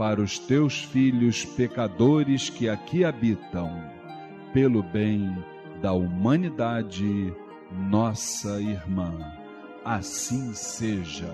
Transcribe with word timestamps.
para 0.00 0.22
os 0.22 0.38
teus 0.38 0.82
filhos 0.82 1.44
pecadores 1.44 2.48
que 2.48 2.70
aqui 2.70 3.04
habitam, 3.04 3.70
pelo 4.50 4.82
bem 4.82 5.36
da 5.82 5.92
humanidade, 5.92 7.34
nossa 7.70 8.62
irmã. 8.62 9.12
Assim 9.84 10.54
seja. 10.54 11.28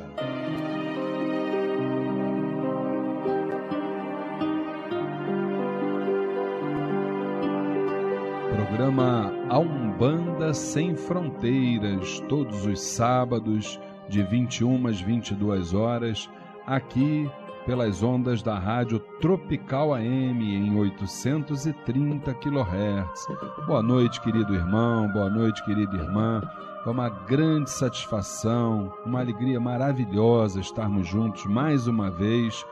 Programa 8.52 9.32
A 9.48 9.60
Umbanda 9.60 10.52
Sem 10.52 10.96
Fronteiras, 10.96 12.19
todos 12.28 12.66
os 12.66 12.80
sábados, 12.80 13.78
de 14.08 14.24
21 14.24 14.88
às 14.88 15.00
22 15.00 15.72
horas, 15.72 16.28
aqui 16.66 17.30
pelas 17.66 18.00
ondas 18.00 18.42
da 18.42 18.56
rádio 18.56 19.00
Tropical 19.20 19.92
AM 19.92 20.40
em 20.40 20.78
830 20.78 22.32
kHz. 22.34 23.26
Boa 23.66 23.82
noite, 23.82 24.20
querido 24.20 24.54
irmão, 24.54 25.12
boa 25.12 25.28
noite, 25.28 25.64
querida 25.64 25.96
irmã. 25.96 26.40
É 26.86 26.88
uma 26.88 27.08
grande 27.08 27.68
satisfação, 27.68 28.94
uma 29.04 29.18
alegria 29.18 29.58
maravilhosa 29.58 30.60
estarmos 30.60 31.08
juntos 31.08 31.44
mais 31.46 31.88
uma 31.88 32.08
vez 32.08 32.64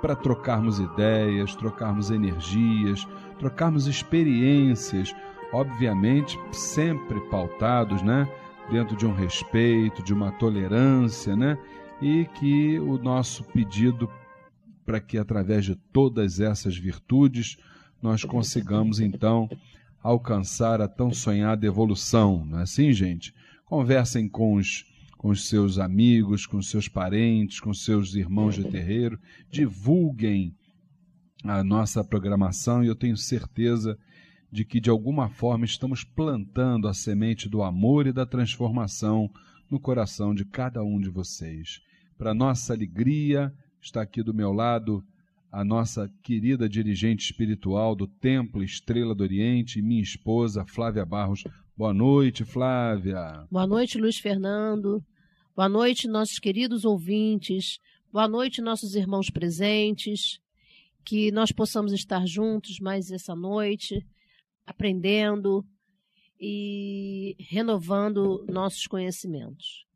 para 0.00 0.14
trocarmos 0.14 0.78
ideias, 0.78 1.56
trocarmos 1.56 2.12
energias, 2.12 3.04
trocarmos 3.40 3.88
experiências, 3.88 5.12
obviamente 5.52 6.38
sempre 6.52 7.20
pautados, 7.28 8.00
né, 8.02 8.28
dentro 8.70 8.96
de 8.96 9.04
um 9.04 9.12
respeito, 9.12 10.00
de 10.00 10.14
uma 10.14 10.30
tolerância, 10.30 11.34
né? 11.34 11.58
E 12.00 12.26
que 12.38 12.78
o 12.78 12.96
nosso 12.96 13.42
pedido 13.42 14.08
para 14.88 15.00
que 15.02 15.18
através 15.18 15.66
de 15.66 15.74
todas 15.74 16.40
essas 16.40 16.74
virtudes 16.74 17.58
nós 18.00 18.24
consigamos 18.24 19.00
então 19.00 19.46
alcançar 20.02 20.80
a 20.80 20.88
tão 20.88 21.12
sonhada 21.12 21.66
evolução, 21.66 22.42
não 22.46 22.60
é 22.60 22.62
assim, 22.62 22.90
gente? 22.94 23.34
Conversem 23.66 24.26
com 24.26 24.54
os 24.54 24.86
com 25.18 25.28
os 25.28 25.46
seus 25.46 25.78
amigos, 25.78 26.46
com 26.46 26.56
os 26.56 26.70
seus 26.70 26.88
parentes, 26.88 27.60
com 27.60 27.68
os 27.68 27.84
seus 27.84 28.14
irmãos 28.14 28.54
de 28.54 28.64
terreiro. 28.64 29.20
Divulguem 29.50 30.56
a 31.44 31.62
nossa 31.62 32.02
programação 32.02 32.82
e 32.82 32.86
eu 32.86 32.94
tenho 32.94 33.16
certeza 33.16 33.98
de 34.50 34.64
que 34.64 34.80
de 34.80 34.88
alguma 34.88 35.28
forma 35.28 35.66
estamos 35.66 36.02
plantando 36.02 36.88
a 36.88 36.94
semente 36.94 37.46
do 37.46 37.62
amor 37.62 38.06
e 38.06 38.12
da 38.12 38.24
transformação 38.24 39.30
no 39.70 39.78
coração 39.78 40.34
de 40.34 40.46
cada 40.46 40.82
um 40.82 40.98
de 40.98 41.10
vocês. 41.10 41.82
Para 42.16 42.32
nossa 42.32 42.72
alegria, 42.72 43.52
está 43.80 44.02
aqui 44.02 44.22
do 44.22 44.34
meu 44.34 44.52
lado 44.52 45.04
a 45.50 45.64
nossa 45.64 46.12
querida 46.22 46.68
dirigente 46.68 47.24
espiritual 47.24 47.94
do 47.94 48.06
Templo 48.06 48.62
Estrela 48.62 49.14
do 49.14 49.22
Oriente, 49.22 49.80
minha 49.80 50.02
esposa 50.02 50.64
Flávia 50.66 51.04
Barros. 51.04 51.42
Boa 51.76 51.94
noite, 51.94 52.44
Flávia. 52.44 53.46
Boa 53.50 53.66
noite, 53.66 53.98
Luiz 53.98 54.18
Fernando. 54.18 55.02
Boa 55.56 55.68
noite, 55.68 56.06
nossos 56.06 56.38
queridos 56.38 56.84
ouvintes. 56.84 57.80
Boa 58.12 58.28
noite, 58.28 58.60
nossos 58.60 58.94
irmãos 58.94 59.30
presentes. 59.30 60.40
Que 61.04 61.32
nós 61.32 61.50
possamos 61.50 61.92
estar 61.92 62.26
juntos 62.26 62.78
mais 62.78 63.10
essa 63.10 63.34
noite, 63.34 64.06
aprendendo 64.66 65.64
e 66.38 67.34
renovando 67.38 68.44
nossos 68.48 68.86
conhecimentos. 68.86 69.87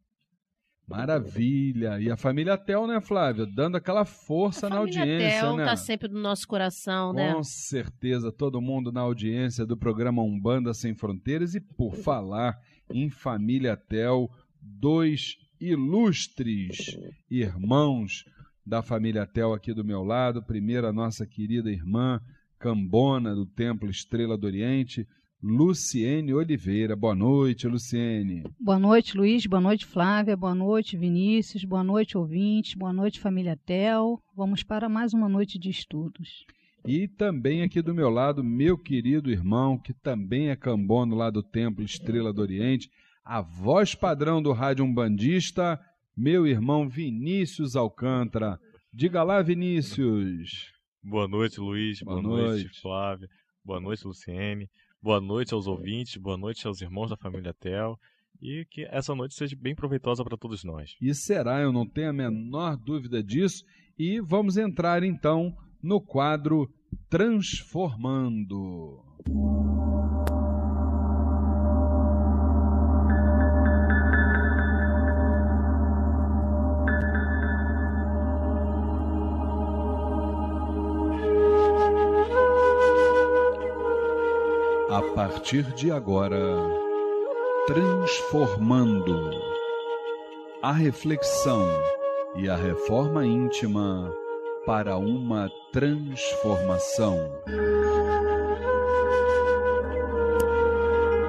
Maravilha! 0.92 1.98
E 2.00 2.10
a 2.10 2.16
família 2.16 2.56
Tel, 2.58 2.86
né, 2.86 3.00
Flávia? 3.00 3.46
Dando 3.46 3.76
aquela 3.76 4.04
força 4.04 4.68
na 4.68 4.76
audiência, 4.76 5.40
Tel 5.40 5.56
né? 5.56 5.64
tá 5.64 5.76
sempre 5.76 6.08
no 6.08 6.20
nosso 6.20 6.46
coração, 6.46 7.12
né? 7.12 7.32
Com 7.32 7.42
certeza, 7.42 8.30
todo 8.30 8.60
mundo 8.60 8.92
na 8.92 9.00
audiência 9.00 9.64
do 9.64 9.76
programa 9.76 10.22
Umbanda 10.22 10.74
Sem 10.74 10.94
Fronteiras. 10.94 11.54
E 11.54 11.60
por 11.60 11.94
falar 11.96 12.58
em 12.92 13.08
família 13.08 13.76
Tel, 13.76 14.30
dois 14.60 15.36
ilustres 15.58 16.98
irmãos 17.30 18.24
da 18.64 18.82
família 18.82 19.26
Tel 19.26 19.54
aqui 19.54 19.72
do 19.72 19.84
meu 19.84 20.02
lado. 20.02 20.42
Primeiro, 20.42 20.86
a 20.86 20.92
nossa 20.92 21.26
querida 21.26 21.70
irmã 21.70 22.20
Cambona, 22.58 23.34
do 23.34 23.44
Templo 23.46 23.90
Estrela 23.90 24.38
do 24.38 24.46
Oriente, 24.46 25.06
Luciene 25.42 26.32
Oliveira. 26.32 26.94
Boa 26.94 27.16
noite, 27.16 27.66
Luciene. 27.66 28.44
Boa 28.60 28.78
noite, 28.78 29.16
Luiz. 29.16 29.44
Boa 29.44 29.60
noite, 29.60 29.84
Flávia. 29.84 30.36
Boa 30.36 30.54
noite, 30.54 30.96
Vinícius. 30.96 31.64
Boa 31.64 31.82
noite, 31.82 32.16
ouvintes. 32.16 32.74
Boa 32.74 32.92
noite, 32.92 33.18
família 33.18 33.58
Tel. 33.66 34.22
Vamos 34.36 34.62
para 34.62 34.88
mais 34.88 35.12
uma 35.12 35.28
noite 35.28 35.58
de 35.58 35.68
estudos. 35.68 36.44
E 36.86 37.08
também 37.08 37.62
aqui 37.62 37.82
do 37.82 37.92
meu 37.92 38.08
lado, 38.08 38.44
meu 38.44 38.78
querido 38.78 39.30
irmão, 39.32 39.76
que 39.76 39.92
também 39.92 40.48
é 40.50 40.54
cambono 40.54 41.16
lá 41.16 41.28
do 41.28 41.42
Templo 41.42 41.84
Estrela 41.84 42.32
do 42.32 42.40
Oriente, 42.40 42.88
a 43.24 43.40
voz 43.40 43.96
padrão 43.96 44.40
do 44.40 44.52
rádio 44.52 44.84
umbandista, 44.84 45.78
meu 46.16 46.46
irmão 46.46 46.88
Vinícius 46.88 47.74
Alcântara. 47.74 48.60
Diga 48.94 49.24
lá, 49.24 49.42
Vinícius. 49.42 50.70
Boa 51.02 51.26
noite, 51.26 51.58
Luiz. 51.60 52.00
Boa, 52.00 52.22
Boa 52.22 52.36
noite. 52.36 52.62
noite, 52.64 52.80
Flávia. 52.80 53.28
Boa 53.64 53.80
noite, 53.80 54.06
Luciene. 54.06 54.68
Boa 55.02 55.20
noite 55.20 55.52
aos 55.52 55.66
ouvintes, 55.66 56.16
boa 56.16 56.36
noite 56.36 56.64
aos 56.64 56.80
irmãos 56.80 57.10
da 57.10 57.16
família 57.16 57.52
Tel 57.52 57.98
e 58.40 58.64
que 58.70 58.84
essa 58.84 59.12
noite 59.16 59.34
seja 59.34 59.56
bem 59.56 59.74
proveitosa 59.74 60.22
para 60.22 60.36
todos 60.36 60.62
nós. 60.62 60.96
E 61.02 61.12
será, 61.12 61.60
eu 61.60 61.72
não 61.72 61.84
tenho 61.84 62.10
a 62.10 62.12
menor 62.12 62.76
dúvida 62.76 63.20
disso. 63.20 63.64
E 63.98 64.20
vamos 64.20 64.56
entrar 64.56 65.02
então 65.02 65.52
no 65.82 66.00
quadro 66.00 66.72
Transformando. 67.10 69.02
Partir 85.22 85.62
de 85.74 85.88
agora, 85.88 86.58
transformando 87.68 89.30
a 90.60 90.72
reflexão 90.72 91.64
e 92.34 92.48
a 92.48 92.56
reforma 92.56 93.24
íntima 93.24 94.12
para 94.66 94.96
uma 94.96 95.48
transformação. 95.70 97.18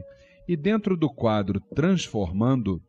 E 0.47 0.55
dentro 0.55 0.95
do 0.95 1.09
quadro 1.09 1.59
Transformando, 1.59 2.79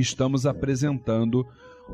estamos 0.00 0.46
apresentando 0.46 1.46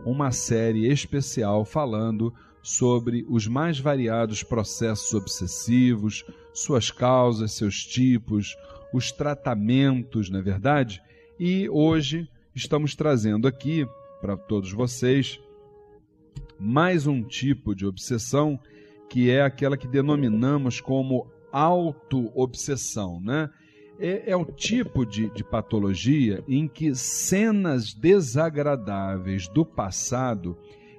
uma 0.05 0.33
série 0.33 0.91
especial 0.91 1.65
falando 1.65 2.33
sobre 2.63 3.27
os 3.29 3.47
mais 3.47 3.79
variados 3.79 4.43
processos 4.43 5.13
obsessivos, 5.15 6.25
suas 6.53 6.91
causas, 6.91 7.53
seus 7.53 7.85
tipos, 7.85 8.57
os 8.93 9.11
tratamentos, 9.11 10.31
na 10.31 10.39
é 10.39 10.43
verdade? 10.43 11.03
E 11.39 11.69
hoje 11.69 12.29
estamos 12.55 12.95
trazendo 12.95 13.49
aqui 13.49 13.87
para 14.21 14.37
todos 14.37 14.73
vocês 14.73 15.41
mais 16.59 17.09
um 17.09 17.23
tipo 17.23 17.75
de 17.75 17.85
obsessão 17.85 18.59
que 19.09 19.29
é 19.29 19.43
aquela 19.43 19.77
que 19.77 19.89
denominamos 19.89 20.81
como 20.81 21.27
auto-obsessão, 21.51 23.21
né? 23.21 23.51
É, 23.99 24.31
é 24.31 24.37
o 24.37 24.45
tipo 24.45 25.05
de, 25.05 25.31
de 25.31 25.45
patologia 25.45 26.43
em 26.49 26.67
que 26.67 26.95
cenas 26.95 27.95
desagradáveis 27.95 29.49
do 29.49 29.65
passado 29.65 30.57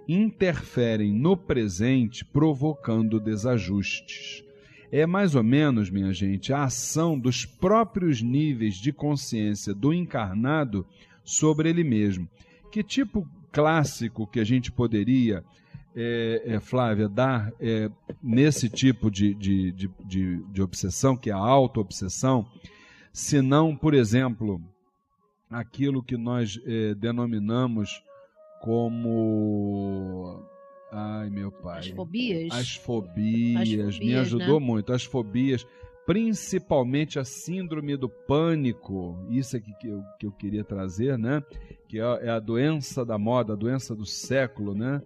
interferem 0.08 1.14
no 1.14 1.38
presente, 1.38 2.26
provocando 2.26 3.20
desajustes. 3.20 4.44
É 4.92 5.08
mais 5.08 5.34
ou 5.34 5.44
menos, 5.44 5.90
minha 5.90 6.14
gente, 6.14 6.54
a 6.54 6.66
ação 6.66 7.18
dos 7.18 7.46
próprios 7.46 8.22
níveis 8.22 8.76
de 8.76 8.92
consciência 8.92 9.74
do 9.74 9.94
encarnado 9.94 10.86
sobre 11.24 11.70
ele 11.70 11.84
mesmo. 11.84 12.30
Que 12.72 12.84
tipo 12.84 13.28
clássico 13.52 14.28
que 14.28 14.40
a 14.40 14.44
gente 14.44 14.72
poderia, 14.72 15.44
é, 15.96 16.44
é, 16.46 16.60
Flávia, 16.60 17.08
dar 17.08 17.52
é, 17.60 17.90
nesse 18.22 18.70
tipo 18.70 19.10
de, 19.10 19.34
de, 19.34 19.72
de, 19.72 20.44
de, 20.52 20.62
obsessão, 20.62 21.16
que 21.16 21.30
é 21.30 21.34
a 21.34 21.38
auto-obsessão? 21.38 22.46
Se 23.14 23.44
não, 23.44 23.76
por 23.76 23.94
exemplo, 23.94 24.60
aquilo 25.48 26.02
que 26.04 26.18
nós 26.18 26.60
eh, 26.66 26.96
denominamos 26.96 28.04
como. 28.60 30.44
Ai, 30.92 31.30
meu 31.30 31.52
pai. 31.52 31.80
As 31.80 31.88
fobias? 31.90 32.52
As 32.52 32.76
fobias. 32.76 33.62
As 33.62 33.70
fobias 33.70 34.00
me 34.00 34.16
ajudou 34.16 34.60
né? 34.60 34.66
muito. 34.66 34.92
As 34.92 35.04
fobias, 35.04 35.66
principalmente 36.08 37.20
a 37.20 37.24
síndrome 37.24 37.96
do 37.96 38.10
pânico. 38.10 39.24
Isso 39.30 39.58
é 39.58 39.60
que, 39.60 39.74
que, 39.76 39.88
eu, 39.88 40.04
que 40.20 40.26
eu 40.26 40.32
queria 40.32 40.64
trazer, 40.64 41.16
né? 41.16 41.44
Que 41.88 42.00
é, 42.00 42.04
é 42.04 42.30
a 42.30 42.40
doença 42.40 43.06
da 43.06 43.18
moda, 43.20 43.54
a 43.54 43.56
doença 43.56 43.96
do 43.96 44.08
século, 44.08 44.74
né? 44.74 45.00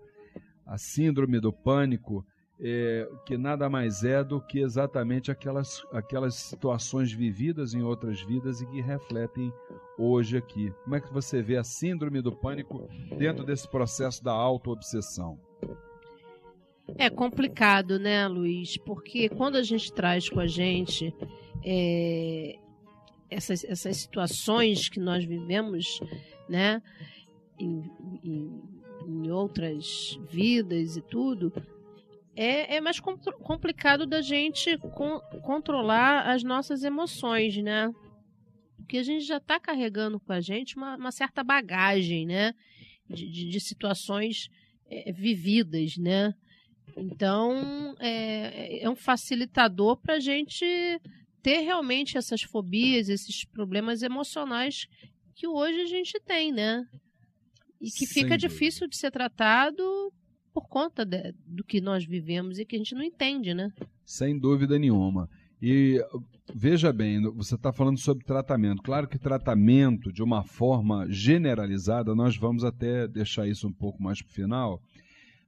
A 0.66 0.78
síndrome 0.78 1.42
do 1.42 1.52
pânico 1.52 2.26
é, 2.60 3.08
que 3.26 3.38
nada 3.38 3.70
mais 3.70 4.04
é 4.04 4.24
do 4.24 4.42
que 4.42 4.60
exatamente 4.60 5.32
aquelas, 5.32 5.86
aquelas 5.92 6.36
situações 6.36 7.12
vividas 7.12 7.74
em 7.74 7.84
outras 7.84 8.22
vidas 8.22 8.62
e 8.62 8.66
que 8.66 8.82
refletem 8.82 9.54
hoje 9.98 10.38
aqui. 10.38 10.72
Como 10.84 10.96
é 10.96 11.02
que 11.02 11.14
você 11.14 11.42
vê 11.42 11.58
a 11.58 11.64
síndrome 11.64 12.22
do 12.22 12.32
pânico 12.32 12.90
dentro 13.18 13.46
desse 13.46 13.70
processo 13.70 14.24
da 14.24 14.32
auto-obsessão? 14.32 15.40
É 16.98 17.10
complicado, 17.10 18.00
né, 18.00 18.28
Luiz? 18.28 18.78
Porque 18.78 19.30
quando 19.30 19.58
a 19.58 19.64
gente 19.64 19.92
traz 19.92 20.30
com 20.30 20.40
a 20.40 20.48
gente 20.48 21.14
é, 21.64 22.58
essas, 23.30 23.64
essas 23.66 23.98
situações 23.98 24.90
que 24.90 25.00
nós 25.00 25.24
vivemos, 25.26 26.00
né, 26.48 26.82
em, 27.60 27.84
em, 28.24 28.62
em 29.06 29.32
outras 29.32 30.18
vidas 30.30 30.96
e 30.96 31.02
tudo, 31.02 31.52
é, 32.38 32.76
é 32.76 32.82
mais 32.82 33.00
complicado 33.00 34.06
da 34.06 34.22
gente 34.22 34.78
con 34.78 35.20
controlar 35.42 36.30
as 36.32 36.44
nossas 36.44 36.84
emoções, 36.84 37.58
né? 37.58 37.92
Porque 38.78 39.00
a 39.00 39.04
gente 39.04 39.26
já 39.26 39.38
está 39.38 39.60
carregando 39.60 40.20
com 40.20 40.32
a 40.32 40.40
gente 40.40 40.78
uma, 40.78 40.96
uma 40.96 41.12
certa 41.12 41.44
bagagem, 41.44 42.28
né? 42.28 42.54
De, 43.10 43.28
de, 43.28 43.50
de 43.50 43.60
situações 43.60 44.50
é, 44.88 45.12
vividas, 45.12 45.98
né? 45.98 46.32
Então, 46.96 47.96
é, 48.00 48.84
é 48.84 48.90
um 48.90 48.96
facilitador 48.96 49.98
para 49.98 50.16
a 50.16 50.20
gente 50.20 50.64
ter 51.42 51.62
realmente 51.62 52.20
essas 52.20 52.44
fobias, 52.44 53.10
esses 53.10 53.46
problemas 53.46 54.04
emocionais 54.04 54.88
que 55.34 55.48
hoje 55.48 55.82
a 55.82 55.86
gente 55.86 56.20
tem, 56.20 56.52
né? 56.52 56.86
E 57.82 57.90
que 57.90 58.06
Sem 58.06 58.24
fica 58.24 58.38
dúvida. 58.38 58.48
difícil 58.48 58.88
de 58.88 58.96
ser 58.96 59.10
tratado 59.10 60.14
por 60.58 60.68
conta 60.68 61.06
de, 61.06 61.36
do 61.46 61.64
que 61.64 61.80
nós 61.80 62.04
vivemos 62.04 62.58
e 62.58 62.66
que 62.66 62.76
a 62.76 62.80
gente 62.80 62.96
não 62.96 63.04
entende, 63.04 63.54
né? 63.54 63.72
Sem 64.04 64.40
dúvida 64.40 64.80
nenhuma. 64.80 65.30
E 65.62 66.04
veja 66.52 66.92
bem, 66.92 67.22
você 67.32 67.54
está 67.54 67.72
falando 67.72 68.00
sobre 68.00 68.26
tratamento. 68.26 68.82
Claro 68.82 69.08
que 69.08 69.20
tratamento, 69.20 70.12
de 70.12 70.24
uma 70.24 70.44
forma 70.44 71.06
generalizada, 71.12 72.16
nós 72.16 72.36
vamos 72.36 72.64
até 72.64 73.08
deixar 73.08 73.48
isso 73.48 73.68
um 73.68 73.72
pouco 73.72 74.02
mais 74.02 74.20
para 74.20 74.32
o 74.32 74.34
final, 74.34 74.82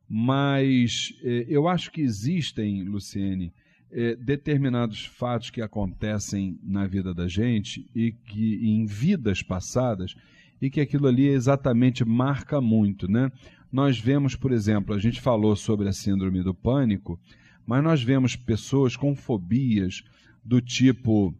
mas 0.07 1.11
eh, 1.23 1.47
eu 1.49 1.67
acho 1.67 1.91
que 1.91 2.01
existem, 2.01 2.83
Luciene, 2.83 3.51
eh, 3.91 4.15
determinados 4.15 5.07
fatos 5.07 5.49
que 5.49 5.59
acontecem 5.63 6.59
na 6.61 6.85
vida 6.85 7.15
da 7.15 7.27
gente 7.27 7.83
e 7.95 8.11
que 8.11 8.59
em 8.63 8.85
vidas 8.85 9.41
passadas 9.41 10.13
e 10.61 10.69
que 10.69 10.81
aquilo 10.81 11.07
ali 11.07 11.27
exatamente 11.27 12.05
marca 12.05 12.61
muito, 12.61 13.09
né? 13.09 13.31
Nós 13.71 13.99
vemos, 13.99 14.35
por 14.35 14.51
exemplo, 14.51 14.95
a 14.95 14.99
gente 14.99 15.21
falou 15.21 15.55
sobre 15.55 15.87
a 15.87 15.93
síndrome 15.93 16.41
do 16.43 16.53
pânico, 16.53 17.19
mas 17.65 17.83
nós 17.83 18.01
vemos 18.01 18.35
pessoas 18.35 18.95
com 18.95 19.15
fobias 19.15 20.03
do 20.43 20.59
tipo 20.59 21.33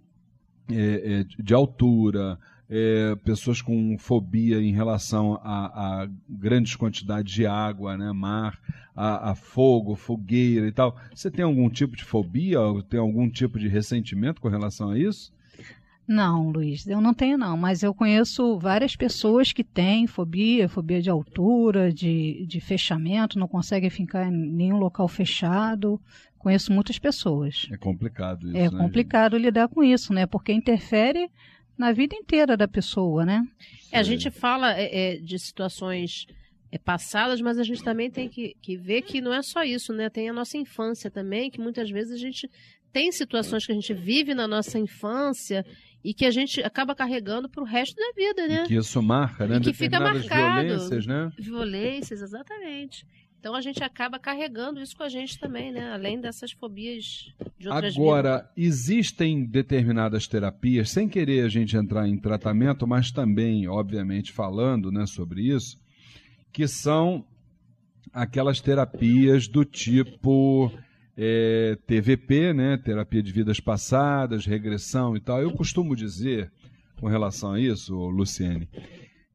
é, 0.71 1.21
é, 1.21 1.23
de 1.41 1.53
altura, 1.53 2.37
é, 2.69 3.15
pessoas 3.23 3.61
com 3.61 3.97
fobia 3.97 4.61
em 4.61 4.71
relação 4.71 5.39
a, 5.43 6.03
a, 6.03 6.09
grandes 6.29 6.75
quantidades 6.75 7.33
de 7.33 7.47
água, 7.47 7.97
né, 7.97 8.11
mar, 8.11 8.59
a, 8.95 9.31
a, 9.31 9.35
fogo, 9.35 9.95
fogueira 9.95 10.67
e 10.67 10.71
tal. 10.71 10.95
Você 11.13 11.31
tem 11.31 11.43
algum 11.43 11.67
tipo 11.67 11.95
de 11.95 12.03
fobia, 12.03 12.59
tem 12.87 12.99
algum 12.99 13.27
tipo 13.27 13.57
de 13.57 13.67
ressentimento 13.67 14.39
com 14.39 14.47
relação 14.47 14.91
a 14.91 14.99
isso? 14.99 15.33
Não, 16.09 16.49
Luiz, 16.49 16.87
eu 16.87 16.99
não 16.99 17.13
tenho 17.13 17.37
não, 17.37 17.55
mas 17.55 17.83
eu 17.83 17.93
conheço 17.93 18.57
várias 18.57 18.95
pessoas 18.95 19.53
que 19.53 19.63
têm 19.63 20.07
fobia, 20.07 20.67
fobia 20.67 20.99
de 20.99 21.07
altura, 21.07 21.93
de, 21.93 22.47
de 22.47 22.59
fechamento, 22.59 23.37
não 23.37 23.47
conseguem 23.47 23.91
ficar 23.91 24.27
em 24.27 24.31
nenhum 24.31 24.77
local 24.77 25.07
fechado. 25.07 26.01
Conheço 26.39 26.73
muitas 26.73 26.97
pessoas. 26.97 27.67
É 27.71 27.77
complicado 27.77 28.47
isso. 28.47 28.57
É 28.57 28.71
né, 28.71 28.77
complicado 28.79 29.33
gente? 29.33 29.45
lidar 29.45 29.67
com 29.67 29.83
isso, 29.83 30.11
né? 30.11 30.25
Porque 30.25 30.51
interfere 30.51 31.29
na 31.77 31.91
vida 31.91 32.15
inteira 32.15 32.57
da 32.57 32.67
pessoa, 32.67 33.23
né? 33.23 33.47
É, 33.91 33.99
a 33.99 34.03
gente 34.03 34.31
fala 34.31 34.73
é, 34.75 35.13
é, 35.13 35.17
de 35.17 35.37
situações 35.37 36.25
é, 36.71 36.79
passadas, 36.79 37.39
mas 37.39 37.59
a 37.59 37.63
gente 37.63 37.83
também 37.83 38.09
tem 38.09 38.27
que, 38.27 38.55
que 38.59 38.75
ver 38.75 39.03
que 39.03 39.21
não 39.21 39.31
é 39.31 39.43
só 39.43 39.63
isso, 39.63 39.93
né? 39.93 40.09
Tem 40.09 40.27
a 40.27 40.33
nossa 40.33 40.57
infância 40.57 41.11
também, 41.11 41.51
que 41.51 41.61
muitas 41.61 41.87
vezes 41.91 42.13
a 42.13 42.17
gente 42.17 42.49
tem 42.91 43.11
situações 43.11 43.65
que 43.65 43.71
a 43.71 43.75
gente 43.75 43.93
vive 43.93 44.33
na 44.33 44.47
nossa 44.47 44.79
infância 44.79 45.63
e 46.03 46.13
que 46.13 46.25
a 46.25 46.31
gente 46.31 46.61
acaba 46.61 46.95
carregando 46.95 47.49
para 47.49 47.61
o 47.61 47.65
resto 47.65 47.95
da 47.95 48.11
vida, 48.15 48.47
né? 48.47 48.63
E 48.63 48.67
que 48.67 48.75
isso 48.75 49.01
marca, 49.01 49.47
né? 49.47 49.57
E 49.57 49.61
que 49.61 49.73
fica 49.73 49.99
marcado. 49.99 50.61
Violências, 50.67 51.05
né? 51.05 51.31
Violências, 51.37 52.21
exatamente. 52.21 53.05
Então 53.39 53.55
a 53.55 53.61
gente 53.61 53.81
acaba 53.81 54.19
carregando 54.19 54.81
isso 54.81 54.95
com 54.95 55.03
a 55.03 55.09
gente 55.09 55.39
também, 55.39 55.71
né? 55.71 55.93
Além 55.93 56.19
dessas 56.19 56.51
fobias 56.51 57.33
de 57.57 57.69
outras 57.69 57.95
Agora, 57.95 58.37
vidas. 58.37 58.51
existem 58.57 59.45
determinadas 59.45 60.27
terapias, 60.27 60.89
sem 60.89 61.07
querer 61.07 61.45
a 61.45 61.49
gente 61.49 61.75
entrar 61.77 62.07
em 62.07 62.17
tratamento, 62.17 62.85
mas 62.85 63.11
também, 63.11 63.65
obviamente, 63.67 64.33
falando 64.33 64.91
né, 64.91 65.05
sobre 65.05 65.41
isso, 65.41 65.79
que 66.51 66.67
são 66.67 67.25
aquelas 68.11 68.59
terapias 68.59 69.47
do 69.47 69.63
tipo 69.63 70.71
é, 71.21 71.77
TVP, 71.85 72.53
né, 72.53 72.77
terapia 72.77 73.21
de 73.21 73.29
vidas 73.33 73.59
passadas, 73.59 74.45
regressão 74.45 75.17
e 75.17 75.19
tal. 75.19 75.41
Eu 75.41 75.51
costumo 75.51 75.93
dizer, 75.93 76.49
com 76.97 77.07
relação 77.07 77.51
a 77.51 77.59
isso, 77.59 77.93
Luciene, 77.93 78.69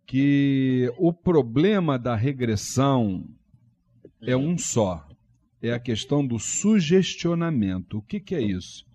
que 0.06 0.90
o 0.96 1.12
problema 1.12 1.98
da 1.98 2.16
regressão 2.16 3.28
é 4.22 4.34
um 4.34 4.56
só. 4.56 5.06
É 5.60 5.72
a 5.72 5.78
questão 5.78 6.26
do 6.26 6.38
sugestionamento. 6.38 7.98
O 7.98 8.02
que, 8.02 8.18
que 8.18 8.34
é 8.34 8.40
isso? 8.40 8.86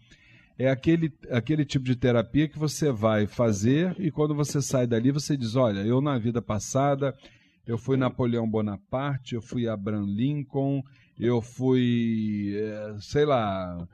É 0.58 0.67
aquele, 0.67 1.13
aquele 1.29 1.65
tipo 1.65 1.86
de 1.86 1.96
terapia 1.96 2.48
que 2.48 2.58
você 2.58 2.91
vai 2.91 3.27
fazer 3.27 3.96
e 4.00 4.10
quando 4.10 4.34
você 4.34 4.63
sai 4.63 4.88
dali 4.88 5.12
você 5.12 5.38
diz: 5.38 5.55
Olha, 5.55 5.79
eu 5.81 6.01
na 6.01 6.17
vida 6.17 6.41
passada 6.41 7.15
eu 7.65 7.77
fui 7.77 7.98
Napoleão 7.98 8.50
Bonaparte, 8.50 9.36
eu 9.36 9.41
fui 9.41 9.67
Abraham 9.67 10.08
Lincoln, 10.08 10.84
eu 11.19 11.41
fui, 11.41 12.53
é, 12.55 12.95
sei 12.99 13.25
lá, 13.25 13.88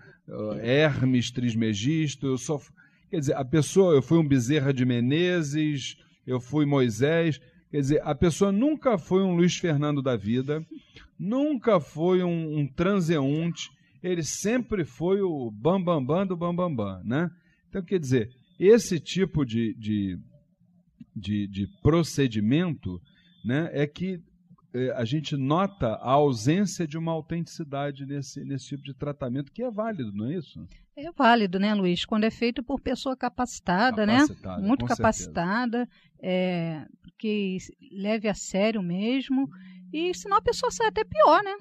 Hermes 0.61 1.31
Trismegisto, 1.31 2.27
eu 2.27 2.37
sou. 2.37 2.61
Quer 3.09 3.19
dizer, 3.19 3.35
a 3.35 3.43
pessoa, 3.43 3.93
eu 3.93 4.01
fui 4.01 4.17
um 4.17 4.27
Bezerra 4.27 4.73
de 4.73 4.85
Menezes, 4.85 5.97
eu 6.25 6.39
fui 6.39 6.65
Moisés. 6.65 7.39
Quer 7.71 7.81
dizer, 7.81 8.01
a 8.03 8.13
pessoa 8.13 8.51
nunca 8.51 8.97
foi 8.97 9.23
um 9.23 9.35
Luiz 9.35 9.57
Fernando 9.57 10.01
da 10.01 10.15
vida, 10.15 10.65
nunca 11.19 11.79
foi 11.79 12.23
um, 12.23 12.59
um 12.59 12.67
transeunte, 12.67 13.69
ele 14.03 14.23
sempre 14.23 14.85
foi 14.85 15.21
o 15.21 15.51
bambambam 15.51 16.05
bam, 16.05 16.15
bam 16.15 16.27
do 16.27 16.37
bambambam, 16.37 16.75
bam, 16.75 17.03
né? 17.03 17.31
Então, 17.67 17.83
quer 17.83 17.99
dizer, 17.99 18.29
esse 18.59 18.99
tipo 18.99 19.45
de, 19.45 19.73
de, 19.73 20.17
de, 21.15 21.47
de 21.47 21.67
procedimento 21.81 23.01
né, 23.43 23.69
é 23.73 23.85
que 23.85 24.21
a 24.95 25.05
gente 25.05 25.35
nota 25.37 25.95
a 25.95 26.11
ausência 26.11 26.87
de 26.87 26.97
uma 26.97 27.11
autenticidade 27.11 28.05
nesse, 28.05 28.43
nesse 28.43 28.67
tipo 28.67 28.83
de 28.83 28.93
tratamento, 28.93 29.51
que 29.51 29.63
é 29.63 29.71
válido, 29.71 30.11
não 30.11 30.27
é 30.27 30.35
isso? 30.35 30.67
É 30.95 31.11
válido, 31.11 31.59
né, 31.59 31.73
Luiz? 31.73 32.05
Quando 32.05 32.23
é 32.23 32.31
feito 32.31 32.63
por 32.63 32.79
pessoa 32.79 33.15
capacitada, 33.17 34.05
né? 34.05 34.19
capacitada 34.19 34.61
né? 34.61 34.67
Muito 34.67 34.85
capacitada, 34.85 35.89
é, 36.21 36.85
que 37.17 37.57
leve 37.91 38.27
a 38.27 38.33
sério 38.33 38.81
mesmo. 38.81 39.49
E 39.91 40.13
senão 40.13 40.37
a 40.37 40.41
pessoa 40.41 40.71
sai 40.71 40.87
até 40.87 41.03
pior, 41.03 41.43
né? 41.43 41.53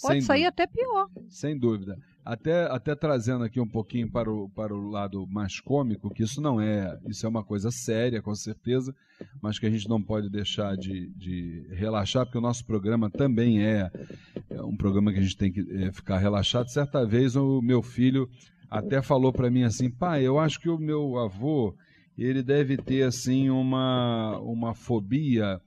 Pode 0.00 0.14
Sem 0.14 0.20
sair 0.22 0.44
dúvida. 0.44 0.48
até 0.48 0.66
pior. 0.66 1.08
Sem 1.28 1.58
dúvida. 1.58 1.96
Até, 2.24 2.64
até 2.70 2.94
trazendo 2.94 3.44
aqui 3.44 3.60
um 3.60 3.68
pouquinho 3.68 4.10
para 4.10 4.32
o, 4.32 4.48
para 4.48 4.74
o 4.74 4.88
lado 4.88 5.26
mais 5.26 5.60
cômico, 5.60 6.08
que 6.08 6.22
isso 6.22 6.40
não 6.40 6.58
é, 6.58 6.98
isso 7.06 7.26
é 7.26 7.28
uma 7.28 7.44
coisa 7.44 7.70
séria, 7.70 8.22
com 8.22 8.34
certeza, 8.34 8.94
mas 9.42 9.58
que 9.58 9.66
a 9.66 9.70
gente 9.70 9.86
não 9.86 10.02
pode 10.02 10.30
deixar 10.30 10.74
de, 10.74 11.10
de 11.10 11.66
relaxar, 11.72 12.24
porque 12.24 12.38
o 12.38 12.40
nosso 12.40 12.64
programa 12.64 13.10
também 13.10 13.62
é, 13.62 13.90
é 14.48 14.62
um 14.62 14.74
programa 14.74 15.12
que 15.12 15.18
a 15.18 15.22
gente 15.22 15.36
tem 15.36 15.52
que 15.52 15.60
é, 15.70 15.92
ficar 15.92 16.16
relaxado. 16.16 16.70
Certa 16.70 17.04
vez 17.04 17.36
o 17.36 17.60
meu 17.60 17.82
filho 17.82 18.26
até 18.70 19.02
falou 19.02 19.30
para 19.30 19.50
mim 19.50 19.64
assim, 19.64 19.90
pai, 19.90 20.22
eu 20.22 20.38
acho 20.38 20.58
que 20.58 20.70
o 20.70 20.78
meu 20.78 21.18
avô, 21.18 21.76
ele 22.16 22.42
deve 22.42 22.78
ter 22.78 23.02
assim 23.02 23.50
uma, 23.50 24.38
uma 24.38 24.74
fobia 24.74 25.60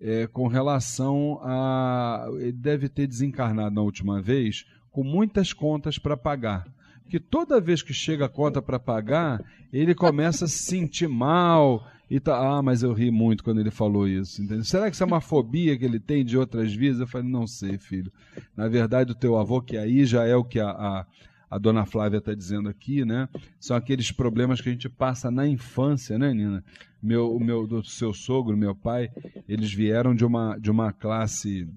é, 0.00 0.26
com 0.26 0.46
relação 0.46 1.38
a. 1.42 2.28
Ele 2.38 2.52
deve 2.52 2.88
ter 2.88 3.06
desencarnado 3.06 3.74
na 3.74 3.82
última 3.82 4.22
vez 4.22 4.64
com 4.98 5.04
muitas 5.04 5.52
contas 5.52 5.96
para 5.96 6.16
pagar. 6.16 6.66
Que 7.08 7.20
toda 7.20 7.60
vez 7.60 7.82
que 7.82 7.94
chega 7.94 8.24
a 8.24 8.28
conta 8.28 8.60
para 8.60 8.80
pagar, 8.80 9.40
ele 9.72 9.94
começa 9.94 10.46
a 10.46 10.48
se 10.48 10.64
sentir 10.64 11.06
mal. 11.06 11.86
E 12.10 12.18
tá, 12.18 12.36
ah, 12.36 12.60
mas 12.60 12.82
eu 12.82 12.92
ri 12.92 13.08
muito 13.08 13.44
quando 13.44 13.60
ele 13.60 13.70
falou 13.70 14.08
isso. 14.08 14.42
Entendeu? 14.42 14.64
Será 14.64 14.90
que 14.90 14.96
isso 14.96 15.04
é 15.04 15.06
uma 15.06 15.20
fobia 15.20 15.78
que 15.78 15.84
ele 15.84 16.00
tem 16.00 16.24
de 16.24 16.36
outras 16.36 16.74
vidas? 16.74 16.98
Eu 16.98 17.06
falei, 17.06 17.30
não 17.30 17.46
sei, 17.46 17.78
filho. 17.78 18.10
Na 18.56 18.66
verdade, 18.66 19.12
o 19.12 19.14
teu 19.14 19.38
avô, 19.38 19.62
que 19.62 19.76
aí 19.76 20.04
já 20.04 20.24
é 20.24 20.34
o 20.34 20.42
que 20.42 20.58
a, 20.58 20.68
a, 20.68 21.06
a 21.48 21.58
dona 21.58 21.86
Flávia 21.86 22.18
está 22.18 22.34
dizendo 22.34 22.68
aqui, 22.68 23.04
né? 23.04 23.28
São 23.60 23.76
aqueles 23.76 24.10
problemas 24.10 24.60
que 24.60 24.68
a 24.68 24.72
gente 24.72 24.88
passa 24.88 25.30
na 25.30 25.46
infância, 25.46 26.18
né, 26.18 26.34
Nina? 26.34 26.64
Meu, 27.00 27.32
o 27.32 27.38
meu, 27.38 27.68
do 27.68 27.84
seu 27.84 28.12
sogro, 28.12 28.56
meu 28.56 28.74
pai, 28.74 29.10
eles 29.48 29.72
vieram 29.72 30.12
de 30.12 30.24
uma, 30.24 30.58
de 30.58 30.72
uma 30.72 30.92
classe 30.92 31.68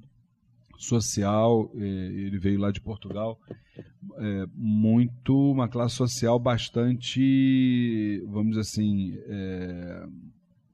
social, 0.83 1.71
é, 1.75 1.79
ele 1.79 2.38
veio 2.38 2.59
lá 2.59 2.71
de 2.71 2.81
Portugal, 2.81 3.39
é, 4.17 4.45
muito, 4.53 5.51
uma 5.51 5.67
classe 5.67 5.95
social 5.95 6.39
bastante, 6.39 8.23
vamos 8.27 8.50
dizer 8.51 8.61
assim, 8.61 9.17
é, 9.27 10.05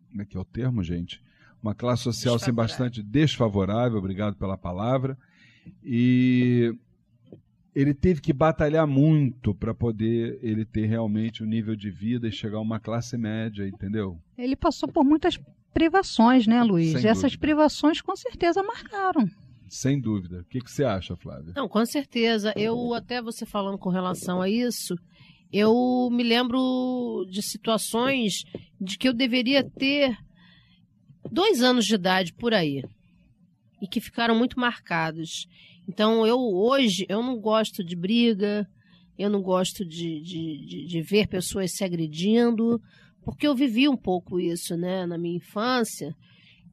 como 0.10 0.22
é 0.22 0.26
que 0.26 0.38
é 0.38 0.40
o 0.40 0.46
termo, 0.46 0.84
gente? 0.84 1.22
Uma 1.62 1.76
classe 1.76 2.04
social 2.04 2.36
assim, 2.36 2.52
bastante 2.52 3.04
desfavorável, 3.04 3.98
obrigado 3.98 4.36
pela 4.36 4.58
palavra, 4.58 5.18
e 5.84 6.74
ele 7.76 7.94
teve 7.94 8.22
que 8.22 8.34
batalhar 8.34 8.88
muito 8.88 9.54
para 9.54 9.74
poder 9.74 10.40
ele 10.42 10.66
ter 10.66 10.88
realmente 10.88 11.44
o 11.44 11.46
um 11.46 11.50
nível 11.50 11.76
de 11.76 11.92
vida 11.92 12.28
e 12.28 12.32
chegar 12.32 12.58
a 12.58 12.62
uma 12.62 12.80
classe 12.80 13.18
média, 13.18 13.68
entendeu? 13.68 14.18
Ele 14.38 14.56
passou 14.56 14.90
por 14.90 15.04
muitas 15.04 15.40
privações, 15.74 16.48
né, 16.48 16.64
Luiz? 16.64 16.94
Sem 16.94 17.08
Essas 17.08 17.34
dúvida. 17.34 17.40
privações 17.40 18.02
com 18.02 18.16
certeza 18.16 18.64
marcaram. 18.64 19.30
Sem 19.70 20.00
dúvida. 20.00 20.42
O 20.42 20.46
que, 20.46 20.60
que 20.62 20.72
você 20.72 20.84
acha, 20.84 21.16
Flávia? 21.16 21.54
Não, 21.56 21.68
com 21.68 21.86
certeza. 21.86 22.54
Eu, 22.56 22.94
até 22.94 23.22
você 23.22 23.46
falando 23.46 23.78
com 23.78 23.90
relação 23.90 24.42
a 24.42 24.50
isso, 24.50 24.96
eu 25.52 26.10
me 26.12 26.24
lembro 26.24 27.26
de 27.30 27.42
situações 27.42 28.44
de 28.80 28.98
que 28.98 29.08
eu 29.08 29.14
deveria 29.14 29.64
ter 29.64 30.18
dois 31.32 31.62
anos 31.62 31.86
de 31.86 31.96
idade 31.96 32.34
por 32.34 32.54
aí 32.54 32.84
e 33.82 33.88
que 33.88 34.02
ficaram 34.02 34.36
muito 34.36 34.60
marcados. 34.60 35.48
Então, 35.88 36.26
eu 36.26 36.38
hoje, 36.40 37.06
eu 37.08 37.22
não 37.24 37.40
gosto 37.40 37.84
de 37.84 37.96
briga, 37.96 38.68
eu 39.18 39.30
não 39.30 39.42
gosto 39.42 39.86
de, 39.86 40.22
de, 40.22 40.66
de, 40.66 40.86
de 40.86 41.02
ver 41.02 41.28
pessoas 41.28 41.72
se 41.74 41.84
agredindo, 41.84 42.82
porque 43.24 43.48
eu 43.48 43.56
vivi 43.56 43.88
um 43.88 43.98
pouco 43.98 44.40
isso, 44.40 44.76
né, 44.76 45.06
na 45.06 45.18
minha 45.18 45.38
infância, 45.38 46.16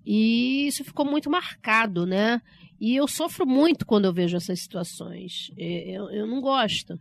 e 0.04 0.66
isso 0.66 0.84
ficou 0.84 1.04
muito 1.04 1.30
marcado, 1.30 2.04
né? 2.04 2.40
E 2.84 2.96
eu 2.96 3.08
sofro 3.08 3.46
muito 3.46 3.86
quando 3.86 4.04
eu 4.04 4.12
vejo 4.12 4.36
essas 4.36 4.60
situações. 4.60 5.50
Eu, 5.56 6.10
eu 6.10 6.26
não 6.26 6.38
gosto. 6.42 7.00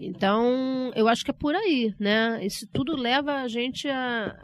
Então, 0.00 0.90
eu 0.96 1.06
acho 1.06 1.22
que 1.22 1.30
é 1.30 1.34
por 1.34 1.54
aí, 1.54 1.94
né? 2.00 2.42
Isso 2.46 2.66
tudo 2.72 2.96
leva 2.96 3.42
a 3.42 3.46
gente 3.46 3.86
a, 3.88 4.34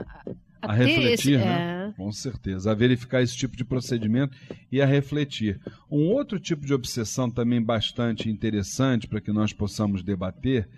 a, 0.61 0.71
a 0.71 0.73
refletir, 0.75 1.13
esse, 1.13 1.37
né? 1.39 1.89
É... 1.89 1.93
Com 1.97 2.13
certeza, 2.13 2.71
a 2.71 2.75
verificar 2.75 3.23
esse 3.23 3.35
tipo 3.35 3.57
de 3.57 3.65
procedimento 3.65 4.37
e 4.71 4.83
a 4.83 4.85
refletir. 4.85 5.59
Um 5.91 6.07
outro 6.09 6.39
tipo 6.39 6.67
de 6.67 6.75
obsessão 6.75 7.31
também 7.31 7.63
bastante 7.63 8.29
interessante 8.29 9.09
para 9.09 9.23
que 9.23 9.33
nós 9.33 9.55
possamos 9.55 10.03
debater 10.03 10.69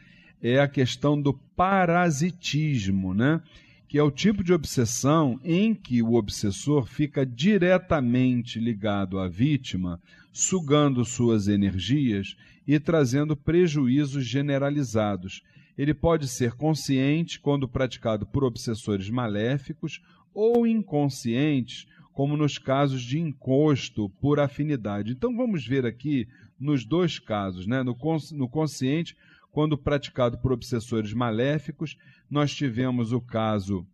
é 0.40 0.60
a 0.60 0.68
questão 0.68 1.20
do 1.20 1.34
parasitismo, 1.34 3.12
né? 3.12 3.42
Que 3.88 3.98
é 3.98 4.02
o 4.02 4.10
tipo 4.10 4.42
de 4.42 4.52
obsessão 4.52 5.38
em 5.44 5.74
que 5.74 6.02
o 6.02 6.14
obsessor 6.14 6.86
fica 6.86 7.24
diretamente 7.24 8.58
ligado 8.58 9.18
à 9.18 9.28
vítima, 9.28 10.00
sugando 10.32 11.04
suas 11.04 11.46
energias 11.46 12.36
e 12.66 12.80
trazendo 12.80 13.36
prejuízos 13.36 14.26
generalizados. 14.26 15.42
Ele 15.78 15.94
pode 15.94 16.26
ser 16.26 16.52
consciente 16.52 17.38
quando 17.38 17.68
praticado 17.68 18.26
por 18.26 18.42
obsessores 18.42 19.08
maléficos 19.08 20.02
ou 20.34 20.66
inconscientes, 20.66 21.86
como 22.12 22.36
nos 22.36 22.58
casos 22.58 23.02
de 23.02 23.18
encosto 23.18 24.08
por 24.20 24.40
afinidade. 24.40 25.12
Então 25.12 25.36
vamos 25.36 25.66
ver 25.66 25.84
aqui 25.84 26.26
nos 26.58 26.84
dois 26.84 27.18
casos, 27.18 27.66
né? 27.66 27.82
no 27.82 28.48
consciente 28.48 29.16
quando 29.56 29.78
praticado 29.78 30.36
por 30.36 30.52
obsessores 30.52 31.14
maléficos. 31.14 31.96
Nós 32.28 32.54
tivemos 32.54 33.10
o 33.10 33.22
caso, 33.22 33.86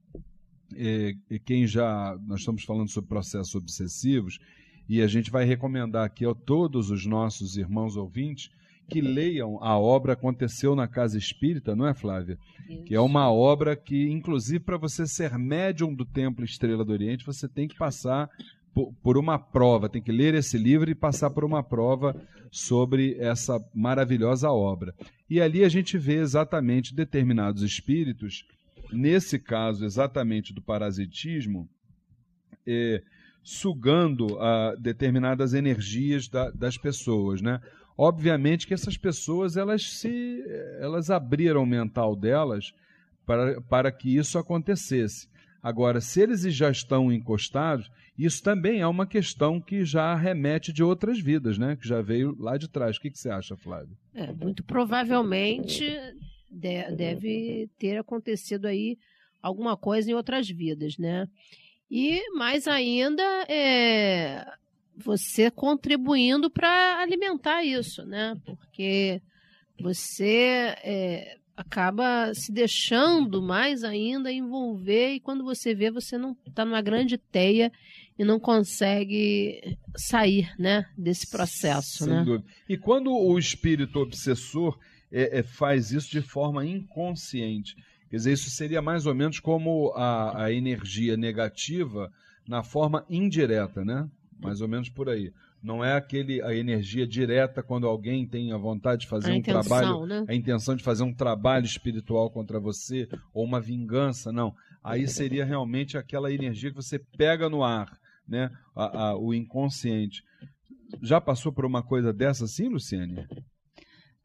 é, 0.74 1.14
quem 1.44 1.68
já. 1.68 2.18
Nós 2.26 2.40
estamos 2.40 2.64
falando 2.64 2.88
sobre 2.88 3.08
processos 3.08 3.54
obsessivos, 3.54 4.40
e 4.88 5.00
a 5.00 5.06
gente 5.06 5.30
vai 5.30 5.44
recomendar 5.44 6.04
aqui 6.04 6.26
a 6.26 6.34
todos 6.34 6.90
os 6.90 7.06
nossos 7.06 7.56
irmãos 7.56 7.96
ouvintes 7.96 8.50
que 8.88 9.00
leiam 9.00 9.62
a 9.62 9.78
obra 9.78 10.14
Aconteceu 10.14 10.74
na 10.74 10.88
Casa 10.88 11.16
Espírita, 11.16 11.76
não 11.76 11.86
é, 11.86 11.94
Flávia? 11.94 12.36
Isso. 12.68 12.82
Que 12.82 12.96
é 12.96 13.00
uma 13.00 13.30
obra 13.30 13.76
que, 13.76 14.10
inclusive, 14.10 14.58
para 14.58 14.76
você 14.76 15.06
ser 15.06 15.38
médium 15.38 15.94
do 15.94 16.04
Templo 16.04 16.44
Estrela 16.44 16.84
do 16.84 16.90
Oriente, 16.90 17.24
você 17.24 17.46
tem 17.46 17.68
que 17.68 17.78
passar 17.78 18.28
por, 18.74 19.16
uma 19.16 19.38
prova, 19.38 19.88
tem 19.88 20.02
que 20.02 20.10
ler 20.10 20.34
esse 20.34 20.58
livro 20.58 20.90
e 20.90 20.94
passar 20.94 21.30
por 21.30 21.44
uma 21.44 21.62
prova 21.62 22.20
sobre 22.52 23.16
essa 23.18 23.58
maravilhosa 23.74 24.50
obra. 24.50 24.94
E 25.28 25.40
ali 25.40 25.64
a 25.64 25.70
gente 25.70 25.96
vê 25.96 26.16
exatamente 26.16 26.94
determinados 26.94 27.62
espíritos, 27.62 28.46
nesse 28.92 29.38
caso 29.38 29.86
exatamente 29.86 30.52
do 30.52 30.60
parasitismo, 30.60 31.66
é, 32.66 33.02
sugando 33.42 34.38
a 34.38 34.74
determinadas 34.74 35.54
energias 35.54 36.28
da, 36.28 36.50
das 36.50 36.76
pessoas, 36.76 37.40
né? 37.40 37.58
Obviamente 37.96 38.66
que 38.66 38.74
essas 38.74 38.98
pessoas 38.98 39.56
elas 39.56 39.98
se 39.98 40.44
elas 40.78 41.08
abriram 41.08 41.62
o 41.62 41.66
mental 41.66 42.14
delas 42.14 42.74
para, 43.24 43.60
para 43.62 43.90
que 43.90 44.14
isso 44.14 44.38
acontecesse. 44.38 45.26
Agora, 45.62 46.00
se 46.00 46.20
eles 46.20 46.42
já 46.54 46.70
estão 46.70 47.12
encostados, 47.12 47.88
isso 48.18 48.42
também 48.42 48.80
é 48.80 48.86
uma 48.86 49.06
questão 49.06 49.60
que 49.60 49.84
já 49.84 50.14
remete 50.14 50.72
de 50.72 50.82
outras 50.82 51.20
vidas, 51.20 51.56
né? 51.56 51.76
Que 51.76 51.86
já 51.86 52.02
veio 52.02 52.36
lá 52.38 52.56
de 52.56 52.68
trás. 52.68 52.96
O 52.96 53.00
que, 53.00 53.10
que 53.10 53.18
você 53.18 53.30
acha, 53.30 53.56
Flávio? 53.56 53.96
É, 54.12 54.32
muito 54.32 54.64
provavelmente 54.64 55.86
deve 56.50 57.70
ter 57.78 57.96
acontecido 57.98 58.66
aí 58.66 58.98
alguma 59.40 59.76
coisa 59.76 60.10
em 60.10 60.14
outras 60.14 60.48
vidas, 60.48 60.98
né? 60.98 61.26
E 61.90 62.20
mais 62.36 62.66
ainda 62.66 63.22
é 63.48 64.44
você 64.96 65.50
contribuindo 65.50 66.50
para 66.50 67.00
alimentar 67.00 67.64
isso, 67.64 68.04
né? 68.04 68.36
Porque 68.44 69.22
você 69.80 70.74
é, 70.82 71.38
acaba 71.56 72.32
se 72.34 72.50
deixando 72.50 73.42
mais 73.42 73.84
ainda 73.84 74.32
envolver 74.32 75.14
e 75.14 75.20
quando 75.20 75.44
você 75.44 75.74
vê 75.74 75.90
você 75.90 76.16
não 76.16 76.36
está 76.46 76.64
numa 76.64 76.80
grande 76.80 77.18
teia 77.18 77.70
e 78.18 78.24
não 78.24 78.40
consegue 78.40 79.76
sair 79.96 80.50
né 80.58 80.86
desse 80.96 81.30
processo 81.30 82.04
Sem 82.04 82.12
né? 82.12 82.24
dúvida. 82.24 82.44
e 82.68 82.76
quando 82.76 83.12
o 83.12 83.38
espírito 83.38 84.00
obsessor 84.00 84.78
é, 85.10 85.40
é, 85.40 85.42
faz 85.42 85.92
isso 85.92 86.10
de 86.10 86.22
forma 86.22 86.64
inconsciente 86.64 87.76
quer 88.08 88.16
dizer 88.16 88.32
isso 88.32 88.48
seria 88.48 88.80
mais 88.80 89.06
ou 89.06 89.14
menos 89.14 89.38
como 89.38 89.92
a, 89.94 90.44
a 90.44 90.52
energia 90.52 91.16
negativa 91.16 92.10
na 92.48 92.62
forma 92.62 93.04
indireta 93.10 93.84
né? 93.84 94.08
Mais 94.40 94.60
ou 94.60 94.68
menos 94.68 94.88
por 94.88 95.08
aí 95.08 95.32
não 95.62 95.84
é 95.84 95.94
aquele 95.94 96.42
a 96.42 96.54
energia 96.54 97.06
direta 97.06 97.62
quando 97.62 97.86
alguém 97.86 98.26
tem 98.26 98.52
a 98.52 98.58
vontade 98.58 99.02
de 99.02 99.08
fazer 99.08 99.30
a 99.30 99.34
um 99.34 99.36
intenção, 99.36 99.62
trabalho, 99.62 100.06
né? 100.06 100.24
a 100.28 100.34
intenção 100.34 100.74
de 100.74 100.82
fazer 100.82 101.04
um 101.04 101.14
trabalho 101.14 101.64
espiritual 101.64 102.30
contra 102.30 102.58
você 102.58 103.08
ou 103.32 103.44
uma 103.44 103.60
vingança, 103.60 104.32
não. 104.32 104.52
Aí 104.82 105.06
seria 105.06 105.44
realmente 105.44 105.96
aquela 105.96 106.32
energia 106.32 106.70
que 106.70 106.76
você 106.76 106.98
pega 107.16 107.48
no 107.48 107.62
ar, 107.62 107.96
né? 108.26 108.50
A, 108.74 109.10
a, 109.10 109.16
o 109.16 109.32
inconsciente. 109.32 110.22
Já 111.00 111.20
passou 111.20 111.52
por 111.52 111.64
uma 111.64 111.82
coisa 111.82 112.12
dessa 112.12 112.44
assim, 112.44 112.68
Luciane? 112.68 113.24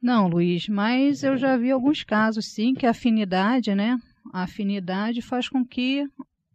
Não, 0.02 0.28
Luiz, 0.28 0.67
mas 0.67 1.23
eu 1.23 1.38
já 1.38 1.56
vi 1.56 1.69
alguns 1.69 2.04
casos 2.04 2.47
sim 2.47 2.73
que 2.73 2.86
a 2.86 2.91
afinidade, 2.91 3.73
né? 3.76 3.97
A 4.34 4.43
afinidade 4.43 5.21
faz 5.21 5.47
com 5.47 5.63
que 5.63 6.04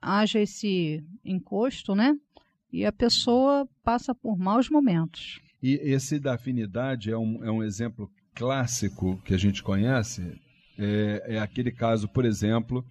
haja 0.00 0.40
esse 0.40 1.04
encosto, 1.24 1.94
né? 1.94 2.14
E 2.72 2.86
a 2.86 2.92
pessoa 2.92 3.68
passa 3.84 4.14
por 4.14 4.38
maus 4.38 4.70
momentos. 4.70 5.40
E 5.62 5.74
esse 5.82 6.18
da 6.18 6.34
afinidade 6.34 7.10
é 7.10 7.16
um, 7.16 7.44
é 7.44 7.50
um 7.50 7.62
exemplo 7.62 8.10
clássico 8.34 9.20
que 9.24 9.34
a 9.34 9.38
gente 9.38 9.62
conhece. 9.62 10.40
É, 10.78 11.34
é 11.34 11.38
aquele 11.38 11.70
caso, 11.70 12.08
por 12.08 12.24
exemplo, 12.24 12.84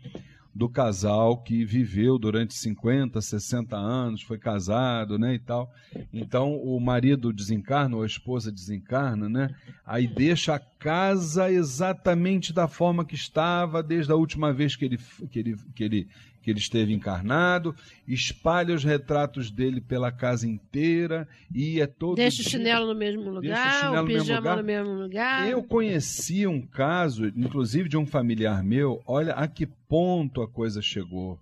do 0.54 0.70
casal 0.70 1.42
que 1.42 1.64
viveu 1.64 2.20
durante 2.20 2.54
50, 2.54 3.22
60 3.22 3.76
anos, 3.76 4.22
foi 4.22 4.38
casado, 4.38 5.18
né, 5.18 5.36
e 5.36 5.40
tal. 5.40 5.70
Então 6.14 6.56
o 6.56 6.80
marido 6.80 7.32
desencarna 7.32 7.96
ou 7.96 8.04
a 8.04 8.06
esposa 8.06 8.52
desencarna, 8.52 9.30
né? 9.30 9.50
Aí 9.86 10.08
deixa 10.08 10.56
a 10.56 10.60
casa 10.60 11.52
exatamente 11.52 12.54
da 12.54 12.68
forma 12.68 13.06
que 13.06 13.16
estava 13.16 13.82
desde 13.82 14.12
a 14.12 14.16
última 14.16 14.54
vez 14.54 14.76
que 14.76 14.86
ele 14.86 15.00
que 15.30 15.40
ele 15.40 15.56
que 15.74 15.84
ele 15.84 16.08
que 16.42 16.50
ele 16.50 16.60
esteve 16.60 16.94
encarnado, 16.94 17.76
espalha 18.08 18.74
os 18.74 18.84
retratos 18.84 19.52
dele 19.52 19.80
pela 19.80 20.12
casa 20.12 20.48
inteira 20.48 21.28
e 21.54 21.80
é 21.80 21.86
todo 21.86 22.16
Deixa 22.16 22.42
o 22.42 22.46
chinelo 22.46 22.88
no 22.88 22.96
mesmo 22.96 23.30
lugar, 23.30 23.94
o, 23.94 24.04
o 24.04 24.06
pijama 24.06 24.56
no 24.56 24.64
mesmo 24.64 24.94
lugar. 24.94 25.48
Eu 25.48 25.64
conheci 25.64 26.48
um 26.48 26.62
caso, 26.62 27.28
inclusive 27.28 27.88
de 27.88 27.98
um 27.98 28.06
familiar 28.06 28.64
meu, 28.64 29.02
olha 29.06 29.34
a 29.34 29.48
que 29.48 29.66
ponto 29.66 30.42
a 30.42 30.48
coisa 30.48 30.82
chegou. 30.82 31.40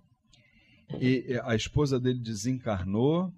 E 1.00 1.40
a 1.44 1.54
esposa 1.54 2.00
dele 2.00 2.18
desencarnou, 2.18 3.32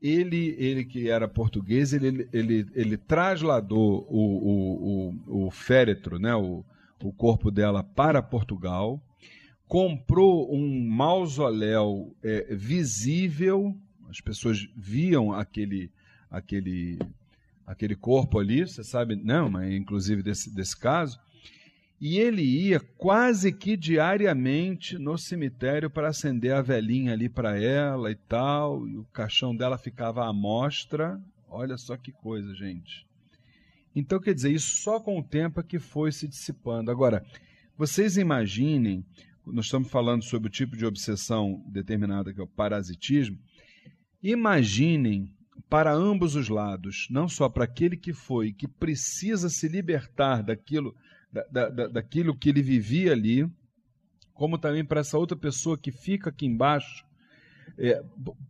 ele, 0.00 0.56
ele 0.58 0.84
que 0.84 1.08
era 1.08 1.28
português, 1.28 1.92
ele, 1.92 2.28
ele, 2.32 2.66
ele 2.74 2.96
trasladou 2.96 4.06
o, 4.08 4.20
o, 4.48 5.14
o, 5.28 5.46
o 5.46 5.50
féretro, 5.50 6.18
né, 6.18 6.34
o, 6.34 6.64
o 7.02 7.12
corpo 7.12 7.50
dela 7.50 7.82
para 7.82 8.22
Portugal, 8.22 9.02
comprou 9.68 10.52
um 10.52 10.88
mausoléu 10.88 12.16
é, 12.24 12.54
visível, 12.54 13.76
as 14.08 14.20
pessoas 14.20 14.66
viam 14.74 15.30
aquele, 15.30 15.90
aquele, 16.30 16.98
aquele 17.66 17.94
corpo 17.94 18.38
ali, 18.38 18.66
você 18.66 18.82
sabe, 18.82 19.14
não, 19.14 19.50
mas 19.50 19.70
inclusive 19.70 20.22
desse, 20.22 20.52
desse 20.52 20.74
caso, 20.74 21.20
e 22.00 22.18
ele 22.18 22.42
ia 22.42 22.80
quase 22.80 23.52
que 23.52 23.76
diariamente 23.76 24.96
no 24.96 25.18
cemitério 25.18 25.90
para 25.90 26.08
acender 26.08 26.54
a 26.54 26.62
velhinha 26.62 27.12
ali 27.12 27.28
para 27.28 27.60
ela 27.60 28.10
e 28.10 28.14
tal, 28.14 28.88
e 28.88 28.96
o 28.96 29.04
caixão 29.12 29.54
dela 29.54 29.76
ficava 29.76 30.24
à 30.24 30.32
mostra. 30.32 31.20
Olha 31.48 31.76
só 31.76 31.96
que 31.96 32.12
coisa, 32.12 32.54
gente. 32.54 33.04
Então, 33.96 34.20
quer 34.20 34.32
dizer, 34.32 34.52
isso 34.52 34.76
só 34.76 35.00
com 35.00 35.18
o 35.18 35.24
tempo 35.24 35.58
é 35.58 35.62
que 35.62 35.80
foi 35.80 36.12
se 36.12 36.28
dissipando. 36.28 36.88
Agora, 36.88 37.24
vocês 37.76 38.16
imaginem 38.16 39.04
nós 39.52 39.66
estamos 39.66 39.90
falando 39.90 40.22
sobre 40.22 40.48
o 40.48 40.52
tipo 40.52 40.76
de 40.76 40.86
obsessão 40.86 41.62
determinada 41.66 42.32
que 42.32 42.40
é 42.40 42.42
o 42.42 42.46
parasitismo. 42.46 43.38
Imaginem 44.22 45.32
para 45.68 45.92
ambos 45.92 46.34
os 46.34 46.48
lados, 46.48 47.06
não 47.10 47.28
só 47.28 47.48
para 47.48 47.64
aquele 47.64 47.96
que 47.96 48.12
foi, 48.12 48.52
que 48.52 48.66
precisa 48.66 49.48
se 49.48 49.68
libertar 49.68 50.42
daquilo, 50.42 50.94
da, 51.32 51.68
da, 51.68 51.88
daquilo 51.88 52.36
que 52.36 52.48
ele 52.48 52.62
vivia 52.62 53.12
ali, 53.12 53.48
como 54.32 54.56
também 54.56 54.84
para 54.84 55.00
essa 55.00 55.18
outra 55.18 55.36
pessoa 55.36 55.76
que 55.76 55.90
fica 55.90 56.30
aqui 56.30 56.46
embaixo, 56.46 57.04
é, 57.76 58.02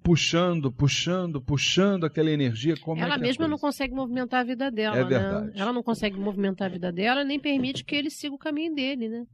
puxando, 0.03 0.71
puxando, 0.71 1.41
puxando 1.41 2.05
aquela 2.05 2.31
energia. 2.31 2.77
Como 2.77 3.01
é 3.01 3.05
ela 3.05 3.17
é 3.17 3.19
mesma 3.19 3.49
não 3.49 3.59
consegue 3.59 3.95
movimentar 3.95 4.41
a 4.41 4.45
vida 4.45 4.71
dela, 4.71 4.97
é 4.97 5.03
né? 5.03 5.09
Verdade. 5.09 5.61
Ela 5.61 5.73
não 5.73 5.83
consegue 5.83 6.19
movimentar 6.19 6.69
a 6.69 6.71
vida 6.71 6.93
dela, 6.93 7.25
nem 7.25 7.41
permite 7.41 7.85
que 7.85 7.97
ele 7.97 8.11
siga 8.11 8.35
o 8.35 8.39
caminho 8.39 8.75
dele, 8.75 9.09
né? 9.09 9.27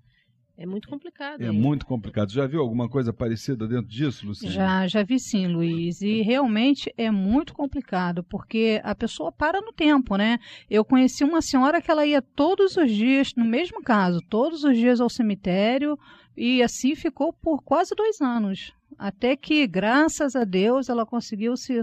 É 0.57 0.65
muito 0.65 0.89
complicado. 0.89 1.43
É 1.43 1.51
muito 1.51 1.85
complicado. 1.85 2.31
Já 2.31 2.47
viu 2.47 2.61
alguma 2.61 2.89
coisa 2.89 3.13
parecida 3.13 3.67
dentro 3.67 3.87
disso, 3.87 4.25
Luciana? 4.25 4.55
Já, 4.55 4.87
já 4.87 5.03
vi 5.03 5.19
sim, 5.19 5.49
Luiz. 5.49 6.01
E 6.01 6.23
realmente 6.23 6.93
é 6.97 7.11
muito 7.11 7.53
complicado, 7.53 8.23
porque 8.23 8.81
a 8.85 8.95
pessoa 8.95 9.33
para 9.33 9.61
no 9.61 9.73
tempo, 9.73 10.17
né? 10.17 10.39
Eu 10.71 10.85
conheci 10.85 11.25
uma 11.25 11.43
senhora 11.43 11.83
que 11.83 11.91
ela 11.91 12.07
ia 12.07 12.23
todos 12.23 12.77
os 12.77 12.91
dias, 12.91 13.33
no 13.37 13.45
mesmo 13.45 13.83
caso, 13.83 14.21
todos 14.31 14.63
os 14.63 14.77
dias 14.77 15.01
ao 15.01 15.11
cemitério, 15.11 15.99
e 16.37 16.63
assim 16.63 16.95
ficou 16.95 17.33
por 17.33 17.61
quase 17.63 17.93
dois 17.97 18.21
anos. 18.21 18.73
Até 18.97 19.37
que, 19.37 19.67
graças 19.67 20.37
a 20.37 20.45
Deus, 20.45 20.89
ela 20.89 21.05
conseguiu 21.05 21.57
se 21.57 21.81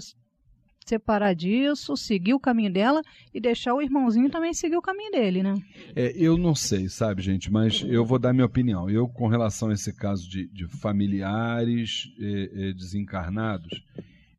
separar 0.91 1.33
disso, 1.33 1.95
seguir 1.95 2.33
o 2.33 2.39
caminho 2.39 2.71
dela 2.71 3.01
e 3.33 3.39
deixar 3.39 3.73
o 3.73 3.81
irmãozinho 3.81 4.29
também 4.29 4.53
seguir 4.53 4.75
o 4.75 4.81
caminho 4.81 5.11
dele, 5.11 5.41
né? 5.41 5.55
É, 5.95 6.13
eu 6.15 6.37
não 6.37 6.53
sei, 6.53 6.89
sabe, 6.89 7.21
gente, 7.21 7.49
mas 7.51 7.83
eu 7.87 8.03
vou 8.03 8.19
dar 8.19 8.33
minha 8.33 8.45
opinião. 8.45 8.89
Eu, 8.89 9.07
com 9.07 9.27
relação 9.27 9.69
a 9.69 9.73
esse 9.73 9.93
caso 9.93 10.29
de, 10.29 10.47
de 10.47 10.67
familiares 10.67 12.11
é, 12.19 12.69
é, 12.69 12.73
desencarnados, 12.73 13.83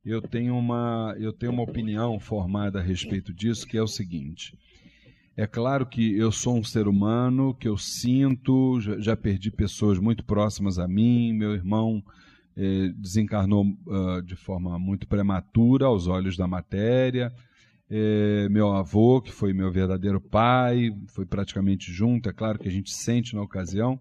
eu 0.04 0.20
tenho, 0.20 0.56
uma, 0.56 1.14
eu 1.18 1.32
tenho 1.32 1.52
uma 1.52 1.62
opinião 1.62 2.20
formada 2.20 2.80
a 2.80 2.82
respeito 2.82 3.32
disso, 3.32 3.66
que 3.66 3.78
é 3.78 3.82
o 3.82 3.86
seguinte. 3.86 4.54
É 5.34 5.46
claro 5.46 5.86
que 5.86 6.14
eu 6.18 6.30
sou 6.30 6.58
um 6.58 6.64
ser 6.64 6.86
humano, 6.86 7.54
que 7.54 7.66
eu 7.66 7.78
sinto, 7.78 8.78
já, 8.80 8.98
já 9.00 9.16
perdi 9.16 9.50
pessoas 9.50 9.98
muito 9.98 10.22
próximas 10.22 10.78
a 10.78 10.86
mim, 10.86 11.32
meu 11.32 11.54
irmão 11.54 12.02
desencarnou 12.98 13.64
uh, 13.64 14.22
de 14.22 14.36
forma 14.36 14.78
muito 14.78 15.06
prematura 15.06 15.86
aos 15.86 16.06
olhos 16.06 16.36
da 16.36 16.46
matéria. 16.46 17.32
Eh, 17.94 18.48
meu 18.48 18.72
avô, 18.72 19.20
que 19.20 19.30
foi 19.30 19.52
meu 19.52 19.70
verdadeiro 19.70 20.18
pai, 20.18 20.90
foi 21.08 21.26
praticamente 21.26 21.92
junto, 21.92 22.26
é 22.26 22.32
claro 22.32 22.58
que 22.58 22.66
a 22.66 22.70
gente 22.72 22.90
sente 22.90 23.34
na 23.34 23.42
ocasião, 23.42 24.00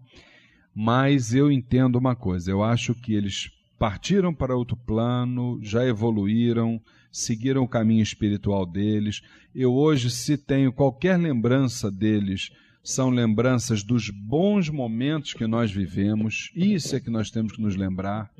mas 0.74 1.34
eu 1.34 1.52
entendo 1.52 1.96
uma 1.96 2.16
coisa: 2.16 2.50
eu 2.50 2.62
acho 2.62 2.94
que 2.94 3.12
eles 3.12 3.50
partiram 3.78 4.32
para 4.32 4.56
outro 4.56 4.78
plano, 4.78 5.58
já 5.62 5.84
evoluíram, 5.84 6.80
seguiram 7.10 7.64
o 7.64 7.68
caminho 7.68 8.02
espiritual 8.02 8.64
deles. 8.64 9.20
Eu 9.54 9.74
hoje, 9.74 10.10
se 10.10 10.38
tenho 10.38 10.72
qualquer 10.72 11.18
lembrança 11.18 11.90
deles, 11.90 12.50
são 12.82 13.10
lembranças 13.10 13.82
dos 13.82 14.10
bons 14.10 14.68
momentos 14.68 15.32
que 15.34 15.46
nós 15.46 15.70
vivemos. 15.70 16.50
Isso 16.54 16.96
é 16.96 17.00
que 17.00 17.10
nós 17.10 17.30
temos 17.30 17.52
que 17.52 17.62
nos 17.62 17.76
lembrar, 17.76 18.30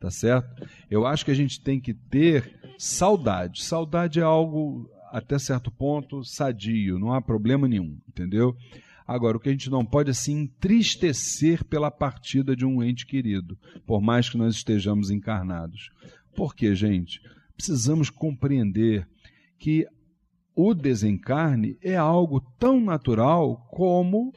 tá 0.00 0.10
certo? 0.10 0.66
Eu 0.90 1.06
acho 1.06 1.24
que 1.24 1.30
a 1.30 1.34
gente 1.34 1.60
tem 1.60 1.78
que 1.78 1.92
ter 1.92 2.58
saudade. 2.78 3.62
Saudade 3.62 4.18
é 4.18 4.22
algo 4.22 4.88
até 5.12 5.38
certo 5.38 5.70
ponto 5.70 6.24
sadio, 6.24 6.98
não 6.98 7.12
há 7.12 7.20
problema 7.20 7.68
nenhum, 7.68 7.98
entendeu? 8.08 8.56
Agora, 9.06 9.36
o 9.36 9.40
que 9.40 9.48
a 9.48 9.52
gente 9.52 9.68
não 9.68 9.84
pode 9.84 10.10
é 10.10 10.14
se 10.14 10.30
entristecer 10.30 11.64
pela 11.64 11.90
partida 11.90 12.54
de 12.54 12.64
um 12.64 12.80
ente 12.80 13.04
querido, 13.04 13.58
por 13.84 14.00
mais 14.00 14.28
que 14.28 14.38
nós 14.38 14.54
estejamos 14.54 15.10
encarnados. 15.10 15.90
Por 16.34 16.54
quê, 16.54 16.76
gente? 16.76 17.20
Precisamos 17.56 18.08
compreender 18.08 19.06
que 19.58 19.84
o 20.62 20.74
desencarne 20.74 21.78
é 21.82 21.96
algo 21.96 22.40
tão 22.58 22.78
natural 22.80 23.66
como 23.70 24.32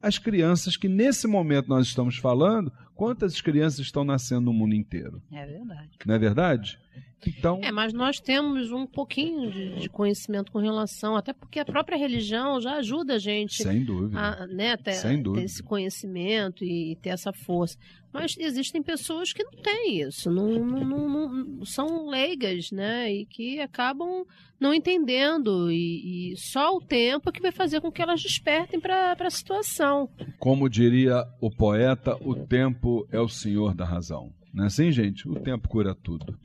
as 0.00 0.16
crianças 0.16 0.76
que 0.76 0.88
nesse 0.88 1.26
momento 1.26 1.68
nós 1.68 1.88
estamos 1.88 2.16
falando, 2.16 2.72
quantas 2.94 3.40
crianças 3.40 3.80
estão 3.80 4.04
nascendo 4.04 4.42
no 4.42 4.52
mundo 4.52 4.76
inteiro? 4.76 5.20
É 5.32 5.44
verdade. 5.44 5.90
Não 6.06 6.14
é 6.14 6.18
verdade? 6.18 6.78
Então... 7.26 7.60
É, 7.62 7.72
mas 7.72 7.92
nós 7.92 8.20
temos 8.20 8.70
um 8.70 8.86
pouquinho 8.86 9.50
de, 9.50 9.80
de, 9.80 9.88
conhecimento 9.88 10.52
com 10.52 10.58
relação, 10.58 11.16
até 11.16 11.32
porque 11.32 11.58
a 11.58 11.64
própria 11.64 11.96
religião 11.96 12.60
já 12.60 12.74
ajuda 12.76 13.14
a 13.14 13.18
gente 13.18 13.62
Sem 13.62 13.84
dúvida. 13.84 14.18
a 14.18 14.46
né, 14.46 14.76
ter, 14.76 14.94
Sem 14.94 15.22
ter 15.22 15.42
esse 15.42 15.62
conhecimento 15.62 16.64
e 16.64 16.96
ter 16.96 17.10
essa 17.10 17.32
força. 17.32 17.76
Mas 18.12 18.36
existem 18.38 18.82
pessoas 18.82 19.32
que 19.32 19.44
não 19.44 19.52
têm 19.52 20.00
isso, 20.00 20.30
não, 20.30 20.64
não, 20.64 20.84
não, 20.84 21.28
não 21.28 21.64
são 21.64 22.08
leigas, 22.08 22.70
né? 22.70 23.12
E 23.12 23.26
que 23.26 23.60
acabam 23.60 24.24
não 24.58 24.72
entendendo. 24.72 25.70
E, 25.70 26.32
e, 26.32 26.36
só 26.36 26.76
o 26.76 26.80
tempo 26.80 27.28
é 27.28 27.32
que 27.32 27.42
vai 27.42 27.52
fazer 27.52 27.80
com 27.80 27.92
que 27.92 28.00
elas 28.00 28.22
despertem 28.22 28.80
para 28.80 29.14
a 29.18 29.30
situação. 29.30 30.08
Como 30.38 30.68
diria 30.68 31.26
o 31.40 31.50
poeta, 31.50 32.16
o 32.22 32.34
tempo 32.34 33.06
é 33.10 33.20
o 33.20 33.28
senhor 33.28 33.74
da 33.74 33.84
razão. 33.84 34.32
Não 34.52 34.64
é 34.64 34.66
assim, 34.68 34.90
gente? 34.90 35.28
O 35.28 35.34
tempo 35.34 35.68
cura 35.68 35.94
tudo. 35.94 36.38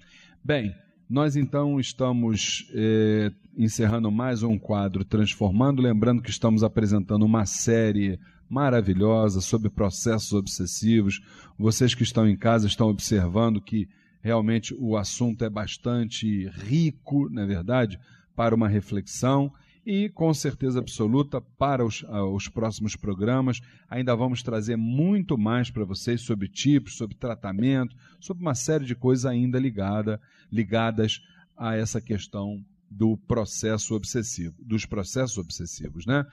Bem, 0.44 0.76
nós 1.08 1.36
então 1.36 1.80
estamos 1.80 2.68
eh, 2.74 3.32
encerrando 3.56 4.12
mais 4.12 4.42
um 4.42 4.58
quadro 4.58 5.06
Transformando, 5.06 5.84
lembrando 5.84 6.20
que 6.20 6.32
estamos 6.32 6.64
apresentando 6.64 7.24
uma 7.24 7.46
série 7.46 8.20
maravilhosa 8.50 9.40
sobre 9.40 9.70
processos 9.70 10.34
obsessivos. 10.34 11.22
Vocês 11.60 11.94
que 11.94 12.02
estão 12.02 12.28
em 12.28 12.36
casa 12.36 12.66
estão 12.66 12.88
observando 12.90 13.62
que 13.62 13.88
realmente 14.20 14.76
o 14.80 14.98
assunto 14.98 15.46
é 15.46 15.50
bastante 15.50 16.48
rico, 16.48 17.30
não 17.30 17.44
é 17.44 17.46
verdade, 17.46 18.00
para 18.36 18.56
uma 18.56 18.68
reflexão 18.68 19.54
e 19.86 20.10
com 20.10 20.34
certeza 20.34 20.80
absoluta 20.80 21.42
para 21.42 21.84
os, 21.84 22.04
uh, 22.04 22.34
os 22.34 22.48
próximos 22.48 22.96
programas 22.96 23.60
ainda 23.90 24.16
vamos 24.16 24.44
trazer 24.44 24.76
muito 24.76 25.38
mais 25.38 25.70
para 25.70 25.86
vocês 25.86 26.22
sobre 26.22 26.48
tipos, 26.48 26.98
sobre 26.98 27.16
tratamento, 27.16 27.96
sobre 28.20 28.42
uma 28.42 28.56
série 28.56 28.86
de 28.86 28.96
coisas 28.96 29.26
ainda 29.26 29.60
ligada, 29.60 30.22
ligadas 30.52 31.22
a 31.58 31.76
essa 31.76 32.00
questão 32.00 32.64
do 32.90 33.18
processo 33.18 33.96
obsessivo, 33.96 34.56
dos 34.60 34.86
processos 34.86 35.38
obsessivos, 35.38 36.06
né? 36.06 36.26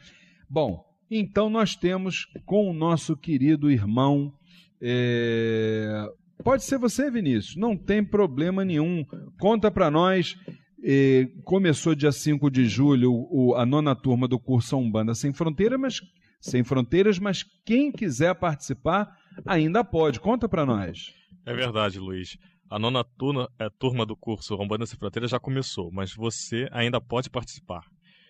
Bom, 0.48 0.84
então 1.10 1.48
nós 1.48 1.76
temos 1.76 2.26
com 2.44 2.70
o 2.70 2.74
nosso 2.74 3.16
querido 3.16 3.70
irmão 3.70 4.32
é... 4.80 6.06
Pode 6.42 6.62
ser 6.62 6.78
você, 6.78 7.10
Vinícius, 7.10 7.56
não 7.56 7.76
tem 7.76 8.04
problema 8.04 8.64
nenhum. 8.64 9.04
Conta 9.40 9.70
para 9.70 9.90
nós 9.90 10.36
e 10.82 11.28
começou 11.44 11.94
dia 11.94 12.12
5 12.12 12.50
de 12.50 12.66
julho 12.66 13.12
o, 13.12 13.54
a 13.56 13.66
nona 13.66 13.96
turma 13.96 14.28
do 14.28 14.38
curso 14.38 14.76
Umbanda 14.76 15.14
Sem 15.14 15.32
Fronteiras, 15.32 15.78
mas, 15.78 16.00
Sem 16.40 16.62
Fronteiras, 16.62 17.18
mas 17.18 17.44
quem 17.64 17.90
quiser 17.90 18.34
participar 18.34 19.16
ainda 19.44 19.82
pode. 19.82 20.20
Conta 20.20 20.48
para 20.48 20.64
nós. 20.64 21.12
É 21.44 21.52
verdade, 21.52 21.98
Luiz. 21.98 22.36
A 22.70 22.78
nona 22.78 23.02
turma, 23.02 23.48
é, 23.58 23.68
turma 23.70 24.06
do 24.06 24.16
curso 24.16 24.54
Umbanda 24.54 24.86
Sem 24.86 24.98
Fronteiras 24.98 25.30
já 25.30 25.40
começou, 25.40 25.90
mas 25.92 26.14
você 26.14 26.68
ainda 26.70 27.00
pode 27.00 27.28
participar. 27.28 27.82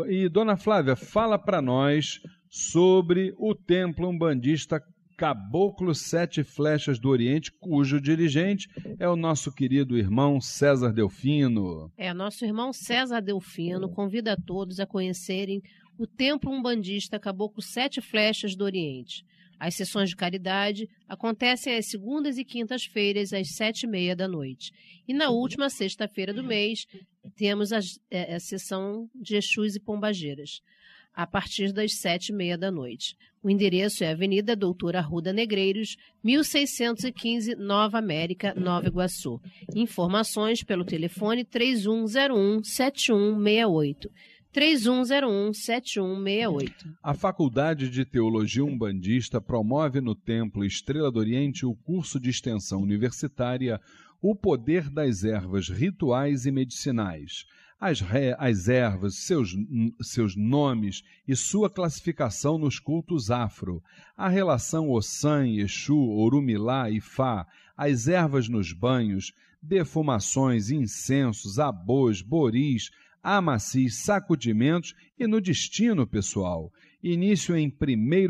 E 0.08 0.28
dona 0.28 0.56
Flávia, 0.56 0.96
fala 0.96 1.38
para 1.38 1.60
nós 1.60 2.20
sobre 2.48 3.34
o 3.38 3.54
templo 3.54 4.08
umbandista 4.08 4.82
Caboclo 5.16 5.94
Sete 5.94 6.42
Flechas 6.42 6.98
do 6.98 7.08
Oriente, 7.08 7.52
cujo 7.60 8.00
dirigente 8.00 8.68
é 8.98 9.08
o 9.08 9.16
nosso 9.16 9.52
querido 9.52 9.96
irmão 9.96 10.40
César 10.40 10.92
Delfino. 10.92 11.92
É, 11.96 12.12
nosso 12.12 12.44
irmão 12.44 12.72
César 12.72 13.20
Delfino 13.20 13.88
convida 13.88 14.32
a 14.32 14.36
todos 14.36 14.80
a 14.80 14.86
conhecerem 14.86 15.62
o 15.96 16.06
templo 16.06 16.50
umbandista 16.50 17.18
Caboclo 17.20 17.62
Sete 17.62 18.00
Flechas 18.00 18.56
do 18.56 18.64
Oriente. 18.64 19.24
As 19.58 19.74
sessões 19.74 20.10
de 20.10 20.16
caridade 20.16 20.88
acontecem 21.08 21.76
às 21.76 21.86
segundas 21.86 22.38
e 22.38 22.44
quintas-feiras, 22.44 23.32
às 23.32 23.54
sete 23.54 23.84
e 23.84 23.86
meia 23.86 24.14
da 24.14 24.28
noite. 24.28 24.72
E 25.06 25.14
na 25.14 25.30
última 25.30 25.70
sexta-feira 25.70 26.32
do 26.32 26.42
mês, 26.42 26.86
temos 27.36 27.72
a, 27.72 27.80
é, 28.10 28.34
a 28.34 28.40
sessão 28.40 29.08
de 29.14 29.36
Exus 29.36 29.76
e 29.76 29.80
Pombageiras, 29.80 30.60
a 31.12 31.26
partir 31.26 31.72
das 31.72 31.94
sete 31.94 32.30
e 32.30 32.34
meia 32.34 32.58
da 32.58 32.70
noite. 32.70 33.16
O 33.44 33.50
endereço 33.50 34.02
é 34.02 34.10
Avenida 34.10 34.56
Doutora 34.56 35.00
Arruda 35.00 35.30
Negreiros, 35.30 35.96
1615, 36.22 37.54
Nova 37.56 37.98
América, 37.98 38.54
Nova 38.54 38.88
Iguaçu. 38.88 39.38
Informações 39.76 40.64
pelo 40.64 40.82
telefone 40.82 41.44
3101 41.44 42.64
7168. 42.64 44.10
3101-7168. 44.54 46.72
A 47.02 47.12
Faculdade 47.12 47.90
de 47.90 48.04
Teologia 48.04 48.64
Umbandista 48.64 49.40
promove 49.40 50.00
no 50.00 50.14
Templo 50.14 50.64
Estrela 50.64 51.10
do 51.10 51.18
Oriente 51.18 51.66
o 51.66 51.74
curso 51.74 52.20
de 52.20 52.30
extensão 52.30 52.80
universitária 52.80 53.80
O 54.22 54.36
Poder 54.36 54.88
das 54.88 55.24
Ervas 55.24 55.68
Rituais 55.68 56.46
e 56.46 56.52
Medicinais. 56.52 57.46
As, 57.80 58.00
re, 58.00 58.36
as 58.38 58.68
ervas, 58.68 59.16
seus, 59.16 59.56
seus 60.00 60.36
nomes 60.36 61.02
e 61.26 61.34
sua 61.34 61.68
classificação 61.68 62.56
nos 62.56 62.78
cultos 62.78 63.32
afro, 63.32 63.82
a 64.16 64.28
relação 64.28 64.88
Ossan, 64.88 65.48
Exu, 65.48 65.98
Orumilá 65.98 66.88
e 66.88 67.00
Fá, 67.00 67.44
as 67.76 68.06
ervas 68.06 68.48
nos 68.48 68.72
banhos, 68.72 69.32
defumações, 69.60 70.70
incensos, 70.70 71.58
abôs, 71.58 72.22
boris, 72.22 72.92
amacis, 73.24 74.04
sacudimentos 74.04 74.94
e 75.18 75.26
no 75.26 75.40
destino 75.40 76.06
pessoal. 76.06 76.70
Início 77.02 77.56
em 77.56 77.68
1 77.68 77.72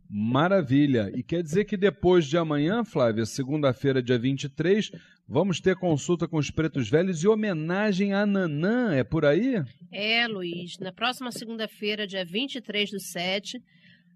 Maravilha! 0.07 1.11
E 1.15 1.23
quer 1.23 1.41
dizer 1.41 1.65
que 1.65 1.75
depois 1.75 2.25
de 2.25 2.37
amanhã, 2.37 2.83
Flávia, 2.83 3.25
segunda-feira, 3.25 4.01
dia 4.01 4.17
23, 4.19 4.91
vamos 5.27 5.59
ter 5.59 5.75
consulta 5.75 6.27
com 6.27 6.37
os 6.37 6.51
pretos 6.51 6.87
velhos 6.87 7.23
e 7.23 7.27
homenagem 7.27 8.13
a 8.13 8.27
Nanã, 8.27 8.93
é 8.93 9.03
por 9.03 9.25
aí? 9.25 9.55
É, 9.91 10.27
Luiz. 10.27 10.77
Na 10.77 10.91
próxima 10.91 11.31
segunda-feira, 11.31 12.05
dia 12.05 12.23
23 12.23 12.91
do 12.91 12.99
7, 12.99 13.59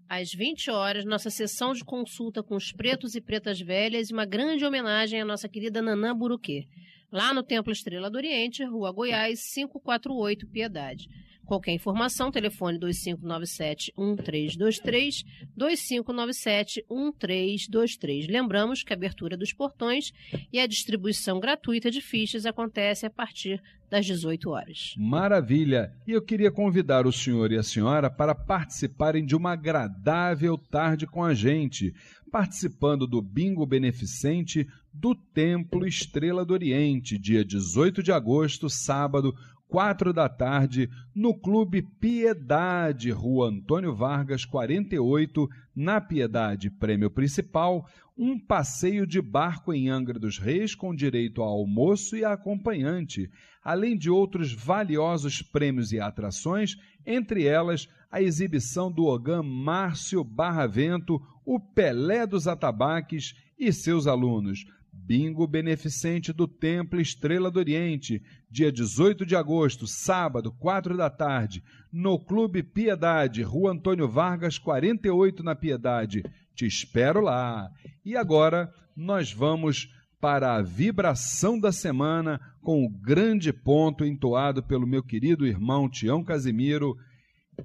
às 0.08 0.32
20 0.32 0.70
horas, 0.70 1.04
nossa 1.04 1.30
sessão 1.30 1.72
de 1.72 1.84
consulta 1.84 2.40
com 2.40 2.54
os 2.54 2.70
pretos 2.70 3.16
e 3.16 3.20
pretas 3.20 3.60
velhas 3.60 4.10
e 4.10 4.12
uma 4.12 4.24
grande 4.24 4.64
homenagem 4.64 5.20
à 5.20 5.24
nossa 5.24 5.48
querida 5.48 5.82
Nanã 5.82 6.16
Buruquê, 6.16 6.68
lá 7.10 7.34
no 7.34 7.42
Templo 7.42 7.72
Estrela 7.72 8.08
do 8.08 8.16
Oriente, 8.16 8.62
Rua 8.62 8.92
Goiás, 8.92 9.40
548, 9.52 10.46
Piedade. 10.46 11.08
Qualquer 11.44 11.72
informação, 11.72 12.30
telefone 12.30 12.78
2597-1323, 12.78 15.24
2597-1323. 15.58 18.30
Lembramos 18.30 18.82
que 18.82 18.92
a 18.92 18.96
abertura 18.96 19.36
dos 19.36 19.52
portões 19.52 20.12
e 20.52 20.58
a 20.58 20.66
distribuição 20.66 21.38
gratuita 21.38 21.90
de 21.90 22.00
fichas 22.00 22.46
acontece 22.46 23.04
a 23.06 23.10
partir 23.10 23.62
das 23.90 24.06
18 24.06 24.48
horas. 24.50 24.94
Maravilha! 24.96 25.92
E 26.06 26.12
eu 26.12 26.22
queria 26.22 26.50
convidar 26.50 27.06
o 27.06 27.12
senhor 27.12 27.52
e 27.52 27.58
a 27.58 27.62
senhora 27.62 28.10
para 28.10 28.34
participarem 28.34 29.24
de 29.24 29.36
uma 29.36 29.52
agradável 29.52 30.58
tarde 30.58 31.06
com 31.06 31.22
a 31.22 31.32
gente, 31.32 31.94
participando 32.32 33.06
do 33.06 33.22
Bingo 33.22 33.64
Beneficente 33.64 34.66
do 34.92 35.14
Templo 35.14 35.86
Estrela 35.86 36.44
do 36.44 36.54
Oriente, 36.54 37.16
dia 37.18 37.44
18 37.44 38.02
de 38.02 38.10
agosto, 38.10 38.68
sábado, 38.68 39.32
quatro 39.68 40.12
da 40.12 40.28
tarde, 40.28 40.88
no 41.14 41.34
Clube 41.34 41.82
Piedade, 41.82 43.10
Rua 43.10 43.48
Antônio 43.48 43.94
Vargas, 43.94 44.44
48, 44.44 45.48
na 45.74 46.00
Piedade, 46.00 46.70
prêmio 46.70 47.10
principal, 47.10 47.86
um 48.16 48.38
passeio 48.38 49.06
de 49.06 49.20
barco 49.20 49.72
em 49.72 49.88
Angra 49.88 50.18
dos 50.18 50.38
Reis 50.38 50.74
com 50.74 50.94
direito 50.94 51.42
a 51.42 51.46
almoço 51.46 52.16
e 52.16 52.24
a 52.24 52.32
acompanhante, 52.32 53.28
além 53.62 53.96
de 53.96 54.08
outros 54.08 54.52
valiosos 54.52 55.42
prêmios 55.42 55.92
e 55.92 55.98
atrações, 55.98 56.76
entre 57.04 57.44
elas 57.44 57.88
a 58.10 58.22
exibição 58.22 58.92
do 58.92 59.06
Ogã 59.06 59.42
Márcio 59.42 60.22
Barravento, 60.22 61.20
o 61.44 61.58
Pelé 61.58 62.26
dos 62.26 62.46
Atabaques 62.46 63.34
e 63.58 63.72
seus 63.72 64.06
alunos. 64.06 64.64
Bingo 65.06 65.46
Beneficente 65.46 66.32
do 66.32 66.48
Templo 66.48 66.98
Estrela 66.98 67.50
do 67.50 67.58
Oriente, 67.58 68.22
dia 68.50 68.72
18 68.72 69.26
de 69.26 69.36
agosto, 69.36 69.86
sábado, 69.86 70.50
4 70.50 70.96
da 70.96 71.10
tarde, 71.10 71.62
no 71.92 72.18
Clube 72.18 72.62
Piedade, 72.62 73.42
Rua 73.42 73.72
Antônio 73.72 74.08
Vargas, 74.08 74.56
48 74.56 75.42
na 75.42 75.54
Piedade. 75.54 76.22
Te 76.54 76.64
espero 76.64 77.20
lá. 77.20 77.70
E 78.02 78.16
agora 78.16 78.72
nós 78.96 79.30
vamos 79.30 79.90
para 80.18 80.54
a 80.54 80.62
vibração 80.62 81.60
da 81.60 81.70
semana 81.70 82.40
com 82.62 82.82
o 82.82 82.88
grande 82.88 83.52
ponto 83.52 84.06
entoado 84.06 84.62
pelo 84.62 84.86
meu 84.86 85.02
querido 85.02 85.46
irmão 85.46 85.86
Tião 85.86 86.24
Casimiro, 86.24 86.96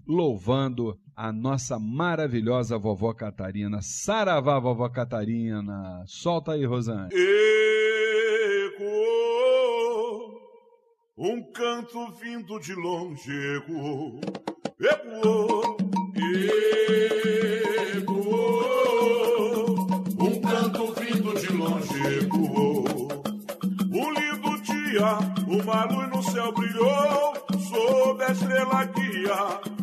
louvando 0.06 0.99
a 1.19 1.34
nossa 1.34 1.77
maravilhosa 1.77 2.77
vovó 2.77 3.13
Catarina. 3.13 3.82
Saravá, 3.82 4.58
vovó 4.58 4.88
Catarina. 4.88 6.01
Solta 6.08 6.53
aí, 6.53 6.63
Rosane. 6.63 7.10
Ecoou, 8.73 10.39
um 11.17 11.43
canto 11.51 12.13
vindo 12.13 12.58
de 12.60 12.73
longe 12.73 13.29
ecoou, 13.58 14.21
ecoou, 14.79 15.75
ecoou, 17.97 19.75
um 20.21 20.39
canto 20.39 20.93
vindo 21.01 21.34
de 21.38 21.51
longe 21.51 21.99
ecoou. 22.17 22.86
Um 23.91 24.10
lindo 24.13 24.62
dia, 24.62 25.19
uma 25.49 25.84
luz 25.84 26.10
no 26.12 26.23
céu 26.32 26.53
brilhou, 26.53 27.34
sob 27.60 28.23
a 28.23 28.32
estrela 28.32 28.86
guia 28.86 29.78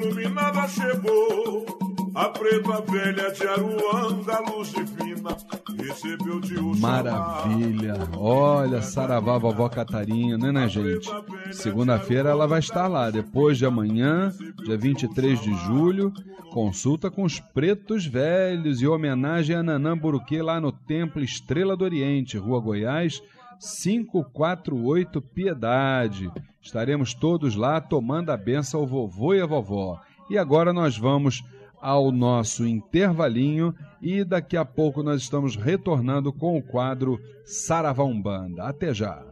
iluminada 0.00 0.66
chegou. 0.68 1.66
A 2.12 2.28
preta 2.28 2.80
velha 2.90 3.30
de 3.30 3.46
Aruanda, 3.46 4.40
luz 4.50 4.72
divina, 4.72 5.36
recebeu 5.78 6.40
de 6.40 6.58
Oxalá. 6.58 7.02
Maravilha! 7.02 7.94
Olha, 8.16 8.82
Saravá, 8.82 9.38
vovó 9.38 9.68
Catarina, 9.68 10.52
né, 10.52 10.68
gente? 10.68 11.08
Segunda-feira 11.52 12.30
ela 12.30 12.48
vai 12.48 12.58
estar 12.58 12.88
lá, 12.88 13.10
depois 13.10 13.58
de 13.58 13.64
amanhã, 13.64 14.34
dia 14.64 14.76
23 14.76 15.40
de 15.40 15.54
julho, 15.66 16.12
consulta 16.50 17.08
com 17.12 17.22
os 17.22 17.38
pretos 17.38 18.04
velhos 18.04 18.82
e 18.82 18.88
homenagem 18.88 19.54
a 19.54 19.62
Nanã 19.62 19.96
Buruquê 19.96 20.42
lá 20.42 20.60
no 20.60 20.72
Templo 20.72 21.22
Estrela 21.22 21.76
do 21.76 21.84
Oriente, 21.84 22.36
Rua 22.36 22.60
Goiás, 22.60 23.22
548 23.60 25.20
Piedade. 25.20 26.30
Estaremos 26.62 27.12
todos 27.14 27.54
lá 27.54 27.80
tomando 27.80 28.30
a 28.30 28.36
benção 28.36 28.80
ao 28.80 28.86
vovô 28.86 29.34
e 29.34 29.40
à 29.40 29.46
vovó. 29.46 30.00
E 30.30 30.38
agora 30.38 30.72
nós 30.72 30.96
vamos 30.96 31.44
ao 31.80 32.10
nosso 32.10 32.66
intervalinho 32.66 33.74
e 34.00 34.24
daqui 34.24 34.56
a 34.56 34.64
pouco 34.64 35.02
nós 35.02 35.22
estamos 35.22 35.56
retornando 35.56 36.32
com 36.32 36.56
o 36.56 36.62
quadro 36.62 37.20
Saravá 37.44 38.04
Umbanda. 38.04 38.64
Até 38.64 38.94
já. 38.94 39.22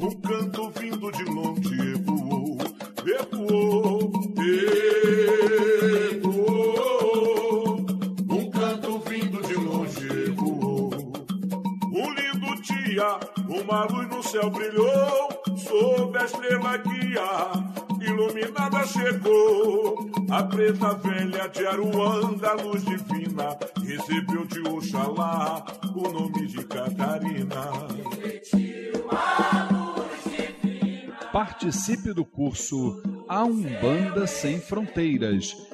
Um 0.00 0.10
canto 0.20 0.70
vindo 0.70 1.10
de 1.12 1.24
longe 1.24 1.92
ecoou, 1.94 2.58
ecoou, 3.06 4.12
ecoou. 6.10 6.63
Dia, 12.94 13.18
uma 13.48 13.84
luz 13.86 14.08
no 14.08 14.22
céu 14.22 14.48
brilhou, 14.50 15.28
sob 15.56 16.16
a 16.16 16.24
estrela 16.24 16.76
guia 16.76 17.50
iluminada 18.00 18.86
chegou. 18.86 20.10
A 20.30 20.42
preta 20.44 20.94
velha 20.94 21.48
de 21.48 21.66
Aruanda, 21.66 22.54
luz 22.54 22.84
divina, 22.84 23.56
recebeu 23.84 24.46
de 24.46 24.60
Oxalá 24.68 25.64
o 25.94 26.08
nome 26.08 26.46
de 26.46 26.64
Catarina. 26.64 27.70
Participe 31.32 32.12
do 32.12 32.24
curso 32.24 33.02
A 33.28 33.42
Umbanda 33.44 34.24
Sem 34.26 34.60
Fronteiras 34.60 35.73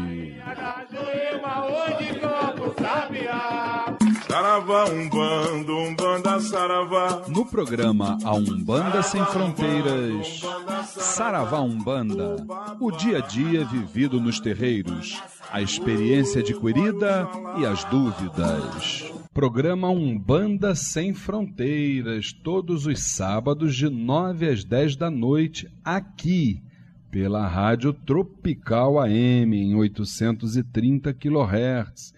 Saravá, 4.53 4.85
Umbanda, 4.85 5.73
Umbanda, 5.73 6.41
Saravá. 6.41 7.23
No 7.27 7.47
programa 7.47 8.19
A 8.23 8.35
Umbanda 8.35 9.03
Sem 9.03 9.25
Fronteiras, 9.25 10.43
Saravá 10.91 11.63
Umbanda, 11.63 12.37
o 12.79 12.91
dia 12.91 13.17
a 13.17 13.21
dia 13.23 13.65
vivido 13.65 14.21
nos 14.21 14.41
terreiros, 14.41 15.23
a 15.51 15.63
experiência 15.63 16.43
adquirida 16.43 17.27
e 17.59 17.65
as 17.65 17.83
dúvidas. 17.85 19.11
Programa 19.33 19.89
Umbanda 19.89 20.75
Sem 20.75 21.15
Fronteiras, 21.15 22.31
todos 22.31 22.85
os 22.85 23.01
sábados 23.01 23.75
de 23.75 23.89
9 23.89 24.51
às 24.51 24.65
10 24.65 24.97
da 24.97 25.11
noite, 25.11 25.67
aqui 25.83 26.63
pela 27.11 27.49
Rádio 27.49 27.95
Tropical 27.95 29.01
AM 29.01 29.57
em 29.57 29.75
830 29.75 31.15
kHz 31.15 32.13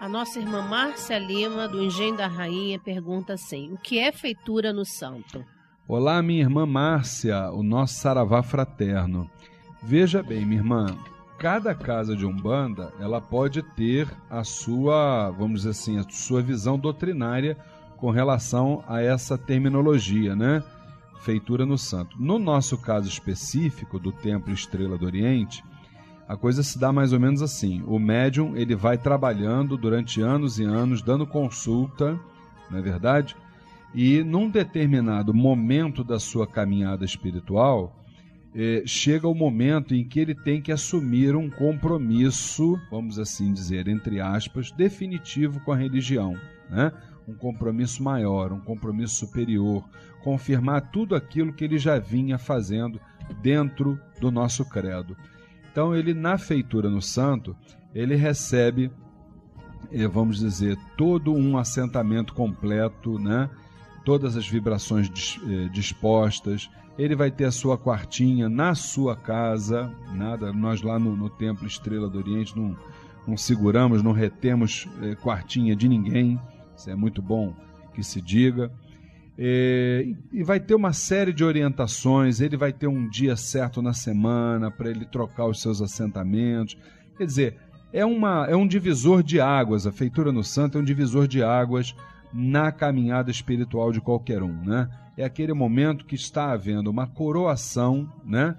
A 0.00 0.08
nossa 0.08 0.40
irmã 0.40 0.60
Márcia 0.60 1.20
Lima, 1.20 1.68
do 1.68 1.80
Engenho 1.80 2.16
da 2.16 2.26
Rainha, 2.26 2.80
pergunta 2.80 3.34
assim: 3.34 3.72
O 3.72 3.78
que 3.78 3.96
é 3.96 4.10
feitura 4.10 4.72
no 4.72 4.84
santo? 4.84 5.44
Olá, 5.86 6.20
minha 6.20 6.40
irmã 6.40 6.66
Márcia, 6.66 7.52
o 7.52 7.62
nosso 7.62 7.94
Saravá 8.00 8.42
fraterno. 8.42 9.30
Veja 9.80 10.20
bem, 10.20 10.44
minha 10.44 10.60
irmã, 10.60 10.98
cada 11.38 11.76
casa 11.76 12.16
de 12.16 12.26
Umbanda, 12.26 12.92
ela 12.98 13.20
pode 13.20 13.62
ter 13.62 14.08
a 14.28 14.42
sua, 14.42 15.30
vamos 15.30 15.60
dizer 15.60 15.70
assim, 15.70 15.96
a 15.96 16.04
sua 16.10 16.42
visão 16.42 16.76
doutrinária 16.76 17.56
com 17.98 18.10
relação 18.10 18.82
a 18.88 19.00
essa 19.00 19.38
terminologia, 19.38 20.34
né? 20.34 20.60
Feitura 21.18 21.66
no 21.66 21.76
santo. 21.76 22.16
No 22.20 22.38
nosso 22.38 22.78
caso 22.78 23.08
específico 23.08 23.98
do 23.98 24.12
Templo 24.12 24.52
Estrela 24.52 24.96
do 24.96 25.06
Oriente, 25.06 25.62
a 26.28 26.36
coisa 26.36 26.62
se 26.62 26.78
dá 26.78 26.92
mais 26.92 27.12
ou 27.12 27.20
menos 27.20 27.42
assim. 27.42 27.82
O 27.86 27.98
médium 27.98 28.56
ele 28.56 28.76
vai 28.76 28.98
trabalhando 28.98 29.76
durante 29.76 30.20
anos 30.20 30.58
e 30.58 30.64
anos, 30.64 31.02
dando 31.02 31.26
consulta, 31.26 32.18
não 32.70 32.78
é 32.78 32.82
verdade? 32.82 33.34
E 33.94 34.22
num 34.22 34.50
determinado 34.50 35.32
momento 35.32 36.04
da 36.04 36.18
sua 36.18 36.46
caminhada 36.46 37.04
espiritual, 37.04 37.98
eh, 38.54 38.82
chega 38.84 39.26
o 39.26 39.34
momento 39.34 39.94
em 39.94 40.04
que 40.04 40.20
ele 40.20 40.34
tem 40.34 40.60
que 40.60 40.70
assumir 40.70 41.34
um 41.34 41.48
compromisso, 41.48 42.78
vamos 42.90 43.18
assim 43.18 43.52
dizer, 43.52 43.88
entre 43.88 44.20
aspas, 44.20 44.70
definitivo 44.70 45.60
com 45.60 45.72
a 45.72 45.76
religião. 45.76 46.34
Né? 46.68 46.92
Um 47.28 47.34
compromisso 47.34 48.02
maior, 48.02 48.52
um 48.52 48.60
compromisso 48.60 49.14
superior, 49.16 49.84
confirmar 50.22 50.90
tudo 50.90 51.14
aquilo 51.14 51.52
que 51.52 51.64
ele 51.64 51.78
já 51.78 51.98
vinha 51.98 52.38
fazendo 52.38 52.98
dentro 53.42 54.00
do 54.18 54.30
nosso 54.30 54.64
credo. 54.64 55.14
Então, 55.70 55.94
ele, 55.94 56.14
na 56.14 56.38
feitura 56.38 56.88
no 56.88 57.02
santo, 57.02 57.54
ele 57.94 58.16
recebe, 58.16 58.90
eh, 59.92 60.08
vamos 60.08 60.38
dizer, 60.38 60.76
todo 60.96 61.34
um 61.34 61.58
assentamento 61.58 62.34
completo, 62.34 63.18
né? 63.18 63.50
todas 64.04 64.36
as 64.38 64.48
vibrações 64.48 65.38
eh, 65.46 65.68
dispostas. 65.68 66.70
Ele 66.98 67.14
vai 67.14 67.30
ter 67.30 67.44
a 67.44 67.52
sua 67.52 67.76
quartinha 67.76 68.48
na 68.48 68.74
sua 68.74 69.14
casa. 69.14 69.94
Nada, 70.14 70.50
nós 70.50 70.80
lá 70.80 70.98
no, 70.98 71.14
no 71.14 71.28
Templo 71.28 71.66
Estrela 71.66 72.08
do 72.08 72.18
Oriente 72.18 72.56
não, 72.56 72.74
não 73.26 73.36
seguramos, 73.36 74.02
não 74.02 74.12
retemos 74.12 74.88
eh, 75.02 75.14
quartinha 75.14 75.76
de 75.76 75.86
ninguém. 75.86 76.40
Isso 76.78 76.88
é 76.88 76.94
muito 76.94 77.20
bom 77.20 77.52
que 77.92 78.04
se 78.04 78.22
diga. 78.22 78.70
É, 79.36 80.06
e 80.32 80.42
vai 80.44 80.60
ter 80.60 80.74
uma 80.74 80.92
série 80.92 81.32
de 81.32 81.44
orientações. 81.44 82.40
Ele 82.40 82.56
vai 82.56 82.72
ter 82.72 82.86
um 82.86 83.08
dia 83.08 83.36
certo 83.36 83.82
na 83.82 83.92
semana 83.92 84.70
para 84.70 84.88
ele 84.88 85.04
trocar 85.04 85.46
os 85.46 85.60
seus 85.60 85.82
assentamentos. 85.82 86.78
Quer 87.16 87.26
dizer, 87.26 87.56
é, 87.92 88.04
uma, 88.04 88.46
é 88.46 88.54
um 88.54 88.66
divisor 88.66 89.22
de 89.22 89.40
águas. 89.40 89.86
A 89.86 89.92
feitura 89.92 90.30
no 90.30 90.44
santo 90.44 90.78
é 90.78 90.80
um 90.80 90.84
divisor 90.84 91.26
de 91.26 91.42
águas 91.42 91.94
na 92.32 92.70
caminhada 92.70 93.30
espiritual 93.30 93.90
de 93.90 94.00
qualquer 94.00 94.42
um, 94.42 94.62
né? 94.62 94.88
É 95.16 95.24
aquele 95.24 95.52
momento 95.52 96.04
que 96.04 96.14
está 96.14 96.52
havendo 96.52 96.90
uma 96.90 97.06
coroação, 97.06 98.08
né? 98.24 98.54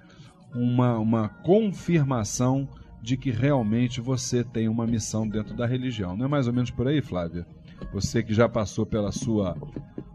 Uma, 0.54 0.98
uma 0.98 1.28
confirmação 1.28 2.68
de 3.00 3.16
que 3.16 3.30
realmente 3.30 4.00
você 4.00 4.44
tem 4.44 4.68
uma 4.68 4.86
missão 4.86 5.26
dentro 5.26 5.54
da 5.54 5.64
religião. 5.64 6.16
Não 6.16 6.26
é 6.26 6.28
mais 6.28 6.46
ou 6.46 6.52
menos 6.52 6.70
por 6.70 6.86
aí, 6.86 7.00
Flávia? 7.00 7.46
Você 7.92 8.22
que 8.22 8.32
já 8.32 8.48
passou 8.48 8.86
pela 8.86 9.12
sua 9.12 9.56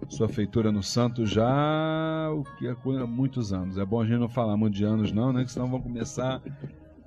sua 0.09 0.29
feitura 0.29 0.71
no 0.71 0.83
santo 0.83 1.25
já 1.25 2.29
o 2.31 2.43
que 2.57 2.67
há 2.67 3.07
muitos 3.07 3.51
anos. 3.51 3.77
É 3.77 3.85
bom 3.85 4.01
a 4.01 4.05
gente 4.05 4.19
não 4.19 4.29
falar 4.29 4.55
muito 4.55 4.75
de 4.75 4.83
anos 4.83 5.11
não, 5.11 5.33
né? 5.33 5.43
Que 5.43 5.51
senão 5.51 5.67
vão 5.67 5.81
começar 5.81 6.41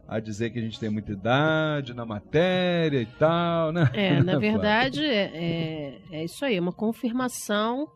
a 0.07 0.21
dizer 0.21 0.51
que 0.51 0.59
a 0.59 0.63
gente 0.63 0.81
tem 0.81 0.89
muita 0.89 1.13
idade 1.13 1.93
na 1.93 2.05
matéria 2.05 3.01
e 3.01 3.07
tal, 3.07 3.73
né? 3.73 3.91
É, 3.93 4.23
na 4.23 4.37
verdade, 4.41 5.05
é, 5.05 5.31
é, 5.35 6.01
é 6.11 6.25
isso 6.25 6.45
aí, 6.45 6.59
uma 6.59 6.73
confirmação 6.73 7.87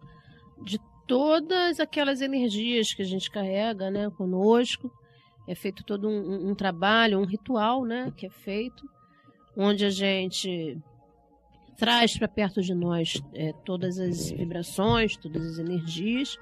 de 0.63 0.79
todas 1.07 1.81
aquelas 1.81 2.21
energias 2.21 2.93
que 2.93 3.03
a 3.03 3.07
gente 3.07 3.31
carrega, 3.31 3.91
né, 3.91 4.11
conosco. 4.11 4.91
É 5.49 5.55
feito 5.55 5.83
todo 5.83 6.09
um, 6.09 6.51
um 6.51 6.55
trabalho, 6.55 7.19
um 7.19 7.25
ritual, 7.25 7.85
né, 7.85 8.13
que 8.17 8.27
é 8.27 8.31
feito, 8.31 8.85
onde 9.57 9.85
a 9.85 9.91
gente 9.91 10.79
traz 11.83 12.17
para 12.17 12.29
perto 12.29 12.63
de 12.63 12.73
nós 12.73 13.21
é, 13.35 13.53
todas 13.65 13.99
as 13.99 14.31
vibrações, 14.31 15.17
todas 15.17 15.45
as 15.45 15.59
energias, 15.59 16.39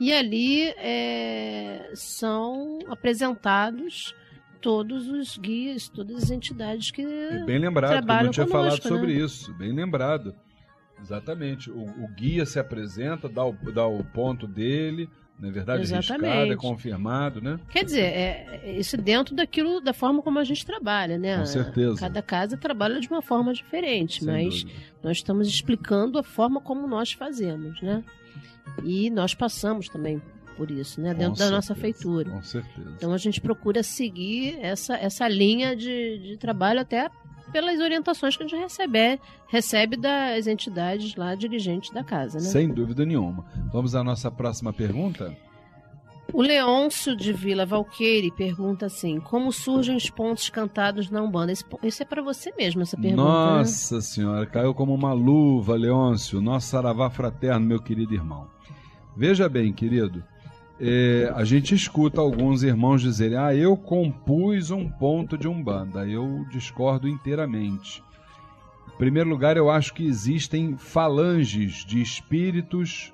e 0.00 0.12
ali 0.12 0.64
é, 0.70 1.92
são 1.94 2.80
apresentados 2.88 4.12
todos 4.60 5.06
os 5.08 5.38
guias, 5.38 5.88
todas 5.88 6.24
as 6.24 6.30
entidades 6.32 6.90
que 6.90 7.02
é 7.02 7.44
bem 7.44 7.60
lembrado, 7.60 7.92
trabalham 7.92 8.24
não 8.24 8.30
tinha 8.32 8.46
conosco, 8.48 8.82
falado 8.82 9.00
sobre 9.00 9.14
né? 9.14 9.24
isso, 9.24 9.54
bem 9.54 9.72
lembrado. 9.72 10.34
Exatamente. 11.00 11.70
O, 11.70 11.82
o, 11.82 12.08
guia 12.16 12.44
se 12.44 12.58
apresenta, 12.58 13.28
dá 13.28 13.44
o, 13.44 13.52
dá 13.72 13.86
o 13.86 14.02
ponto 14.02 14.44
dele, 14.44 15.08
na 15.40 15.48
é 15.48 15.50
verdade, 15.50 15.82
Exatamente. 15.82 16.26
riscado, 16.26 16.52
é 16.52 16.56
confirmado, 16.56 17.40
né? 17.40 17.58
Quer 17.70 17.84
dizer, 17.84 18.02
é, 18.02 18.60
é, 18.62 18.78
isso 18.78 18.96
dentro 18.96 19.34
daquilo, 19.34 19.80
da 19.80 19.94
forma 19.94 20.22
como 20.22 20.38
a 20.38 20.44
gente 20.44 20.64
trabalha, 20.66 21.16
né? 21.18 21.38
Com 21.38 21.46
certeza. 21.46 21.98
Cada 21.98 22.20
casa 22.20 22.56
trabalha 22.56 23.00
de 23.00 23.08
uma 23.08 23.22
forma 23.22 23.52
diferente, 23.54 24.22
Sem 24.22 24.28
mas 24.28 24.62
dúvida. 24.62 24.80
nós 25.02 25.16
estamos 25.16 25.48
explicando 25.48 26.18
a 26.18 26.22
forma 26.22 26.60
como 26.60 26.86
nós 26.86 27.12
fazemos, 27.12 27.80
né? 27.80 28.04
E 28.84 29.08
nós 29.08 29.34
passamos 29.34 29.88
também 29.88 30.20
por 30.56 30.70
isso, 30.70 31.00
né? 31.00 31.14
Dentro 31.14 31.38
da 31.38 31.50
nossa 31.50 31.74
feitura. 31.74 32.30
Com 32.30 32.42
certeza. 32.42 32.92
Então 32.94 33.14
a 33.14 33.16
gente 33.16 33.40
procura 33.40 33.82
seguir 33.82 34.58
essa, 34.60 34.94
essa 34.94 35.26
linha 35.26 35.74
de, 35.74 36.18
de 36.18 36.36
trabalho 36.36 36.80
até 36.80 37.10
pelas 37.50 37.80
orientações 37.80 38.36
que 38.36 38.42
a 38.42 38.46
gente 38.46 38.60
recebe, 38.60 39.20
recebe 39.46 39.96
das 39.96 40.46
entidades 40.46 41.14
lá 41.14 41.34
dirigentes 41.34 41.90
da 41.90 42.02
casa, 42.02 42.38
né? 42.38 42.44
Sem 42.44 42.68
dúvida 42.68 43.04
nenhuma. 43.04 43.44
Vamos 43.72 43.94
à 43.94 44.02
nossa 44.02 44.30
próxima 44.30 44.72
pergunta? 44.72 45.36
O 46.32 46.42
Leôncio 46.42 47.16
de 47.16 47.32
Vila 47.32 47.66
Valqueire 47.66 48.30
pergunta 48.30 48.86
assim: 48.86 49.18
Como 49.18 49.52
surgem 49.52 49.96
os 49.96 50.08
pontos 50.08 50.48
cantados 50.48 51.10
na 51.10 51.22
Umbanda? 51.22 51.52
Isso 51.82 52.02
é 52.02 52.06
para 52.06 52.22
você 52.22 52.52
mesmo, 52.56 52.82
essa 52.82 52.96
pergunta. 52.96 53.22
Né? 53.22 53.28
Nossa 53.28 53.96
né? 53.96 54.00
Senhora, 54.00 54.46
caiu 54.46 54.72
como 54.72 54.94
uma 54.94 55.12
luva, 55.12 55.74
Leôncio, 55.74 56.40
nosso 56.40 56.68
saravá 56.68 57.10
fraterno, 57.10 57.66
meu 57.66 57.82
querido 57.82 58.14
irmão. 58.14 58.46
Veja 59.16 59.48
bem, 59.48 59.72
querido, 59.72 60.24
é, 60.82 61.30
a 61.36 61.44
gente 61.44 61.74
escuta 61.74 62.22
alguns 62.22 62.62
irmãos 62.62 63.02
dizerem: 63.02 63.36
Ah, 63.36 63.54
eu 63.54 63.76
compus 63.76 64.70
um 64.70 64.88
ponto 64.88 65.36
de 65.36 65.46
Umbanda. 65.46 66.06
Eu 66.08 66.46
discordo 66.50 67.06
inteiramente. 67.06 68.02
Em 68.94 68.96
primeiro 68.96 69.28
lugar, 69.28 69.58
eu 69.58 69.70
acho 69.70 69.92
que 69.92 70.06
existem 70.06 70.78
falanges 70.78 71.84
de 71.84 72.00
espíritos 72.00 73.12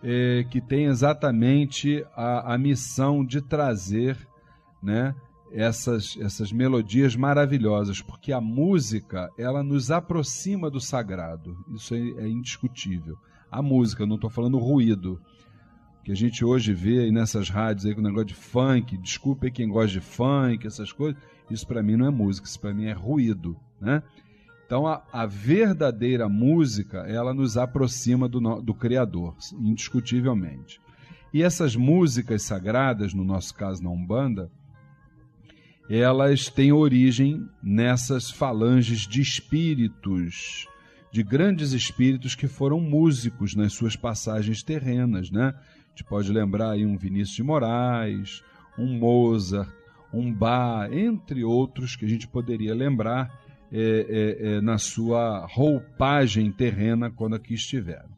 é, 0.00 0.44
que 0.48 0.60
têm 0.60 0.84
exatamente 0.84 2.04
a, 2.14 2.54
a 2.54 2.58
missão 2.58 3.24
de 3.24 3.40
trazer 3.40 4.16
né, 4.80 5.12
essas, 5.52 6.16
essas 6.20 6.52
melodias 6.52 7.16
maravilhosas, 7.16 8.00
porque 8.00 8.32
a 8.32 8.40
música 8.40 9.28
ela 9.36 9.62
nos 9.62 9.90
aproxima 9.90 10.70
do 10.70 10.80
sagrado. 10.80 11.56
Isso 11.74 11.94
é, 11.94 11.98
é 11.98 12.28
indiscutível. 12.28 13.16
A 13.50 13.60
música, 13.60 14.06
não 14.06 14.14
estou 14.14 14.30
falando 14.30 14.58
ruído 14.58 15.20
que 16.04 16.10
a 16.10 16.16
gente 16.16 16.44
hoje 16.44 16.72
vê 16.72 17.00
aí 17.00 17.12
nessas 17.12 17.48
rádios 17.48 17.86
aí 17.86 17.94
com 17.94 18.00
o 18.00 18.04
negócio 18.04 18.26
de 18.26 18.34
funk, 18.34 18.96
desculpe 18.96 19.50
quem 19.50 19.68
gosta 19.68 19.92
de 19.92 20.00
funk, 20.00 20.66
essas 20.66 20.92
coisas, 20.92 21.20
isso 21.50 21.66
para 21.66 21.82
mim 21.82 21.96
não 21.96 22.06
é 22.06 22.10
música, 22.10 22.46
isso 22.46 22.58
para 22.58 22.74
mim 22.74 22.86
é 22.86 22.92
ruído, 22.92 23.56
né? 23.80 24.02
Então 24.66 24.86
a, 24.86 25.02
a, 25.12 25.26
verdadeira 25.26 26.28
música, 26.28 27.00
ela 27.00 27.34
nos 27.34 27.58
aproxima 27.58 28.26
do, 28.28 28.40
do 28.62 28.72
Criador, 28.72 29.36
indiscutivelmente. 29.60 30.80
E 31.32 31.42
essas 31.42 31.76
músicas 31.76 32.42
sagradas, 32.42 33.12
no 33.12 33.22
nosso 33.22 33.54
caso 33.54 33.82
na 33.82 33.90
Umbanda, 33.90 34.50
elas 35.90 36.48
têm 36.48 36.72
origem 36.72 37.46
nessas 37.62 38.30
falanges 38.30 39.00
de 39.00 39.20
espíritos, 39.20 40.66
de 41.12 41.22
grandes 41.22 41.72
espíritos 41.72 42.34
que 42.34 42.48
foram 42.48 42.80
músicos 42.80 43.54
nas 43.54 43.74
suas 43.74 43.94
passagens 43.94 44.62
terrenas, 44.62 45.30
né? 45.30 45.54
A 45.92 45.94
gente 45.94 46.04
pode 46.04 46.32
lembrar 46.32 46.70
aí 46.70 46.86
um 46.86 46.96
Vinícius 46.96 47.36
de 47.36 47.42
Moraes, 47.42 48.42
um 48.78 48.98
Mozart, 48.98 49.68
um 50.12 50.32
Bach, 50.32 50.90
entre 50.90 51.44
outros 51.44 51.94
que 51.96 52.06
a 52.06 52.08
gente 52.08 52.26
poderia 52.26 52.74
lembrar 52.74 53.30
é, 53.70 53.78
é, 53.78 54.54
é, 54.56 54.60
na 54.62 54.78
sua 54.78 55.46
roupagem 55.46 56.50
terrena 56.50 57.10
quando 57.10 57.36
aqui 57.36 57.52
estiveram. 57.52 58.08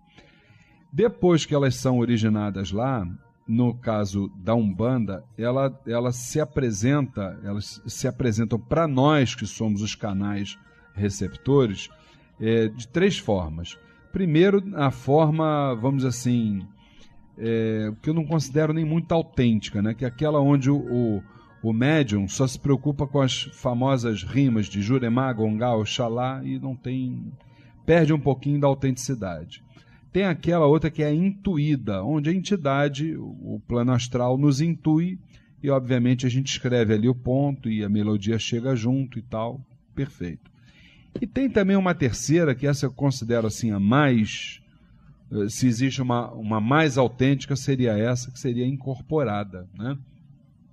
Depois 0.92 1.44
que 1.44 1.54
elas 1.54 1.74
são 1.74 1.98
originadas 1.98 2.70
lá, 2.70 3.04
no 3.46 3.74
caso 3.74 4.30
da 4.36 4.54
Umbanda, 4.54 5.24
ela, 5.36 5.76
ela 5.84 6.12
se 6.12 6.40
apresenta, 6.40 7.40
elas 7.42 7.82
se 7.86 8.06
apresentam 8.06 8.58
para 8.58 8.86
nós 8.86 9.34
que 9.34 9.46
somos 9.46 9.82
os 9.82 9.96
canais 9.96 10.56
receptores 10.94 11.88
é, 12.40 12.68
de 12.68 12.86
três 12.86 13.18
formas. 13.18 13.76
Primeiro, 14.12 14.62
a 14.76 14.92
forma, 14.92 15.74
vamos 15.74 16.04
assim, 16.04 16.64
é, 17.38 17.92
que 18.02 18.10
eu 18.10 18.14
não 18.14 18.24
considero 18.24 18.72
nem 18.72 18.84
muito 18.84 19.12
autêntica, 19.12 19.82
né? 19.82 19.94
que 19.94 20.04
é 20.04 20.08
aquela 20.08 20.40
onde 20.40 20.70
o, 20.70 20.76
o, 20.76 21.22
o 21.62 21.72
médium 21.72 22.28
só 22.28 22.46
se 22.46 22.58
preocupa 22.58 23.06
com 23.06 23.20
as 23.20 23.42
famosas 23.42 24.22
rimas 24.22 24.66
de 24.66 24.82
Juremá, 24.82 25.32
Gongá, 25.32 25.74
Oxalá 25.74 26.42
e 26.44 26.58
não 26.58 26.76
tem. 26.76 27.32
perde 27.84 28.12
um 28.12 28.20
pouquinho 28.20 28.60
da 28.60 28.66
autenticidade. 28.66 29.62
Tem 30.12 30.24
aquela 30.24 30.66
outra 30.66 30.90
que 30.90 31.02
é 31.02 31.12
intuída, 31.12 32.04
onde 32.04 32.30
a 32.30 32.32
entidade, 32.32 33.16
o 33.16 33.60
plano 33.66 33.90
astral, 33.90 34.38
nos 34.38 34.60
intui 34.60 35.18
e, 35.60 35.68
obviamente, 35.70 36.24
a 36.24 36.28
gente 36.28 36.46
escreve 36.48 36.94
ali 36.94 37.08
o 37.08 37.14
ponto 37.14 37.68
e 37.68 37.82
a 37.82 37.88
melodia 37.88 38.38
chega 38.38 38.76
junto 38.76 39.18
e 39.18 39.22
tal. 39.22 39.60
Perfeito. 39.92 40.52
E 41.20 41.26
tem 41.26 41.48
também 41.48 41.76
uma 41.76 41.94
terceira, 41.94 42.54
que 42.54 42.66
essa 42.66 42.86
eu 42.86 42.92
considero 42.92 43.46
assim 43.46 43.70
a 43.70 43.80
mais 43.80 44.60
se 45.48 45.66
existe 45.66 46.00
uma, 46.00 46.30
uma 46.32 46.60
mais 46.60 46.96
autêntica, 46.96 47.56
seria 47.56 47.98
essa, 47.98 48.30
que 48.30 48.38
seria 48.38 48.66
incorporada. 48.66 49.68
Né? 49.74 49.96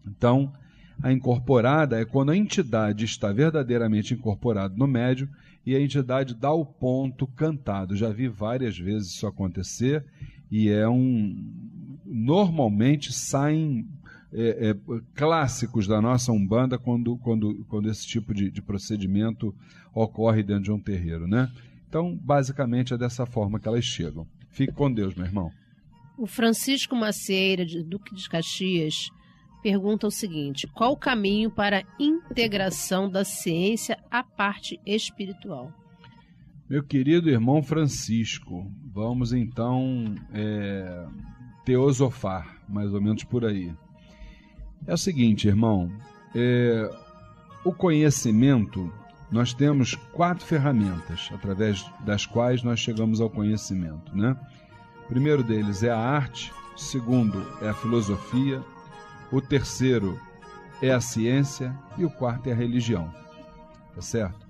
Então, 0.05 0.53
a 1.01 1.12
incorporada 1.12 1.99
é 1.99 2.05
quando 2.05 2.32
a 2.32 2.38
entidade 2.38 3.05
está 3.05 3.32
verdadeiramente 3.32 4.14
incorporada 4.14 4.76
no 4.76 4.88
médium 4.88 5.28
e 5.66 5.76
a 5.76 5.82
entidade 5.82 6.36
dá 6.36 6.51
o 6.51 6.66
ponto 6.66 7.26
cantado. 7.28 7.95
Já 7.95 8.09
vi 8.09 8.28
várias 8.28 8.78
vezes 8.78 9.09
isso 9.09 9.28
acontecer 9.28 10.05
e 10.51 10.70
é 10.70 10.88
um. 10.88 11.99
Normalmente 12.05 13.14
saem 13.14 13.88
é, 14.34 14.70
é, 14.70 14.76
clássicos 15.16 15.88
da 15.88 16.01
nossa 16.01 16.32
Umbanda 16.32 16.78
quando, 16.78 17.18
quando, 17.18 17.66
quando 17.70 17.89
esse 17.89 18.05
tipo 18.05 18.34
de, 18.34 18.51
de 18.51 18.62
procedimento 18.62 19.55
ocorre 19.93 20.43
dentro 20.43 20.64
de 20.64 20.72
um 20.72 20.80
terreiro, 20.80 21.28
né? 21.28 21.51
Então, 21.88 22.18
basicamente 22.22 22.93
é 22.93 22.97
dessa 22.97 23.26
forma 23.26 23.59
que 23.59 23.68
elas 23.68 23.84
chegam. 23.84 24.26
Fique 24.52 24.74
com 24.74 24.91
Deus, 24.91 25.16
meu 25.16 25.26
irmão. 25.26 25.52
O 26.18 26.28
Francisco 26.28 26.95
Macieira, 26.95 27.66
de 27.66 27.82
Duque 27.82 28.14
de 28.14 28.30
Caxias, 28.30 29.10
pergunta 29.64 30.08
o 30.08 30.12
seguinte: 30.12 30.68
qual 30.68 30.91
o 30.91 30.97
caminho 30.97 31.49
para 31.49 31.80
a 31.80 31.84
integração 31.99 33.10
da 33.10 33.24
ciência 33.24 33.97
à 34.10 34.24
parte 34.24 34.80
espiritual? 34.86 35.74
Meu 36.70 36.84
querido 36.84 37.30
irmão 37.30 37.62
Francisco, 37.62 38.72
vamos 38.93 39.34
então 39.34 40.16
é, 40.34 41.06
teosofar, 41.66 42.62
mais 42.70 42.93
ou 42.93 43.02
menos 43.02 43.24
por 43.24 43.43
aí. 43.45 43.74
É 44.88 44.93
o 44.93 44.97
seguinte, 44.97 45.47
irmão, 45.47 45.91
é, 46.34 46.89
o 47.64 47.74
conhecimento, 47.74 48.91
nós 49.32 49.53
temos 49.53 49.95
quatro 50.11 50.45
ferramentas 50.45 51.29
através 51.34 51.86
das 52.01 52.25
quais 52.25 52.61
nós 52.63 52.79
chegamos 52.79 53.21
ao 53.21 53.29
conhecimento, 53.29 54.15
né? 54.15 54.36
O 55.05 55.07
primeiro 55.07 55.43
deles 55.43 55.84
é 55.84 55.89
a 55.89 55.97
arte, 55.97 56.51
o 56.75 56.79
segundo 56.79 57.45
é 57.61 57.69
a 57.69 57.73
filosofia, 57.73 58.61
o 59.32 59.39
terceiro 59.39 60.19
é 60.82 60.91
a 60.91 60.99
ciência 60.99 61.73
e 61.97 62.03
o 62.03 62.09
quarto 62.09 62.47
é 62.47 62.51
a 62.51 62.55
religião. 62.55 63.13
Tá 63.95 64.01
certo? 64.01 64.47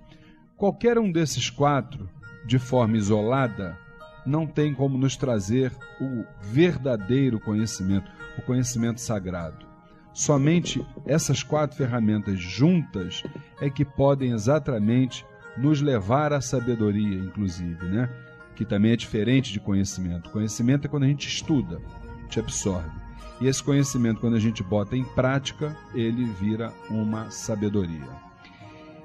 Qualquer 0.57 0.97
um 0.97 1.11
desses 1.11 1.49
quatro, 1.49 2.09
de 2.45 2.57
forma 2.57 2.97
isolada, 2.97 3.77
não 4.25 4.47
tem 4.47 4.73
como 4.73 4.97
nos 4.97 5.15
trazer 5.15 5.71
o 5.99 6.25
verdadeiro 6.41 7.39
conhecimento, 7.39 8.11
o 8.38 8.41
conhecimento 8.41 8.99
sagrado. 9.01 9.70
Somente 10.14 10.86
essas 11.05 11.41
quatro 11.41 11.78
ferramentas 11.78 12.39
juntas 12.39 13.24
é 13.62 13.70
que 13.70 13.86
podem 13.86 14.32
exatamente 14.32 15.26
nos 15.57 15.82
levar 15.82 16.34
à 16.34 16.41
sabedoria, 16.41 17.18
inclusive, 17.18 17.86
né? 17.86 18.09
Que 18.55 18.66
também 18.66 18.91
é 18.91 18.95
diferente 18.95 19.53
de 19.53 19.59
conhecimento. 19.59 20.30
Conhecimento 20.30 20.86
é 20.86 20.89
quando 20.89 21.03
a 21.03 21.07
gente 21.07 21.28
estuda, 21.28 21.82
te 22.30 22.39
absorve. 22.39 22.91
E 23.39 23.47
esse 23.47 23.64
conhecimento, 23.64 24.22
quando 24.22 24.36
a 24.36 24.39
gente 24.39 24.62
bota 24.62 24.95
em 24.95 25.03
prática, 25.03 25.76
ele 25.95 26.26
vira 26.26 26.72
uma 26.89 27.32
sabedoria. 27.32 28.07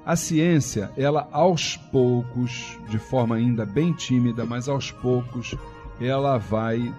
A 0.05 0.15
ciência, 0.15 0.91
ela 0.95 1.27
aos 1.31 1.75
poucos, 1.75 2.77
de 2.87 2.99
forma 2.99 3.35
ainda 3.35 3.65
bem 3.65 3.93
tímida, 3.93 4.45
mas 4.45 4.69
aos 4.69 4.91
poucos, 4.91 5.55
ela 5.99 6.37
vai, 6.37 6.93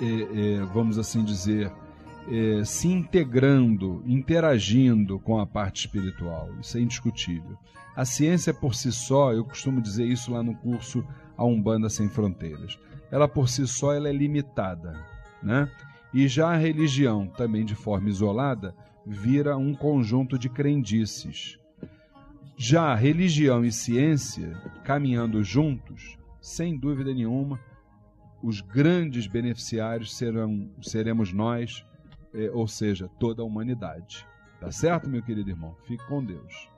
é, 0.00 0.04
é, 0.04 0.64
vamos 0.72 0.98
assim 0.98 1.24
dizer, 1.24 1.72
é, 2.28 2.64
se 2.64 2.88
integrando, 2.88 4.02
interagindo 4.06 5.18
com 5.18 5.38
a 5.38 5.46
parte 5.46 5.80
espiritual. 5.80 6.50
Isso 6.60 6.76
é 6.76 6.80
indiscutível. 6.80 7.56
A 7.94 8.04
ciência 8.04 8.52
por 8.52 8.74
si 8.74 8.92
só, 8.92 9.32
eu 9.32 9.44
costumo 9.44 9.80
dizer 9.80 10.04
isso 10.04 10.32
lá 10.32 10.42
no 10.42 10.54
curso 10.54 11.04
A 11.36 11.44
Umbanda 11.44 11.88
Sem 11.88 12.08
Fronteiras, 12.08 12.78
ela 13.10 13.26
por 13.26 13.48
si 13.48 13.66
só 13.66 13.94
ela 13.94 14.08
é 14.08 14.12
limitada, 14.12 15.02
né? 15.42 15.70
E 16.12 16.28
já 16.28 16.48
a 16.50 16.56
religião, 16.56 17.26
também 17.26 17.64
de 17.64 17.74
forma 17.74 18.08
isolada, 18.08 18.74
vira 19.06 19.56
um 19.56 19.74
conjunto 19.74 20.38
de 20.38 20.48
crendices. 20.48 21.58
Já 22.56 22.94
religião 22.94 23.64
e 23.64 23.70
ciência, 23.70 24.50
caminhando 24.82 25.42
juntos, 25.44 26.18
sem 26.40 26.76
dúvida 26.76 27.12
nenhuma, 27.12 27.60
os 28.42 28.60
grandes 28.60 29.26
beneficiários 29.26 30.16
serão, 30.16 30.70
seremos 30.80 31.32
nós, 31.32 31.84
é, 32.36 32.50
ou 32.50 32.68
seja, 32.68 33.08
toda 33.18 33.42
a 33.42 33.44
humanidade. 33.44 34.26
Tá 34.60 34.70
certo, 34.70 35.08
meu 35.08 35.22
querido 35.22 35.50
irmão? 35.50 35.74
Fique 35.86 36.06
com 36.06 36.24
Deus. 36.24 36.68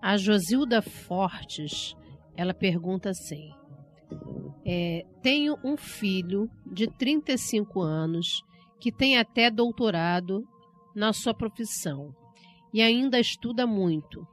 A 0.00 0.16
Josilda 0.16 0.82
Fortes, 0.82 1.96
ela 2.36 2.52
pergunta 2.52 3.10
assim: 3.10 3.50
é, 4.64 5.04
tenho 5.22 5.58
um 5.64 5.76
filho 5.76 6.48
de 6.66 6.86
35 6.86 7.80
anos 7.80 8.42
que 8.80 8.92
tem 8.92 9.18
até 9.18 9.50
doutorado 9.50 10.46
na 10.94 11.12
sua 11.12 11.32
profissão 11.32 12.14
e 12.72 12.82
ainda 12.82 13.18
estuda 13.18 13.66
muito. 13.66 14.26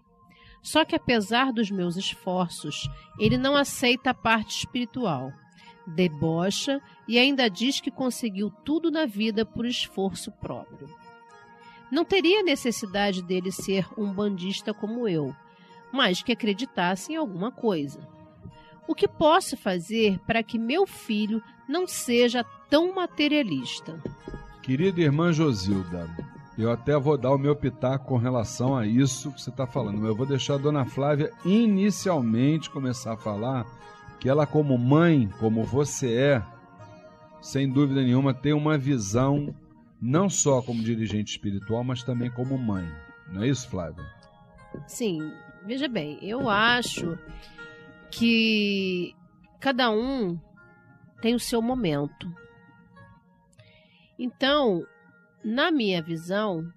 Só 0.62 0.84
que, 0.84 0.96
apesar 0.96 1.54
dos 1.54 1.72
meus 1.72 1.96
esforços, 1.96 2.90
ele 3.18 3.38
não 3.38 3.56
aceita 3.56 4.10
a 4.10 4.14
parte 4.14 4.58
espiritual, 4.58 5.32
debocha 5.90 6.82
e 7.08 7.18
ainda 7.18 7.50
diz 7.50 7.82
que 7.82 7.92
conseguiu 7.92 8.52
tudo 8.64 8.90
na 8.92 9.06
vida 9.06 9.46
por 9.46 9.66
esforço 9.66 10.32
próprio. 10.32 10.88
Não 11.92 12.06
teria 12.06 12.44
necessidade 12.44 13.24
dele 13.24 13.52
ser 13.52 13.88
um 13.98 14.12
bandista 14.12 14.74
como 14.74 15.08
eu, 15.08 15.36
mas 15.92 16.22
que 16.22 16.32
acreditasse 16.32 17.14
em 17.14 17.16
alguma 17.16 17.52
coisa. 17.52 18.00
O 18.88 18.96
que 18.96 19.08
posso 19.08 19.58
fazer 19.58 20.20
para 20.26 20.44
que 20.44 20.58
meu 20.58 20.86
filho 20.86 21.44
não 21.68 21.88
seja 21.88 22.44
tão 22.70 22.94
materialista? 22.94 24.02
Querida 24.62 25.02
irmã 25.02 25.32
Josilda, 25.32 26.10
eu 26.58 26.72
até 26.72 26.98
vou 27.00 27.18
dar 27.18 27.32
o 27.32 27.38
meu 27.38 27.56
pitaco 27.56 28.06
com 28.06 28.18
relação 28.18 28.76
a 28.76 28.86
isso 28.86 29.32
que 29.32 29.42
você 29.42 29.50
está 29.50 29.66
falando, 29.66 30.06
eu 30.06 30.16
vou 30.16 30.26
deixar 30.26 30.56
a 30.56 30.58
dona 30.58 30.86
Flávia 30.86 31.32
inicialmente 31.46 32.70
começar 32.70 33.14
a 33.14 33.18
falar 33.18 33.66
que 34.20 34.28
ela, 34.28 34.46
como 34.46 34.78
mãe, 34.78 35.30
como 35.40 35.64
você 35.64 36.14
é, 36.16 36.44
sem 37.42 37.72
dúvida 37.72 38.02
nenhuma, 38.02 38.34
tem 38.34 38.54
uma 38.54 38.78
visão 38.78 39.56
não 40.02 40.30
só 40.30 40.62
como 40.62 40.84
dirigente 40.84 41.32
espiritual, 41.32 41.84
mas 41.84 42.04
também 42.04 42.30
como 42.30 42.58
mãe. 42.58 42.86
Não 43.32 43.44
é 43.44 43.48
isso, 43.48 43.70
Flávia? 43.70 44.04
Sim, 44.88 45.32
veja 45.66 45.88
bem, 45.88 46.18
eu 46.22 46.50
acho 46.50 47.18
que 48.12 49.16
cada 49.60 49.92
um 49.92 50.40
tem 51.22 51.36
o 51.36 51.40
seu 51.40 51.62
momento. 51.62 52.32
Então, 54.18 54.86
na 55.44 55.72
minha 55.72 56.02
visão, 56.02 56.72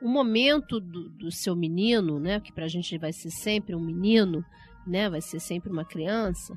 o 0.00 0.08
momento 0.08 0.80
do, 0.80 1.08
do 1.10 1.30
seu 1.30 1.54
menino, 1.54 2.18
né, 2.18 2.40
que 2.40 2.52
para 2.52 2.64
a 2.64 2.68
gente 2.68 2.96
vai 2.98 3.12
ser 3.12 3.30
sempre 3.30 3.74
um 3.74 3.80
menino, 3.80 4.44
né, 4.86 5.08
vai 5.08 5.20
ser 5.20 5.40
sempre 5.40 5.70
uma 5.70 5.84
criança, 5.84 6.56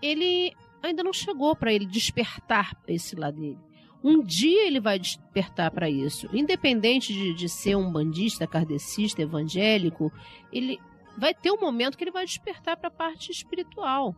ele 0.00 0.52
ainda 0.82 1.02
não 1.02 1.12
chegou 1.12 1.56
para 1.56 1.72
ele 1.72 1.86
despertar 1.86 2.76
esse 2.86 3.16
lado 3.16 3.40
dele. 3.40 3.58
Um 4.02 4.22
dia 4.22 4.66
ele 4.66 4.80
vai 4.80 4.98
despertar 4.98 5.70
para 5.70 5.88
isso. 5.88 6.28
Independente 6.30 7.10
de, 7.12 7.32
de 7.32 7.48
ser 7.48 7.74
um 7.74 7.90
bandista, 7.90 8.46
kardecista, 8.46 9.22
evangélico, 9.22 10.12
ele, 10.52 10.78
vai 11.16 11.32
ter 11.32 11.50
um 11.50 11.58
momento 11.58 11.96
que 11.96 12.04
ele 12.04 12.10
vai 12.10 12.26
despertar 12.26 12.76
para 12.76 12.88
a 12.88 12.92
parte 12.92 13.32
espiritual. 13.32 14.14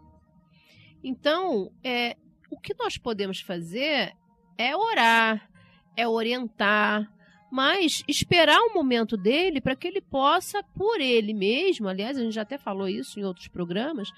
Então, 1.04 1.70
é, 1.84 2.16
o 2.50 2.58
que 2.58 2.74
nós 2.74 2.98
podemos 2.98 3.40
fazer 3.40 4.12
é 4.58 4.76
orar, 4.76 5.48
é 5.96 6.08
orientar, 6.08 7.08
mas 7.50 8.02
esperar 8.08 8.60
o 8.60 8.74
momento 8.74 9.16
dele 9.16 9.60
para 9.60 9.76
que 9.76 9.86
ele 9.86 10.00
possa, 10.00 10.62
por 10.74 11.00
ele 11.00 11.32
mesmo, 11.32 11.88
aliás, 11.88 12.16
a 12.16 12.22
gente 12.22 12.34
já 12.34 12.42
até 12.42 12.58
falou 12.58 12.88
isso 12.88 13.18
em 13.18 13.24
outros 13.24 13.48
programas, 13.48 14.10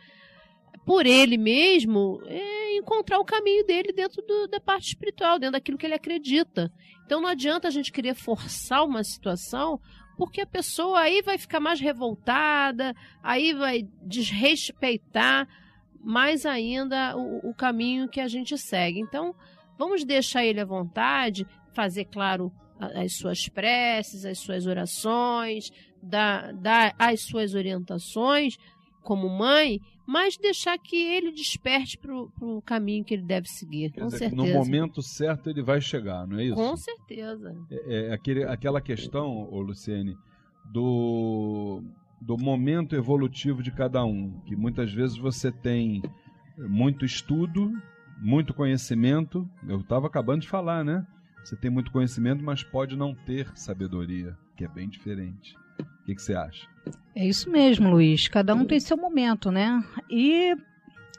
por 0.84 1.04
ele 1.04 1.36
mesmo, 1.36 2.22
é, 2.26 2.76
encontrar 2.76 3.18
o 3.18 3.24
caminho 3.24 3.64
dele 3.66 3.92
dentro 3.92 4.22
do, 4.22 4.46
da 4.48 4.58
parte 4.58 4.88
espiritual, 4.88 5.38
dentro 5.38 5.52
daquilo 5.52 5.76
que 5.76 5.84
ele 5.84 5.94
acredita. 5.94 6.72
Então 7.04 7.20
não 7.20 7.28
adianta 7.28 7.68
a 7.68 7.70
gente 7.70 7.92
querer 7.92 8.14
forçar 8.14 8.84
uma 8.84 9.04
situação 9.04 9.80
porque 10.18 10.40
a 10.40 10.46
pessoa 10.46 10.98
aí 10.98 11.22
vai 11.22 11.38
ficar 11.38 11.60
mais 11.60 11.78
revoltada, 11.78 12.92
aí 13.22 13.54
vai 13.54 13.88
desrespeitar 14.02 15.46
mais 16.00 16.44
ainda 16.44 17.16
o, 17.16 17.50
o 17.50 17.54
caminho 17.54 18.08
que 18.08 18.20
a 18.20 18.26
gente 18.26 18.58
segue. 18.58 18.98
Então, 18.98 19.32
vamos 19.78 20.04
deixar 20.04 20.44
ele 20.44 20.60
à 20.60 20.64
vontade, 20.64 21.46
fazer, 21.72 22.04
claro, 22.06 22.52
as 22.78 23.14
suas 23.14 23.48
preces, 23.48 24.24
as 24.24 24.38
suas 24.38 24.66
orações, 24.66 25.70
dar, 26.02 26.52
dar 26.52 26.94
as 26.98 27.20
suas 27.20 27.54
orientações 27.54 28.56
como 29.02 29.28
mãe, 29.28 29.80
mas 30.06 30.36
deixar 30.36 30.78
que 30.78 30.96
ele 30.96 31.32
desperte 31.32 31.96
para 31.96 32.14
o 32.14 32.62
caminho 32.62 33.04
que 33.04 33.14
ele 33.14 33.22
deve 33.22 33.48
seguir, 33.48 33.90
com 33.92 34.06
dizer, 34.06 34.18
certeza. 34.18 34.36
No 34.36 34.46
momento 34.46 35.02
certo 35.02 35.48
ele 35.48 35.62
vai 35.62 35.80
chegar, 35.80 36.26
não 36.26 36.38
é 36.38 36.44
isso? 36.44 36.54
Com 36.54 36.76
certeza. 36.76 37.56
É, 37.70 38.08
é 38.08 38.12
aquele, 38.12 38.44
aquela 38.44 38.80
questão, 38.80 39.48
ô 39.50 39.60
Luciene, 39.60 40.16
do, 40.72 41.82
do 42.20 42.36
momento 42.36 42.94
evolutivo 42.94 43.62
de 43.62 43.70
cada 43.70 44.04
um, 44.04 44.40
que 44.46 44.54
muitas 44.54 44.92
vezes 44.92 45.16
você 45.16 45.50
tem 45.50 46.02
muito 46.58 47.04
estudo, 47.04 47.72
muito 48.20 48.52
conhecimento. 48.52 49.48
Eu 49.66 49.80
estava 49.80 50.06
acabando 50.06 50.42
de 50.42 50.48
falar, 50.48 50.84
né? 50.84 51.06
Você 51.49 51.57
tem 51.57 51.70
muito 51.70 51.90
conhecimento, 51.90 52.44
mas 52.44 52.62
pode 52.62 52.94
não 52.94 53.14
ter 53.14 53.51
sabedoria, 53.55 54.36
que 54.55 54.66
é 54.66 54.68
bem 54.68 54.86
diferente. 54.86 55.57
O 55.80 56.05
que, 56.05 56.14
que 56.14 56.20
você 56.20 56.34
acha? 56.34 56.68
É 57.16 57.26
isso 57.26 57.51
mesmo, 57.51 57.88
Luiz. 57.88 58.28
Cada 58.28 58.55
um 58.55 58.66
tem 58.66 58.78
seu 58.78 58.99
momento, 58.99 59.51
né? 59.51 59.82
E 60.11 60.55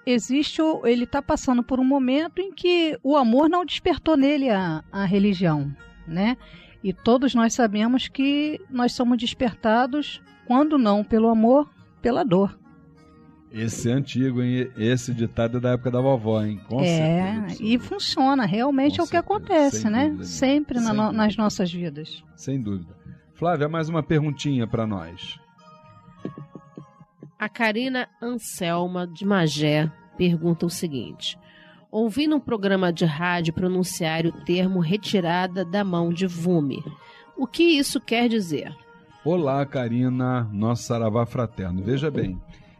existe, 0.05 0.61
o, 0.61 0.85
ele 0.85 1.05
está 1.05 1.19
passando 1.19 1.63
por 1.63 1.79
um 1.79 1.83
momento 1.83 2.39
em 2.39 2.53
que 2.53 2.95
o 3.01 3.17
amor 3.17 3.49
não 3.49 3.65
despertou 3.65 4.15
nele 4.15 4.51
a, 4.51 4.83
a 4.91 5.03
religião, 5.03 5.75
né? 6.07 6.37
E 6.83 6.93
todos 6.93 7.33
nós 7.33 7.55
sabemos 7.55 8.07
que 8.07 8.61
nós 8.69 8.91
somos 8.91 9.17
despertados, 9.17 10.21
quando 10.45 10.77
não 10.77 11.03
pelo 11.03 11.29
amor, 11.29 11.67
pela 12.03 12.23
dor. 12.23 12.55
Esse 13.51 13.89
é 13.89 13.93
antigo, 13.93 14.41
hein? 14.41 14.71
Esse 14.77 15.13
ditado 15.13 15.57
é 15.57 15.59
da 15.59 15.71
época 15.71 15.89
da 15.89 15.99
vovó, 15.99 16.43
hein? 16.43 16.59
Com 16.67 16.81
é, 16.81 17.47
certeza, 17.47 17.63
e 17.63 17.79
funciona, 17.79 18.45
realmente 18.45 18.97
Com 18.97 19.03
é 19.03 19.05
o 19.05 19.09
que 19.09 19.17
acontece, 19.17 19.81
Sem 19.81 19.91
né? 19.91 20.17
Sempre 20.21 20.79
na 20.79 20.93
no, 20.93 21.11
nas 21.11 21.35
nossas 21.35 21.71
vidas. 21.71 22.23
Sem 22.35 22.61
dúvida. 22.61 22.95
Flávia, 23.33 23.67
mais 23.67 23.89
uma 23.89 24.03
perguntinha 24.03 24.67
para 24.67 24.85
nós. 24.85 25.39
A 27.39 27.47
Karina 27.47 28.07
Anselma 28.21 29.07
de 29.07 29.25
Magé 29.25 29.91
pergunta 30.17 30.65
o 30.65 30.69
seguinte: 30.69 31.39
Ouvi 31.89 32.27
num 32.27 32.39
programa 32.39 32.93
de 32.93 33.05
rádio 33.05 33.53
pronunciar 33.53 34.25
o 34.25 34.31
termo 34.43 34.79
retirada 34.79 35.65
da 35.65 35.83
mão 35.83 36.13
de 36.13 36.27
Vume. 36.27 36.83
O 37.35 37.47
que 37.47 37.63
isso 37.63 37.99
quer 37.99 38.29
dizer? 38.29 38.75
Olá, 39.25 39.65
Karina, 39.65 40.43
nosso 40.51 40.83
saravá 40.83 41.25
fraterno. 41.25 41.81
Veja 41.81 42.11
bem, 42.11 42.39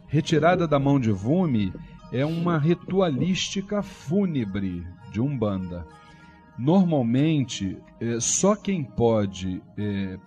retirada 0.09 0.67
da 0.67 0.79
mão 0.79 0.99
de 0.99 1.11
Vume 1.11 1.71
é 2.11 2.25
uma 2.25 2.57
ritualística 2.57 3.81
fúnebre 3.81 4.85
de 5.11 5.21
Umbanda. 5.21 5.85
Normalmente, 6.57 7.77
é, 8.01 8.19
só 8.19 8.55
quem 8.55 8.83
pode 8.83 9.61
é, 9.77 10.17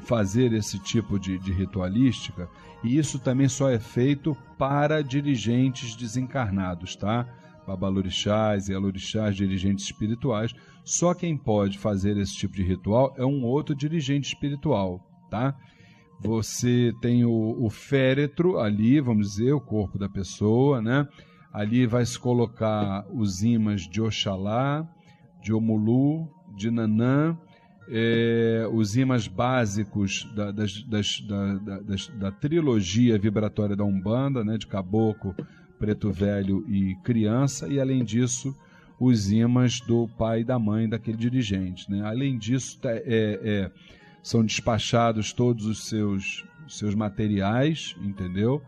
fazer 0.00 0.52
esse 0.52 0.78
tipo 0.78 1.18
de, 1.18 1.38
de 1.38 1.52
ritualística, 1.52 2.48
e 2.82 2.98
isso 2.98 3.18
também 3.18 3.48
só 3.48 3.70
é 3.70 3.78
feito 3.78 4.36
para 4.58 5.02
dirigentes 5.02 5.94
desencarnados, 5.94 6.96
tá? 6.96 7.26
babalorixás 7.66 8.68
e 8.68 8.74
alorixás, 8.74 9.36
dirigentes 9.36 9.84
espirituais. 9.84 10.52
Só 10.84 11.14
quem 11.14 11.36
pode 11.36 11.78
fazer 11.78 12.16
esse 12.16 12.34
tipo 12.34 12.54
de 12.54 12.62
ritual 12.62 13.14
é 13.16 13.24
um 13.24 13.44
outro 13.44 13.74
dirigente 13.74 14.28
espiritual, 14.28 15.06
tá? 15.30 15.54
Você 16.22 16.92
tem 17.00 17.24
o, 17.24 17.56
o 17.58 17.70
féretro 17.70 18.58
ali, 18.58 19.00
vamos 19.00 19.30
dizer, 19.30 19.52
o 19.52 19.60
corpo 19.60 19.98
da 19.98 20.08
pessoa, 20.08 20.82
né? 20.82 21.08
Ali 21.52 21.86
vai 21.86 22.04
se 22.04 22.18
colocar 22.18 23.06
os 23.12 23.42
imãs 23.42 23.82
de 23.88 24.00
Oxalá, 24.00 24.86
de 25.42 25.52
Omulu, 25.52 26.28
de 26.56 26.70
Nanã, 26.70 27.36
é, 27.88 28.68
os 28.72 28.96
imãs 28.96 29.26
básicos 29.26 30.30
da, 30.34 30.52
das, 30.52 30.82
das, 30.84 31.20
da, 31.20 31.54
da, 31.54 31.80
da, 32.18 32.30
trilogia 32.30 33.18
vibratória 33.18 33.74
da 33.74 33.84
Umbanda, 33.84 34.44
né, 34.44 34.56
de 34.56 34.66
Caboclo, 34.66 35.34
preto 35.76 36.12
velho 36.12 36.64
e 36.68 36.94
criança, 37.02 37.66
e 37.66 37.80
além 37.80 38.04
disso, 38.04 38.54
os 39.00 39.32
imãs 39.32 39.80
do 39.80 40.06
pai 40.06 40.42
e 40.42 40.44
da 40.44 40.58
mãe 40.58 40.88
daquele 40.88 41.16
dirigente. 41.16 41.90
Né? 41.90 42.02
Além 42.04 42.38
disso, 42.38 42.78
é, 42.84 43.00
é, 43.06 43.72
são 44.22 44.44
despachados 44.44 45.32
todos 45.32 45.66
os 45.66 45.88
seus, 45.88 46.44
seus 46.68 46.94
materiais, 46.94 47.96
entendeu? 48.00 48.62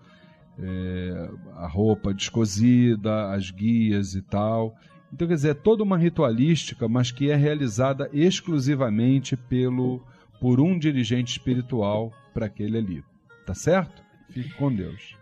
É, 0.59 1.31
a 1.57 1.67
roupa 1.67 2.13
descosida, 2.13 3.31
as 3.33 3.51
guias 3.51 4.15
e 4.15 4.23
tal. 4.23 4.75
Então, 5.13 5.29
quer 5.29 5.35
dizer, 5.35 5.51
é 5.51 5.55
toda 5.55 5.83
uma 5.83 5.99
ritualística, 5.99 6.89
mas 6.89 7.11
que 7.11 7.31
é 7.31 7.37
realizada 7.37 8.09
exclusivamente 8.13 9.37
pelo 9.37 10.03
por 10.41 10.61
um 10.61 10.77
dirigente 10.77 11.33
espiritual 11.33 12.13
para 12.35 12.47
aquele 12.47 12.79
ali. 12.79 13.05
Tá 13.47 13.55
certo? 13.55 14.03
Fique 14.31 14.53
com 14.55 14.75
Deus. 14.75 15.17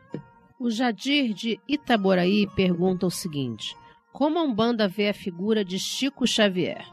O 0.58 0.70
Jadir 0.70 1.34
de 1.34 1.58
Itaboraí 1.68 2.46
pergunta 2.54 3.06
o 3.06 3.10
seguinte: 3.10 3.74
Como 4.12 4.38
a 4.38 4.42
Umbanda 4.42 4.86
vê 4.86 5.08
a 5.08 5.14
figura 5.14 5.64
de 5.64 5.78
Chico 5.78 6.26
Xavier? 6.26 6.84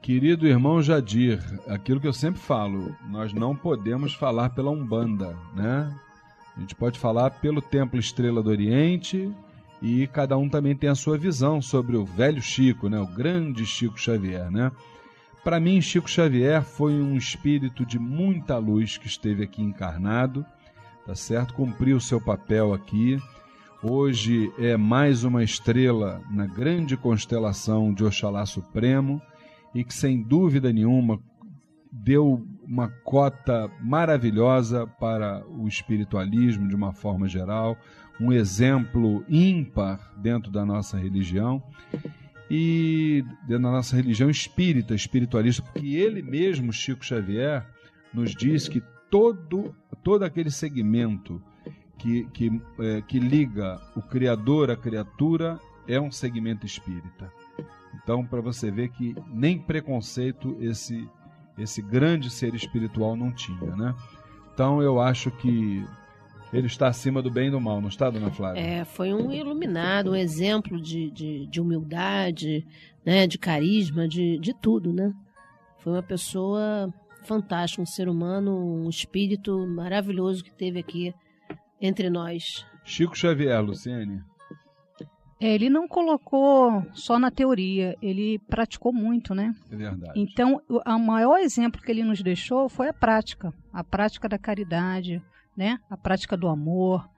Querido 0.00 0.46
irmão 0.46 0.80
Jadir, 0.80 1.40
aquilo 1.66 2.00
que 2.00 2.06
eu 2.06 2.12
sempre 2.12 2.40
falo, 2.40 2.96
nós 3.10 3.32
não 3.32 3.54
podemos 3.54 4.14
falar 4.14 4.50
pela 4.50 4.70
Umbanda, 4.70 5.36
né? 5.54 5.92
A 6.56 6.60
gente 6.60 6.74
pode 6.74 6.98
falar 6.98 7.30
pelo 7.30 7.60
Templo 7.60 7.98
Estrela 7.98 8.42
do 8.42 8.50
Oriente 8.50 9.30
e 9.82 10.06
cada 10.08 10.36
um 10.36 10.48
também 10.48 10.74
tem 10.74 10.88
a 10.88 10.94
sua 10.94 11.18
visão 11.18 11.60
sobre 11.60 11.96
o 11.96 12.04
velho 12.04 12.40
Chico, 12.40 12.88
né? 12.88 12.98
O 12.98 13.06
grande 13.06 13.66
Chico 13.66 13.98
Xavier, 13.98 14.50
né? 14.50 14.72
Para 15.44 15.60
mim, 15.60 15.80
Chico 15.80 16.08
Xavier 16.08 16.62
foi 16.62 16.94
um 16.94 17.16
espírito 17.16 17.84
de 17.84 17.98
muita 17.98 18.58
luz 18.58 18.96
que 18.96 19.06
esteve 19.06 19.44
aqui 19.44 19.62
encarnado 19.62 20.44
tá 21.08 21.14
certo? 21.14 21.54
Cumpriu 21.54 21.96
o 21.96 22.00
seu 22.02 22.20
papel 22.20 22.74
aqui. 22.74 23.18
Hoje 23.82 24.52
é 24.58 24.76
mais 24.76 25.24
uma 25.24 25.42
estrela 25.42 26.20
na 26.30 26.44
grande 26.44 26.98
constelação 26.98 27.94
de 27.94 28.04
Oxalá 28.04 28.44
Supremo 28.44 29.22
e 29.74 29.84
que, 29.84 29.94
sem 29.94 30.22
dúvida 30.22 30.72
nenhuma, 30.72 31.20
deu 31.90 32.46
uma 32.62 32.88
cota 33.02 33.70
maravilhosa 33.80 34.86
para 34.86 35.44
o 35.46 35.66
espiritualismo 35.66 36.68
de 36.68 36.74
uma 36.74 36.92
forma 36.92 37.28
geral, 37.28 37.76
um 38.20 38.32
exemplo 38.32 39.24
ímpar 39.28 40.12
dentro 40.16 40.50
da 40.50 40.64
nossa 40.64 40.98
religião 40.98 41.62
e 42.50 43.24
dentro 43.46 43.64
da 43.64 43.70
nossa 43.70 43.96
religião 43.96 44.28
espírita, 44.28 44.94
espiritualista, 44.94 45.62
porque 45.62 45.94
ele 45.94 46.22
mesmo, 46.22 46.72
Chico 46.72 47.04
Xavier, 47.04 47.66
nos 48.12 48.34
diz 48.34 48.68
que 48.68 48.82
todo, 49.10 49.74
todo 50.02 50.24
aquele 50.24 50.50
segmento 50.50 51.42
que, 51.98 52.26
que, 52.32 52.60
é, 52.80 53.02
que 53.02 53.18
liga 53.18 53.80
o 53.94 54.02
Criador 54.02 54.70
à 54.70 54.76
criatura 54.76 55.58
é 55.86 56.00
um 56.00 56.10
segmento 56.10 56.66
espírita. 56.66 57.32
Então, 58.02 58.24
para 58.24 58.40
você 58.40 58.70
ver 58.70 58.88
que 58.90 59.14
nem 59.28 59.58
preconceito 59.58 60.56
esse, 60.60 61.08
esse 61.58 61.82
grande 61.82 62.30
ser 62.30 62.54
espiritual 62.54 63.16
não 63.16 63.32
tinha, 63.32 63.76
né? 63.76 63.94
Então, 64.52 64.82
eu 64.82 65.00
acho 65.00 65.30
que 65.30 65.84
ele 66.52 66.66
está 66.66 66.88
acima 66.88 67.20
do 67.22 67.30
bem 67.30 67.48
e 67.48 67.50
do 67.50 67.60
mal, 67.60 67.80
não 67.80 67.88
está, 67.88 68.08
dona 68.10 68.30
Flávia? 68.30 68.60
É, 68.60 68.84
foi 68.84 69.12
um 69.12 69.30
iluminado, 69.30 70.12
um 70.12 70.16
exemplo 70.16 70.80
de, 70.80 71.10
de, 71.10 71.46
de 71.46 71.60
humildade, 71.60 72.66
né, 73.04 73.26
de 73.26 73.38
carisma, 73.38 74.08
de, 74.08 74.38
de 74.38 74.54
tudo, 74.54 74.92
né? 74.92 75.12
Foi 75.78 75.92
uma 75.92 76.02
pessoa 76.02 76.92
fantástico, 77.24 77.82
um 77.82 77.86
ser 77.86 78.08
humano, 78.08 78.84
um 78.84 78.88
espírito 78.88 79.66
maravilhoso 79.66 80.42
que 80.42 80.52
teve 80.52 80.78
aqui 80.78 81.14
entre 81.80 82.08
nós. 82.08 82.66
Chico 82.84 83.16
Xavier, 83.16 83.62
Luciene. 83.62 84.22
É, 85.40 85.54
ele 85.54 85.70
não 85.70 85.86
colocou 85.86 86.84
só 86.92 87.18
na 87.18 87.30
teoria, 87.30 87.96
ele 88.02 88.40
praticou 88.40 88.92
muito, 88.92 89.34
né? 89.34 89.54
É 89.70 89.76
verdade. 89.76 90.12
Então, 90.16 90.60
o 90.68 90.98
maior 90.98 91.38
exemplo 91.38 91.80
que 91.80 91.90
ele 91.90 92.02
nos 92.02 92.22
deixou 92.22 92.68
foi 92.68 92.88
a 92.88 92.92
prática, 92.92 93.54
a 93.72 93.84
prática 93.84 94.28
da 94.28 94.36
caridade, 94.36 95.22
né? 95.56 95.78
A 95.88 95.96
prática 95.96 96.36
do 96.36 96.48
amor. 96.48 97.08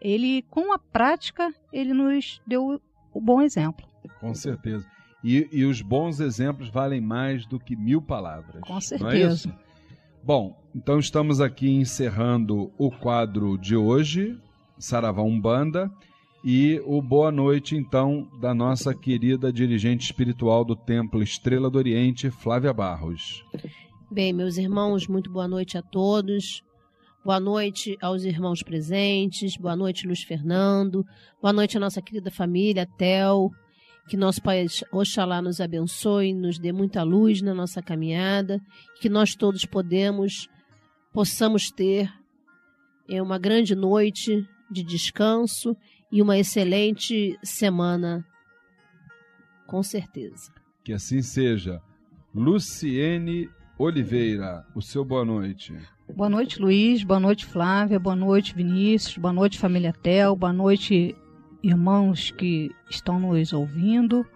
Ele, 0.00 0.42
com 0.50 0.72
a 0.72 0.78
prática, 0.78 1.52
ele 1.72 1.94
nos 1.94 2.42
deu 2.46 2.80
o 3.12 3.20
bom 3.20 3.40
exemplo. 3.40 3.86
Com 4.20 4.34
certeza. 4.34 4.86
E, 5.24 5.48
e, 5.52 5.64
os 5.64 5.80
bons 5.80 6.18
exemplos 6.18 6.68
valem 6.68 7.00
mais 7.00 7.46
do 7.46 7.58
que 7.58 7.76
mil 7.76 8.02
palavras. 8.02 8.60
Com 8.62 8.80
certeza. 8.80 9.48
É 9.48 9.72
Bom, 10.24 10.60
então 10.74 10.98
estamos 10.98 11.40
aqui 11.40 11.70
encerrando 11.70 12.72
o 12.76 12.90
quadro 12.90 13.56
de 13.56 13.76
hoje, 13.76 14.38
Saravá 14.78 15.22
Umbanda, 15.22 15.90
e 16.44 16.82
o 16.84 17.00
boa 17.00 17.30
noite, 17.30 17.76
então, 17.76 18.28
da 18.40 18.52
nossa 18.52 18.92
querida 18.92 19.52
dirigente 19.52 20.04
espiritual 20.04 20.64
do 20.64 20.74
Templo 20.74 21.22
Estrela 21.22 21.70
do 21.70 21.78
Oriente, 21.78 22.30
Flávia 22.30 22.72
Barros. 22.72 23.44
Bem, 24.10 24.32
meus 24.32 24.56
irmãos, 24.56 25.06
muito 25.06 25.30
boa 25.30 25.46
noite 25.46 25.78
a 25.78 25.82
todos. 25.82 26.62
Boa 27.24 27.38
noite 27.38 27.96
aos 28.02 28.24
irmãos 28.24 28.60
presentes. 28.62 29.56
Boa 29.56 29.76
noite, 29.76 30.04
Luiz 30.04 30.24
Fernando. 30.24 31.06
Boa 31.40 31.52
noite 31.52 31.76
à 31.76 31.80
nossa 31.80 32.02
querida 32.02 32.30
família, 32.30 32.88
Tel. 32.98 33.48
Que 34.08 34.16
nosso 34.16 34.42
Pai 34.42 34.66
Oxalá 34.90 35.40
nos 35.40 35.60
abençoe, 35.60 36.34
nos 36.34 36.58
dê 36.58 36.72
muita 36.72 37.04
luz 37.04 37.40
na 37.40 37.54
nossa 37.54 37.80
caminhada, 37.80 38.60
que 39.00 39.08
nós 39.08 39.36
todos 39.36 39.64
podemos, 39.64 40.48
possamos 41.12 41.70
ter 41.70 42.12
é, 43.08 43.22
uma 43.22 43.38
grande 43.38 43.76
noite 43.76 44.44
de 44.68 44.82
descanso 44.82 45.76
e 46.12 46.20
uma 46.20 46.38
excelente 46.38 47.38
semana, 47.42 48.22
com 49.66 49.82
certeza. 49.82 50.52
Que 50.84 50.92
assim 50.92 51.22
seja. 51.22 51.80
Luciene 52.34 53.48
Oliveira, 53.78 54.66
o 54.74 54.82
seu 54.82 55.04
boa 55.04 55.24
noite. 55.24 55.74
Boa 56.14 56.28
noite, 56.28 56.60
Luiz. 56.60 57.02
Boa 57.02 57.18
noite, 57.18 57.46
Flávia. 57.46 57.98
Boa 57.98 58.14
noite, 58.14 58.54
Vinícius. 58.54 59.16
Boa 59.16 59.32
noite, 59.32 59.58
família 59.58 59.92
Tel. 59.92 60.36
Boa 60.36 60.52
noite, 60.52 61.16
irmãos 61.62 62.30
que 62.30 62.70
estão 62.90 63.18
nos 63.18 63.54
ouvindo, 63.54 64.26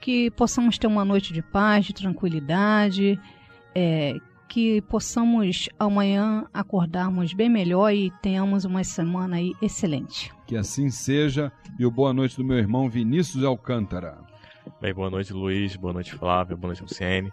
que 0.00 0.30
possamos 0.32 0.76
ter 0.76 0.86
uma 0.86 1.04
noite 1.04 1.32
de 1.32 1.40
paz, 1.40 1.86
de 1.86 1.94
tranquilidade, 1.94 3.18
é, 3.74 4.18
que 4.52 4.82
possamos 4.82 5.70
amanhã 5.78 6.46
acordarmos 6.52 7.32
bem 7.32 7.48
melhor 7.48 7.90
e 7.90 8.10
tenhamos 8.20 8.66
uma 8.66 8.84
semana 8.84 9.36
aí 9.36 9.54
excelente. 9.62 10.30
Que 10.46 10.58
assim 10.58 10.90
seja. 10.90 11.50
E 11.78 11.86
o 11.86 11.90
boa 11.90 12.12
noite 12.12 12.36
do 12.36 12.44
meu 12.44 12.58
irmão 12.58 12.86
Vinícius 12.86 13.44
Alcântara. 13.44 14.18
Bem, 14.78 14.92
boa 14.92 15.08
noite, 15.08 15.32
Luiz. 15.32 15.74
Boa 15.74 15.94
noite, 15.94 16.14
Flávio. 16.14 16.54
Boa 16.54 16.68
noite, 16.68 16.82
Luciene. 16.82 17.32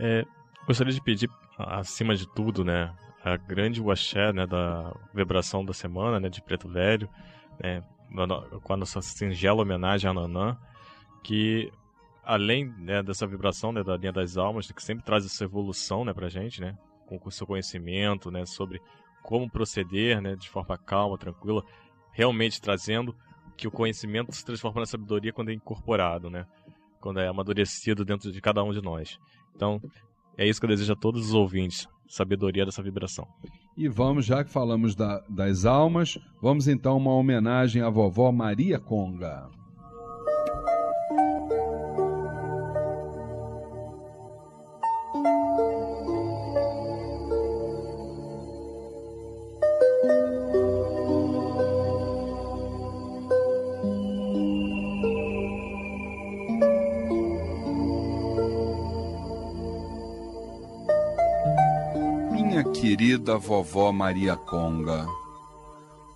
É, 0.00 0.26
gostaria 0.66 0.92
de 0.92 1.00
pedir, 1.00 1.30
acima 1.56 2.16
de 2.16 2.26
tudo, 2.26 2.64
né, 2.64 2.92
a 3.24 3.36
grande 3.36 3.80
waxé 3.80 4.32
né, 4.32 4.44
da 4.44 4.92
vibração 5.14 5.64
da 5.64 5.72
semana, 5.72 6.18
né, 6.18 6.28
de 6.28 6.42
Preto 6.42 6.68
Velho, 6.68 7.08
né, 7.62 7.84
com 8.64 8.72
a 8.72 8.76
nossa 8.76 9.00
singela 9.00 9.62
homenagem 9.62 10.10
a 10.10 10.12
Nanã, 10.12 10.56
que 11.22 11.70
além 12.28 12.66
né, 12.76 13.02
dessa 13.02 13.26
vibração 13.26 13.72
né, 13.72 13.82
da 13.82 13.96
linha 13.96 14.12
das 14.12 14.36
almas, 14.36 14.70
que 14.70 14.82
sempre 14.82 15.02
traz 15.02 15.24
essa 15.24 15.44
evolução 15.44 16.04
né, 16.04 16.12
a 16.14 16.28
gente, 16.28 16.60
né, 16.60 16.76
com 17.06 17.18
o 17.24 17.32
seu 17.32 17.46
conhecimento 17.46 18.30
né, 18.30 18.44
sobre 18.44 18.82
como 19.22 19.50
proceder 19.50 20.20
né, 20.20 20.36
de 20.36 20.46
forma 20.46 20.76
calma, 20.76 21.16
tranquila, 21.16 21.64
realmente 22.12 22.60
trazendo 22.60 23.16
que 23.56 23.66
o 23.66 23.70
conhecimento 23.70 24.30
se 24.30 24.44
transforma 24.44 24.80
na 24.80 24.86
sabedoria 24.86 25.32
quando 25.32 25.48
é 25.48 25.54
incorporado, 25.54 26.28
né, 26.28 26.44
quando 27.00 27.18
é 27.18 27.26
amadurecido 27.26 28.04
dentro 28.04 28.30
de 28.30 28.42
cada 28.42 28.62
um 28.62 28.72
de 28.72 28.82
nós. 28.82 29.18
Então, 29.56 29.80
é 30.36 30.46
isso 30.46 30.60
que 30.60 30.66
eu 30.66 30.70
desejo 30.70 30.92
a 30.92 30.96
todos 30.96 31.28
os 31.28 31.34
ouvintes, 31.34 31.88
sabedoria 32.06 32.66
dessa 32.66 32.82
vibração. 32.82 33.26
E 33.74 33.88
vamos, 33.88 34.26
já 34.26 34.44
que 34.44 34.50
falamos 34.50 34.94
da, 34.94 35.20
das 35.30 35.64
almas, 35.64 36.18
vamos 36.42 36.68
então 36.68 36.98
uma 36.98 37.14
homenagem 37.14 37.80
à 37.80 37.88
vovó 37.88 38.30
Maria 38.30 38.78
Conga. 38.78 39.48
Querida 63.28 63.36
vovó 63.36 63.92
Maria 63.92 64.36
Conga, 64.36 65.06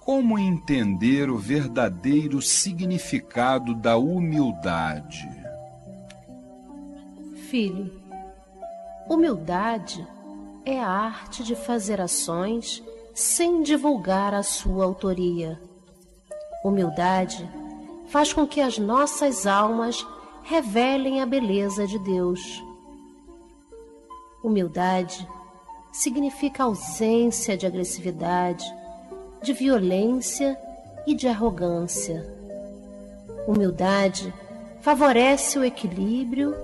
como 0.01 0.39
entender 0.39 1.29
o 1.29 1.37
verdadeiro 1.37 2.41
significado 2.41 3.75
da 3.75 3.99
humildade? 3.99 5.29
Filho, 7.51 7.93
humildade 9.11 10.07
é 10.65 10.81
a 10.81 10.89
arte 10.89 11.45
de 11.45 11.55
fazer 11.55 12.01
ações 12.01 12.83
sem 13.13 13.63
divulgar 13.63 14.33
a 14.33 14.43
sua 14.43 14.87
autoria. 14.87 15.61
Humildade 16.65 17.47
faz 18.07 18.33
com 18.33 18.47
que 18.47 18.63
as 18.63 18.79
nossas 18.79 19.47
almas 19.47 20.07
revelem 20.45 21.21
a 21.21 21.27
beleza 21.27 21.87
de 21.87 21.99
Deus. 21.99 22.65
Humildade 24.43 25.29
significa 25.93 26.65
ausência 26.65 27.57
de 27.57 27.67
agressividade, 27.67 28.65
de 29.43 29.53
violência 29.53 30.59
e 31.07 31.15
de 31.15 31.29
arrogância. 31.29 32.27
Humildade 33.47 34.33
favorece 34.81 35.59
o 35.59 35.65
equilíbrio 35.65 36.57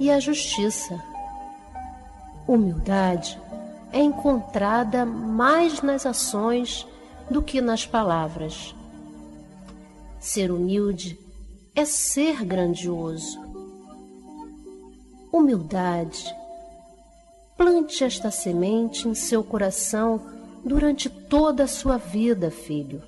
e 0.00 0.10
a 0.10 0.18
justiça. 0.18 1.00
Humildade 2.46 3.40
é 3.92 4.00
encontrada 4.00 5.06
mais 5.06 5.80
nas 5.80 6.04
ações 6.04 6.86
do 7.30 7.42
que 7.42 7.60
nas 7.60 7.86
palavras. 7.86 8.74
Ser 10.18 10.50
humilde 10.50 11.18
é 11.74 11.84
ser 11.84 12.44
grandioso. 12.44 13.40
Humildade 15.32 16.34
Plante 17.62 18.02
esta 18.02 18.28
semente 18.28 19.06
em 19.06 19.14
seu 19.14 19.44
coração 19.44 20.20
durante 20.64 21.08
toda 21.08 21.62
a 21.62 21.68
sua 21.68 21.96
vida, 21.96 22.50
filho, 22.50 23.00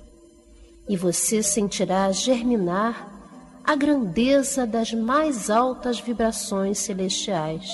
e 0.87 0.95
você 0.95 1.43
sentirá 1.43 2.09
germinar 2.13 3.11
a 3.65 3.75
grandeza 3.75 4.65
das 4.65 4.93
mais 4.93 5.49
altas 5.49 5.99
vibrações 5.99 6.79
celestiais. 6.79 7.69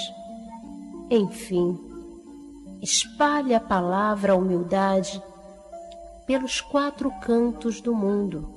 Enfim, 1.08 1.80
espalhe 2.82 3.54
a 3.54 3.60
palavra 3.60 4.36
humildade 4.36 5.22
pelos 6.26 6.62
quatro 6.62 7.12
cantos 7.22 7.80
do 7.80 7.94
mundo. 7.94 8.56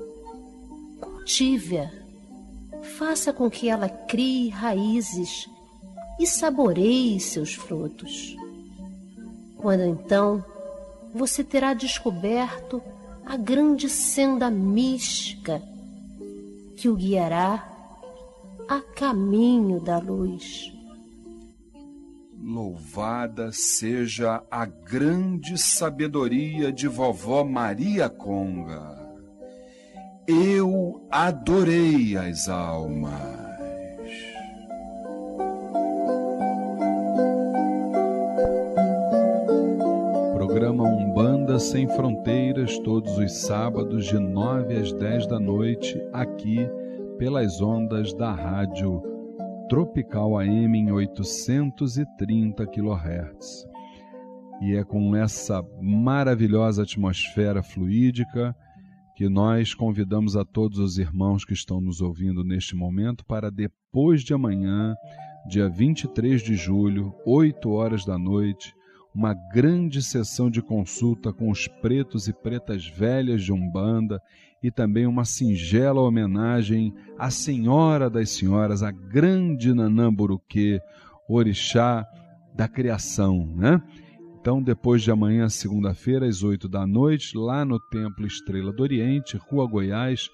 Cultive-a, 0.98 1.90
faça 2.96 3.34
com 3.34 3.50
que 3.50 3.68
ela 3.68 3.90
crie 3.90 4.48
raízes 4.48 5.46
e 6.18 6.26
saboreie 6.26 7.18
seus 7.20 7.54
frutos. 7.54 8.36
Quando 9.56 9.82
então 9.84 10.44
você 11.14 11.42
terá 11.42 11.74
descoberto 11.74 12.82
a 13.24 13.36
grande 13.36 13.88
senda 13.88 14.50
mística 14.50 15.62
que 16.76 16.88
o 16.88 16.96
guiará 16.96 17.66
a 18.68 18.80
caminho 18.80 19.80
da 19.80 19.98
luz. 19.98 20.72
Louvada 22.38 23.50
seja 23.52 24.42
a 24.50 24.66
grande 24.66 25.56
sabedoria 25.56 26.70
de 26.70 26.86
vovó 26.86 27.42
Maria 27.42 28.08
Conga. 28.10 29.02
Eu 30.26 31.06
adorei 31.10 32.16
as 32.16 32.48
almas. 32.48 33.43
Programa 40.54 40.84
Umbanda 40.84 41.58
Sem 41.58 41.88
Fronteiras, 41.88 42.78
todos 42.78 43.18
os 43.18 43.32
sábados, 43.32 44.06
de 44.06 44.20
9 44.20 44.76
às 44.76 44.92
10 44.92 45.26
da 45.26 45.40
noite, 45.40 46.00
aqui 46.12 46.58
pelas 47.18 47.60
ondas 47.60 48.14
da 48.14 48.32
rádio 48.32 49.02
Tropical 49.68 50.38
AM 50.38 50.78
em 50.78 50.92
830 50.92 52.64
kHz. 52.68 53.66
E 54.62 54.76
é 54.76 54.84
com 54.84 55.16
essa 55.16 55.60
maravilhosa 55.82 56.84
atmosfera 56.84 57.60
fluídica 57.60 58.54
que 59.16 59.28
nós 59.28 59.74
convidamos 59.74 60.36
a 60.36 60.44
todos 60.44 60.78
os 60.78 60.98
irmãos 60.98 61.44
que 61.44 61.52
estão 61.52 61.80
nos 61.80 62.00
ouvindo 62.00 62.44
neste 62.44 62.76
momento 62.76 63.26
para 63.26 63.50
depois 63.50 64.22
de 64.22 64.32
amanhã, 64.32 64.94
dia 65.48 65.68
23 65.68 66.40
de 66.40 66.54
julho, 66.54 67.12
8 67.26 67.68
horas 67.72 68.04
da 68.04 68.16
noite, 68.16 68.72
uma 69.14 69.32
grande 69.32 70.02
sessão 70.02 70.50
de 70.50 70.60
consulta 70.60 71.32
com 71.32 71.50
os 71.50 71.68
pretos 71.68 72.26
e 72.26 72.32
pretas 72.32 72.86
velhas 72.86 73.44
de 73.44 73.52
Umbanda 73.52 74.20
e 74.62 74.70
também 74.70 75.06
uma 75.06 75.24
singela 75.24 76.00
homenagem 76.00 76.92
à 77.18 77.30
Senhora 77.30 78.10
das 78.10 78.30
Senhoras, 78.30 78.82
a 78.82 78.90
grande 78.90 79.72
Nanamburuque, 79.72 80.80
orixá 81.28 82.04
da 82.54 82.66
criação, 82.66 83.46
né? 83.54 83.80
Então, 84.40 84.62
depois 84.62 85.02
de 85.02 85.10
amanhã, 85.10 85.48
segunda-feira, 85.48 86.26
às 86.26 86.42
oito 86.42 86.68
da 86.68 86.86
noite, 86.86 87.36
lá 87.36 87.64
no 87.64 87.80
Templo 87.80 88.26
Estrela 88.26 88.72
do 88.72 88.82
Oriente, 88.82 89.38
Rua 89.38 89.66
Goiás, 89.66 90.28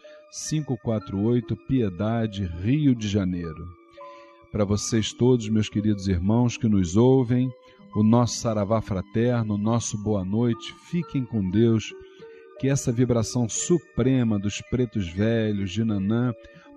548, 0.49 1.57
Piedade, 1.69 2.45
Rio 2.45 2.95
de 2.95 3.07
Janeiro. 3.07 3.69
Para 4.51 4.65
vocês 4.65 5.13
todos, 5.13 5.49
meus 5.49 5.69
queridos 5.69 6.09
irmãos 6.09 6.57
que 6.57 6.69
nos 6.69 6.97
ouvem, 6.97 7.49
o 7.95 8.03
nosso 8.03 8.39
saravá 8.39 8.81
fraterno, 8.81 9.55
o 9.55 9.59
nosso 9.59 9.99
boa 9.99 10.25
noite. 10.25 10.75
Fiquem 10.91 11.25
com 11.25 11.49
Deus. 11.51 11.93
Que 12.59 12.69
essa 12.69 12.93
vibração 12.93 13.49
suprema 13.49 14.39
dos 14.39 14.61
pretos 14.71 15.09
velhos 15.09 15.73
de 15.73 15.83
Nanã 15.83 16.33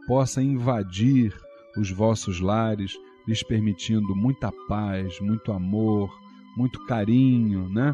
possa 0.08 0.42
invadir 0.42 1.36
os 1.78 1.92
vossos 1.92 2.40
lares, 2.40 2.98
lhes 3.28 3.44
permitindo 3.44 4.16
muita 4.16 4.52
paz, 4.68 5.20
muito 5.20 5.52
amor, 5.52 6.10
muito 6.56 6.84
carinho, 6.86 7.68
né? 7.70 7.94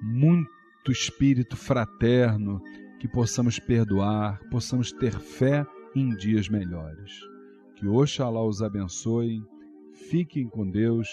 Muito 0.00 0.90
espírito 0.90 1.56
fraterno, 1.56 2.62
que 2.98 3.06
possamos 3.06 3.58
perdoar, 3.58 4.40
possamos 4.50 4.90
ter 4.90 5.12
fé 5.12 5.66
em 5.94 6.16
dias 6.16 6.48
melhores. 6.48 7.12
Que 7.76 7.86
Oxalá 7.86 8.42
os 8.42 8.62
abençoe. 8.62 9.42
Fiquem 10.08 10.48
com 10.48 10.68
Deus 10.68 11.08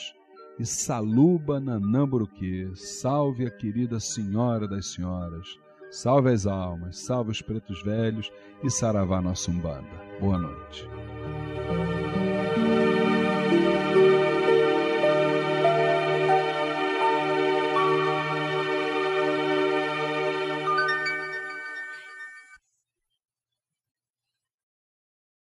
e 0.57 0.65
Saluba 0.65 1.59
Nanamburuque, 1.59 2.71
salve 2.75 3.45
a 3.45 3.51
querida 3.51 3.99
Senhora 3.99 4.67
das 4.67 4.87
Senhoras, 4.87 5.59
Salve 5.95 6.29
as 6.29 6.45
almas, 6.45 6.97
salve 6.97 7.31
os 7.31 7.41
pretos 7.41 7.81
velhos 7.81 8.29
e 8.61 8.69
saravá 8.69 9.21
nossa 9.21 9.49
Umbanda. 9.49 9.87
Boa 10.19 10.37
noite. 10.37 10.85